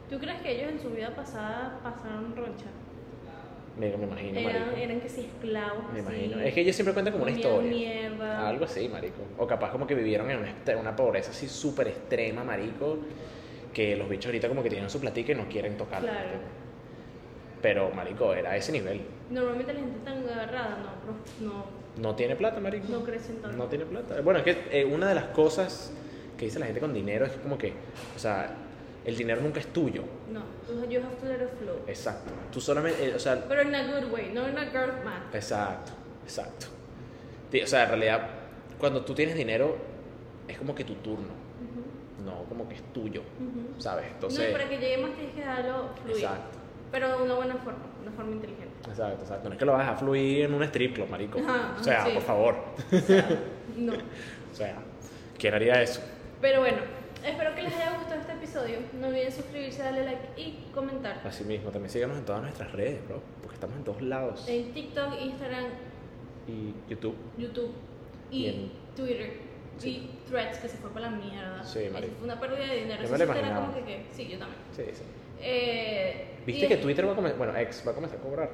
¿Tú 0.08 0.18
crees 0.18 0.40
que 0.40 0.52
ellos 0.58 0.72
en 0.72 0.80
su 0.80 0.88
vida 0.88 1.14
pasada 1.14 1.78
pasaron 1.82 2.34
roncha? 2.34 2.64
Me, 3.78 3.94
me 3.94 4.04
imagino, 4.06 4.40
Eran, 4.40 4.60
marico. 4.62 4.76
eran 4.78 5.00
que 5.02 5.08
sí 5.10 5.20
esclavos. 5.30 5.84
Me 5.92 6.00
así, 6.00 6.08
imagino. 6.08 6.40
Es 6.40 6.54
que 6.54 6.60
ellos 6.62 6.74
siempre 6.74 6.94
cuentan 6.94 7.12
como 7.12 7.24
una 7.24 7.32
historia. 7.32 7.70
mierda. 7.70 8.48
Algo 8.48 8.64
así, 8.64 8.88
marico. 8.88 9.20
O 9.36 9.46
capaz 9.46 9.70
como 9.70 9.86
que 9.86 9.94
vivieron 9.94 10.30
en 10.30 10.38
una, 10.38 10.80
una 10.80 10.96
pobreza 10.96 11.30
así 11.30 11.46
súper 11.46 11.88
extrema, 11.88 12.42
marico. 12.42 13.00
Que 13.74 13.94
los 13.94 14.08
bichos 14.08 14.26
ahorita 14.28 14.48
como 14.48 14.62
que 14.62 14.70
tienen 14.70 14.88
su 14.88 14.98
platica 15.00 15.32
y 15.32 15.34
no 15.34 15.46
quieren 15.46 15.76
tocarla. 15.76 16.10
Claro. 16.10 16.38
Pero, 17.60 17.90
marico, 17.90 18.32
era 18.32 18.52
a 18.52 18.56
ese 18.56 18.72
nivel. 18.72 19.02
Normalmente 19.28 19.74
la 19.74 19.80
gente 19.80 19.98
tan 20.06 20.26
agarrada 20.26 20.78
no, 21.40 21.46
no 21.46 21.64
no 22.00 22.14
tiene 22.14 22.36
plata, 22.36 22.60
marico. 22.60 22.86
No 22.90 23.04
crecen 23.04 23.36
tanto. 23.42 23.56
No 23.56 23.64
tiene 23.66 23.84
plata. 23.84 24.20
Bueno, 24.20 24.40
es 24.40 24.44
que 24.44 24.80
eh, 24.80 24.84
una 24.84 25.08
de 25.08 25.14
las 25.14 25.24
cosas 25.26 25.92
que 26.36 26.44
dice 26.46 26.58
la 26.58 26.66
gente 26.66 26.80
con 26.80 26.92
dinero 26.94 27.26
es 27.26 27.32
como 27.32 27.58
que, 27.58 27.72
o 28.14 28.18
sea, 28.18 28.54
el 29.04 29.16
dinero 29.16 29.40
nunca 29.40 29.60
es 29.60 29.66
tuyo. 29.72 30.02
No, 30.32 30.42
you 30.88 31.00
have 31.00 31.16
to 31.16 31.26
let 31.26 31.42
it 31.44 31.50
flow. 31.60 31.76
Exacto. 31.86 32.30
Tú 32.52 32.60
solamente, 32.60 33.08
eh, 33.08 33.14
o 33.14 33.18
sea, 33.18 33.44
Pero 33.48 33.62
en 33.62 33.74
a 33.74 33.82
good 34.00 34.12
way, 34.12 34.30
no 34.32 34.46
en 34.46 34.56
a 34.58 34.66
girl 34.66 34.92
math. 35.04 35.34
exacto, 35.34 35.92
exacto. 36.24 36.66
O 37.62 37.66
sea, 37.66 37.84
en 37.84 37.88
realidad, 37.88 38.28
cuando 38.78 39.04
tú 39.04 39.14
tienes 39.14 39.34
dinero, 39.34 39.76
es 40.46 40.58
como 40.58 40.74
que 40.74 40.84
tu 40.84 40.94
turno, 40.96 41.32
no 42.24 42.44
como 42.48 42.68
que 42.68 42.74
es 42.76 42.82
tuyo, 42.92 43.22
Ujú. 43.22 43.80
¿sabes? 43.80 44.04
no, 44.06 44.12
Entonces, 44.14 44.50
y 44.50 44.52
para 44.52 44.68
que 44.68 44.76
llegue 44.78 44.98
más 44.98 45.12
tienes 45.14 45.32
que 45.34 45.40
dejarlo 45.40 45.88
fluir. 46.02 46.16
exacto, 46.24 46.58
Pero 46.92 47.16
de 47.18 47.22
una 47.24 47.34
buena 47.34 47.54
forma, 47.56 47.78
una 48.02 48.12
forma 48.12 48.32
inteligente. 48.32 48.67
Exacto, 48.88 49.22
exacto. 49.22 49.48
No 49.48 49.54
es 49.54 49.58
que 49.58 49.64
lo 49.64 49.72
vas 49.72 49.88
a 49.88 49.96
fluir 49.96 50.44
en 50.44 50.54
un 50.54 50.62
strip 50.64 50.94
club, 50.94 51.08
marico. 51.08 51.38
Ajá, 51.38 51.76
o 51.78 51.82
sea, 51.82 52.04
sí. 52.06 52.10
por 52.14 52.22
favor. 52.22 52.56
O 52.92 52.98
sea, 53.00 53.28
no. 53.76 53.92
O 54.52 54.54
sea, 54.58 54.76
¿quién 55.38 55.54
haría 55.54 55.80
eso? 55.82 56.00
Pero 56.40 56.60
bueno, 56.60 56.78
espero 57.24 57.54
que 57.54 57.62
les 57.62 57.74
haya 57.76 57.92
gustado 57.96 58.20
este 58.20 58.32
episodio. 58.32 58.78
No 59.00 59.06
olviden 59.08 59.30
suscribirse, 59.30 59.82
darle 59.84 60.04
like 60.04 60.40
y 60.40 60.64
comentar. 60.74 61.20
Así 61.24 61.44
mismo, 61.44 61.70
también 61.70 61.90
síganos 61.90 62.18
en 62.18 62.24
todas 62.24 62.42
nuestras 62.42 62.72
redes, 62.72 63.06
bro, 63.06 63.22
porque 63.40 63.54
estamos 63.54 63.76
en 63.76 63.84
todos 63.84 64.02
lados. 64.02 64.44
En 64.48 64.72
TikTok, 64.72 65.14
Instagram, 65.20 65.66
Y 66.48 66.74
YouTube. 66.90 67.14
YouTube 67.36 67.72
y, 68.32 68.46
Y 68.46 68.48
en- 68.48 68.72
Twitter. 68.96 69.32
Sí. 69.76 69.90
Y 69.90 70.28
Threads, 70.28 70.58
que 70.58 70.68
se 70.68 70.76
fue 70.78 70.90
para 70.90 71.10
la 71.10 71.16
mierda. 71.16 71.62
Sí, 71.62 71.88
marico. 71.92 72.14
fue 72.16 72.24
una 72.24 72.40
pérdida 72.40 72.66
de 72.66 72.76
dinero. 72.80 73.02
Yo 73.04 73.10
me 73.10 73.18
lo 73.18 73.34
era 73.34 73.54
como 73.54 73.74
que, 73.74 73.84
que- 73.84 74.06
Sí, 74.12 74.28
yo 74.28 74.38
también. 74.38 74.60
Sí, 74.74 74.82
sí. 74.92 75.02
Eh, 75.40 76.34
¿Viste 76.44 76.66
que 76.66 76.78
Twitter 76.78 77.06
va 77.06 77.12
a 77.12 77.14
comenzar, 77.14 77.38
bueno, 77.38 77.56
X 77.56 77.84
va 77.86 77.92
a 77.92 77.94
comenzar 77.94 78.18
a 78.18 78.22
cobrar 78.22 78.50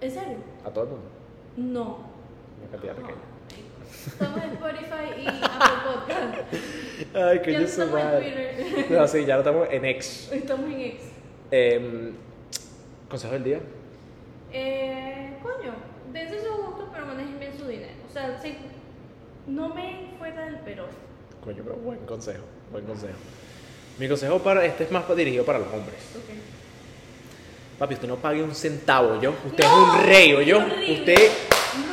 ¿En 0.00 0.10
serio? 0.10 0.36
a 0.64 0.70
todo 0.70 0.84
el 0.84 0.90
mundo? 0.90 1.08
No. 1.56 1.98
Una 2.60 2.70
cantidad 2.70 2.94
pequeña. 2.94 3.18
Estamos 4.06 4.42
en 4.42 4.50
Spotify 4.52 5.20
y 5.22 5.26
Apple 5.26 5.78
Podcast. 5.84 6.54
Ay, 7.14 7.42
que 7.42 7.52
Ya 7.52 7.58
yo 7.60 7.64
no 7.66 7.68
soy 7.72 7.84
estamos 7.84 8.00
en 8.00 8.06
mal. 8.06 8.18
Twitter. 8.22 8.90
No, 8.90 9.08
sí, 9.08 9.24
ya 9.24 9.34
no 9.34 9.40
estamos 9.40 9.68
en 9.70 9.84
X. 9.84 10.28
Estamos 10.32 10.66
en 10.70 10.80
X. 10.80 11.00
Em, 11.50 12.12
consejo 13.08 13.32
del 13.34 13.44
día. 13.44 13.60
Eh, 14.52 15.36
coño, 15.42 15.72
dense 16.12 16.40
su 16.40 16.50
gusto, 16.62 16.88
pero 16.92 17.06
manejen 17.06 17.38
bien 17.40 17.52
su 17.58 17.66
dinero. 17.66 17.92
O 18.08 18.12
sea, 18.12 18.38
sí, 18.40 18.56
no 19.46 19.74
me 19.74 20.10
fuera 20.18 20.44
del 20.46 20.58
pero. 20.64 20.86
Coño, 21.42 21.62
pero 21.64 21.76
buen 21.76 21.98
consejo, 22.00 22.44
buen 22.70 22.84
consejo. 22.84 23.16
Mi 23.98 24.08
consejo 24.08 24.38
para 24.38 24.64
este 24.64 24.84
es 24.84 24.90
más 24.92 25.04
dirigido 25.16 25.44
para 25.44 25.58
los 25.58 25.68
hombres. 25.72 25.96
Ok. 26.16 26.57
Papi, 27.78 27.94
usted 27.94 28.08
no 28.08 28.16
pague 28.16 28.42
un 28.42 28.54
centavo, 28.54 29.20
yo. 29.20 29.32
Usted 29.46 29.64
No, 29.64 29.70
es 29.70 30.00
un 30.00 30.06
rey, 30.06 30.34
¿o 30.34 30.40
yo? 30.42 30.58
Usted 30.58 31.30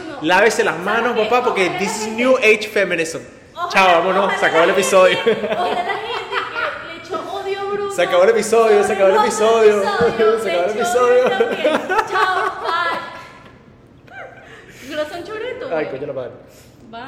No, 0.10 0.16
no. 0.16 0.22
lávese 0.24 0.64
las 0.64 0.74
¿Sabes 0.76 0.86
manos, 0.86 1.18
papá, 1.18 1.44
porque 1.44 1.70
this 1.78 1.90
is 1.92 2.04
gente- 2.06 2.24
new 2.24 2.38
age 2.38 2.68
feminism. 2.72 3.20
Ojalá- 3.54 3.70
Chao, 3.72 3.88
vámonos, 4.04 4.34
se 4.40 4.46
acabó 4.46 4.64
el 4.64 4.70
episodio. 4.72 5.18
Ojalá 5.20 5.36
la 5.84 5.94
gente 5.96 6.36
que 6.82 6.88
le 6.88 6.98
echó 7.04 7.34
odio 7.34 7.66
bruto. 7.72 7.96
Se 7.96 8.02
acabó 8.02 8.24
el 8.24 8.30
episodio, 8.32 8.84
se 8.84 8.94
acabó 8.94 9.10
el 9.12 9.16
episodio. 9.26 9.82
Se 10.44 10.52
acabó 10.52 10.66
el 10.66 10.72
episodio. 10.80 11.24
Chao, 12.10 12.52
bye. 12.64 13.00
Corazón 14.96 15.24
choreto. 15.24 15.70
Ay, 15.76 15.86
coño 15.88 16.08
la 16.08 16.14
madre. 16.14 16.32
Bye. 16.90 17.02